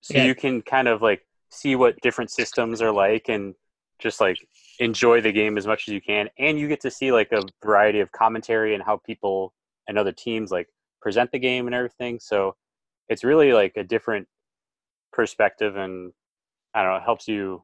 so 0.00 0.14
Yeah. 0.14 0.24
you 0.24 0.34
can 0.34 0.62
kind 0.62 0.88
of 0.88 1.02
like 1.02 1.26
see 1.50 1.76
what 1.76 2.00
different 2.00 2.30
systems 2.30 2.80
are 2.82 2.92
like, 2.92 3.28
and 3.28 3.54
just 3.98 4.20
like 4.20 4.38
enjoy 4.78 5.20
the 5.20 5.32
game 5.32 5.56
as 5.56 5.66
much 5.66 5.88
as 5.88 5.94
you 5.94 6.00
can. 6.00 6.28
And 6.38 6.58
you 6.58 6.68
get 6.68 6.80
to 6.82 6.90
see 6.90 7.12
like 7.12 7.32
a 7.32 7.42
variety 7.64 8.00
of 8.00 8.12
commentary 8.12 8.74
and 8.74 8.82
how 8.82 8.98
people 8.98 9.52
and 9.88 9.98
other 9.98 10.12
teams 10.12 10.50
like 10.50 10.68
present 11.00 11.30
the 11.32 11.38
game 11.38 11.66
and 11.66 11.74
everything. 11.74 12.18
So 12.20 12.56
it's 13.08 13.24
really 13.24 13.52
like 13.52 13.72
a 13.76 13.84
different 13.84 14.28
perspective, 15.12 15.76
and 15.76 16.12
I 16.74 16.82
don't 16.82 16.92
know, 16.92 16.96
it 16.98 17.02
helps 17.04 17.28
you, 17.28 17.62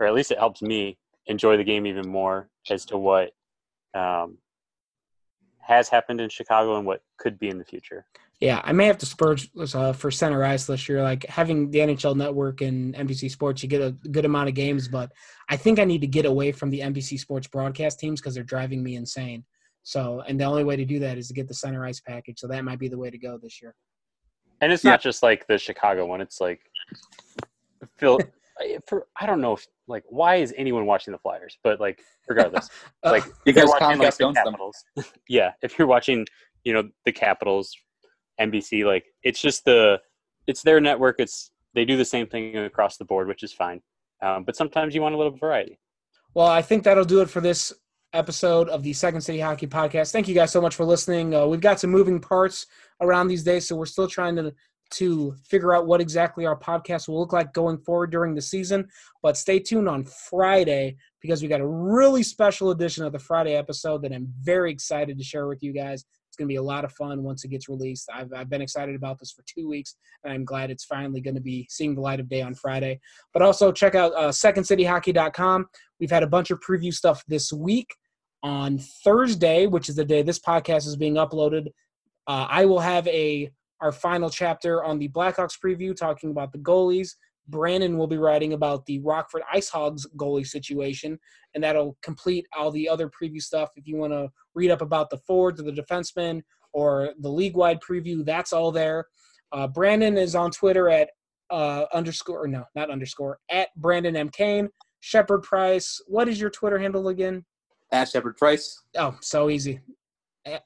or 0.00 0.06
at 0.06 0.14
least 0.14 0.30
it 0.30 0.38
helps 0.38 0.62
me 0.62 0.98
enjoy 1.26 1.56
the 1.56 1.64
game 1.64 1.86
even 1.86 2.08
more 2.08 2.48
as 2.70 2.84
to 2.86 2.98
what 2.98 3.32
um, 3.94 4.38
has 5.66 5.88
happened 5.88 6.20
in 6.20 6.28
Chicago 6.28 6.76
and 6.76 6.86
what 6.86 7.02
could 7.18 7.38
be 7.38 7.48
in 7.48 7.58
the 7.58 7.64
future. 7.64 8.04
Yeah, 8.40 8.60
I 8.64 8.72
may 8.72 8.86
have 8.86 8.98
to 8.98 9.06
spurge 9.06 9.48
uh, 9.74 9.92
for 9.92 10.10
center 10.10 10.44
ice 10.44 10.66
this 10.66 10.88
year. 10.88 11.02
Like 11.02 11.24
having 11.26 11.70
the 11.70 11.78
NHL 11.78 12.16
Network 12.16 12.60
and 12.60 12.94
NBC 12.94 13.30
Sports, 13.30 13.62
you 13.62 13.68
get 13.68 13.80
a 13.80 13.92
good 14.10 14.24
amount 14.24 14.48
of 14.48 14.54
games, 14.54 14.88
but 14.88 15.10
I 15.48 15.56
think 15.56 15.78
I 15.78 15.84
need 15.84 16.00
to 16.00 16.06
get 16.06 16.26
away 16.26 16.52
from 16.52 16.70
the 16.70 16.80
NBC 16.80 17.18
Sports 17.18 17.46
broadcast 17.46 17.98
teams 17.98 18.20
because 18.20 18.34
they're 18.34 18.42
driving 18.44 18.82
me 18.82 18.96
insane. 18.96 19.44
So, 19.82 20.22
and 20.26 20.38
the 20.38 20.44
only 20.44 20.64
way 20.64 20.76
to 20.76 20.84
do 20.84 20.98
that 21.00 21.16
is 21.16 21.28
to 21.28 21.34
get 21.34 21.46
the 21.48 21.54
center 21.54 21.84
ice 21.84 22.00
package. 22.00 22.38
So 22.40 22.46
that 22.48 22.64
might 22.64 22.78
be 22.78 22.88
the 22.88 22.98
way 22.98 23.10
to 23.10 23.18
go 23.18 23.38
this 23.40 23.62
year. 23.62 23.74
And 24.60 24.72
it's 24.72 24.84
Yeah. 24.84 24.92
not 24.92 25.02
just 25.02 25.22
like 25.22 25.46
the 25.46 25.58
Chicago 25.58 26.06
one. 26.06 26.20
It's 26.20 26.40
like 26.40 26.60
Phil. 27.96 28.18
for 28.86 29.06
I 29.20 29.26
don't 29.26 29.40
know 29.40 29.54
if 29.54 29.66
like 29.86 30.04
why 30.08 30.36
is 30.36 30.54
anyone 30.56 30.86
watching 30.86 31.12
the 31.12 31.18
Flyers? 31.18 31.58
But 31.62 31.80
like 31.80 32.00
regardless, 32.28 32.68
like 33.04 33.24
if 33.46 33.56
you're 33.56 33.66
watching 33.66 33.98
like 33.98 34.16
the. 34.16 34.32
Capitals, 34.32 34.84
yeah. 35.28 35.52
If 35.62 35.78
you're 35.78 35.88
watching, 35.88 36.26
you 36.64 36.72
know, 36.72 36.88
the 37.04 37.12
Capitals, 37.12 37.74
NBC, 38.40 38.84
like 38.84 39.04
it's 39.22 39.40
just 39.40 39.64
the 39.64 40.00
it's 40.46 40.62
their 40.62 40.80
network. 40.80 41.16
It's 41.18 41.50
they 41.74 41.84
do 41.84 41.96
the 41.96 42.04
same 42.04 42.26
thing 42.26 42.56
across 42.56 42.96
the 42.96 43.04
board, 43.04 43.28
which 43.28 43.42
is 43.42 43.52
fine. 43.52 43.80
Um, 44.22 44.44
but 44.44 44.56
sometimes 44.56 44.94
you 44.94 45.02
want 45.02 45.14
a 45.14 45.18
little 45.18 45.36
variety. 45.36 45.78
Well, 46.34 46.46
I 46.46 46.62
think 46.62 46.82
that'll 46.84 47.04
do 47.04 47.20
it 47.20 47.30
for 47.30 47.40
this 47.40 47.72
episode 48.12 48.68
of 48.68 48.82
the 48.82 48.92
Second 48.92 49.20
City 49.20 49.40
Hockey 49.40 49.66
Podcast. 49.66 50.12
Thank 50.12 50.28
you 50.28 50.34
guys 50.34 50.52
so 50.52 50.60
much 50.60 50.74
for 50.74 50.84
listening. 50.84 51.34
Uh, 51.34 51.46
we've 51.46 51.60
got 51.60 51.80
some 51.80 51.90
moving 51.90 52.20
parts 52.20 52.66
around 53.00 53.28
these 53.28 53.42
days, 53.42 53.66
so 53.66 53.76
we're 53.76 53.86
still 53.86 54.08
trying 54.08 54.36
to 54.36 54.54
to 54.94 55.34
figure 55.44 55.74
out 55.74 55.86
what 55.86 56.00
exactly 56.00 56.46
our 56.46 56.58
podcast 56.58 57.08
will 57.08 57.18
look 57.18 57.32
like 57.32 57.52
going 57.52 57.78
forward 57.78 58.10
during 58.10 58.34
the 58.34 58.42
season. 58.42 58.88
But 59.22 59.36
stay 59.36 59.58
tuned 59.58 59.88
on 59.88 60.04
Friday 60.04 60.96
because 61.20 61.42
we 61.42 61.48
got 61.48 61.60
a 61.60 61.66
really 61.66 62.22
special 62.22 62.70
edition 62.70 63.04
of 63.04 63.12
the 63.12 63.18
Friday 63.18 63.54
episode 63.54 64.02
that 64.02 64.12
I'm 64.12 64.32
very 64.40 64.70
excited 64.70 65.18
to 65.18 65.24
share 65.24 65.46
with 65.46 65.62
you 65.62 65.72
guys. 65.72 66.04
It's 66.28 66.36
going 66.36 66.48
to 66.48 66.52
be 66.52 66.56
a 66.56 66.62
lot 66.62 66.84
of 66.84 66.92
fun 66.92 67.22
once 67.22 67.44
it 67.44 67.48
gets 67.48 67.68
released. 67.68 68.08
I've, 68.12 68.32
I've 68.32 68.50
been 68.50 68.60
excited 68.60 68.96
about 68.96 69.20
this 69.20 69.30
for 69.30 69.44
two 69.46 69.68
weeks, 69.68 69.94
and 70.24 70.32
I'm 70.32 70.44
glad 70.44 70.70
it's 70.70 70.84
finally 70.84 71.20
going 71.20 71.36
to 71.36 71.40
be 71.40 71.66
seeing 71.70 71.94
the 71.94 72.00
light 72.00 72.18
of 72.18 72.28
day 72.28 72.42
on 72.42 72.54
Friday. 72.54 73.00
But 73.32 73.42
also 73.42 73.70
check 73.70 73.94
out 73.94 74.12
uh, 74.14 74.30
secondcityhockey.com. 74.30 75.66
We've 76.00 76.10
had 76.10 76.24
a 76.24 76.28
bunch 76.28 76.50
of 76.50 76.58
preview 76.60 76.92
stuff 76.92 77.22
this 77.28 77.52
week. 77.52 77.94
On 78.42 78.78
Thursday, 79.02 79.66
which 79.66 79.88
is 79.88 79.96
the 79.96 80.04
day 80.04 80.20
this 80.20 80.38
podcast 80.38 80.86
is 80.86 80.96
being 80.96 81.14
uploaded, 81.14 81.68
uh, 82.26 82.46
I 82.50 82.66
will 82.66 82.80
have 82.80 83.06
a 83.08 83.50
our 83.84 83.92
final 83.92 84.30
chapter 84.30 84.82
on 84.82 84.98
the 84.98 85.10
Blackhawks 85.10 85.58
preview, 85.62 85.94
talking 85.94 86.30
about 86.30 86.52
the 86.52 86.58
goalies. 86.58 87.10
Brandon 87.48 87.98
will 87.98 88.06
be 88.06 88.16
writing 88.16 88.54
about 88.54 88.86
the 88.86 88.98
Rockford 89.00 89.42
Ice 89.52 89.68
Hogs 89.68 90.06
goalie 90.16 90.46
situation, 90.46 91.18
and 91.54 91.62
that'll 91.62 91.98
complete 92.02 92.46
all 92.56 92.70
the 92.70 92.88
other 92.88 93.10
preview 93.10 93.42
stuff. 93.42 93.72
If 93.76 93.86
you 93.86 93.98
want 93.98 94.14
to 94.14 94.30
read 94.54 94.70
up 94.70 94.80
about 94.80 95.10
the 95.10 95.18
forwards 95.18 95.60
or 95.60 95.64
the 95.64 95.72
defensemen 95.72 96.40
or 96.72 97.10
the 97.20 97.28
league 97.28 97.54
wide 97.56 97.78
preview, 97.86 98.24
that's 98.24 98.54
all 98.54 98.72
there. 98.72 99.04
Uh, 99.52 99.66
Brandon 99.66 100.16
is 100.16 100.34
on 100.34 100.50
Twitter 100.50 100.88
at 100.88 101.10
uh, 101.50 101.84
underscore, 101.92 102.48
no, 102.48 102.64
not 102.74 102.90
underscore, 102.90 103.38
at 103.50 103.68
Brandon 103.76 104.16
M. 104.16 104.30
Kane. 104.30 104.70
Shepard 105.00 105.42
Price, 105.42 106.00
what 106.06 106.26
is 106.26 106.40
your 106.40 106.48
Twitter 106.48 106.78
handle 106.78 107.08
again? 107.08 107.44
At 107.92 108.08
Shepard 108.08 108.38
Price. 108.38 108.82
Oh, 108.96 109.14
so 109.20 109.50
easy. 109.50 109.80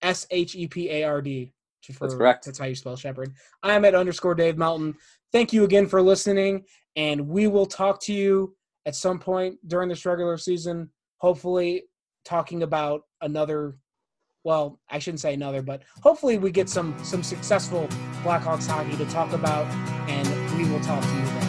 S 0.03 0.29
H 0.31 0.55
E 0.55 0.69
P 0.69 0.89
A 0.91 1.03
R 1.03 1.21
D. 1.21 1.53
That's 1.87 2.15
correct. 2.15 2.45
That's 2.45 2.59
how 2.59 2.67
you 2.67 2.75
spell 2.75 2.97
Shepherd. 2.97 3.33
I'm 3.63 3.85
at 3.85 3.95
underscore 3.95 4.35
Dave 4.35 4.59
Melton. 4.59 4.95
Thank 5.33 5.53
you 5.53 5.65
again 5.65 5.87
for 5.87 6.03
listening, 6.03 6.65
and 6.97 7.29
we 7.29 7.47
will 7.47 7.67
talk 7.67 8.01
to 8.03 8.13
you 8.13 8.57
at 8.87 8.95
some 8.95 9.19
point 9.19 9.59
during 9.67 9.89
this 9.89 10.05
regular 10.05 10.37
season. 10.39 10.91
Hopefully, 11.19 11.85
talking 12.25 12.63
about 12.63 13.03
another. 13.21 13.77
Well, 14.45 14.81
I 14.89 14.99
shouldn't 14.99 15.21
say 15.21 15.35
another, 15.35 15.63
but 15.63 15.83
hopefully 16.03 16.39
we 16.39 16.51
get 16.51 16.69
some 16.69 16.97
some 17.05 17.23
successful 17.23 17.89
Blackhawks 18.23 18.67
hockey 18.67 18.97
to 18.97 19.07
talk 19.07 19.33
about, 19.33 19.67
and 20.09 20.29
we 20.57 20.71
will 20.71 20.81
talk 20.81 21.03
to 21.03 21.09
you 21.09 21.25
then. 21.25 21.49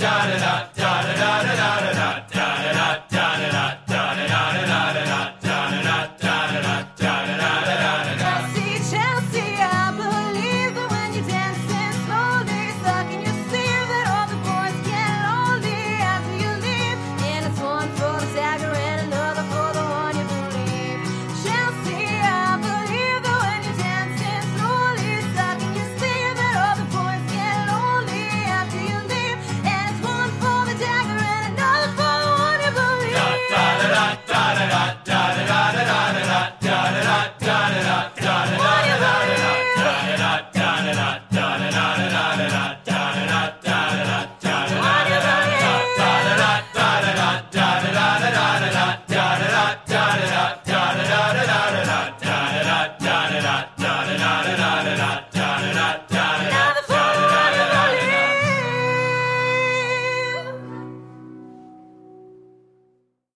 Chelsea, 0.00 0.69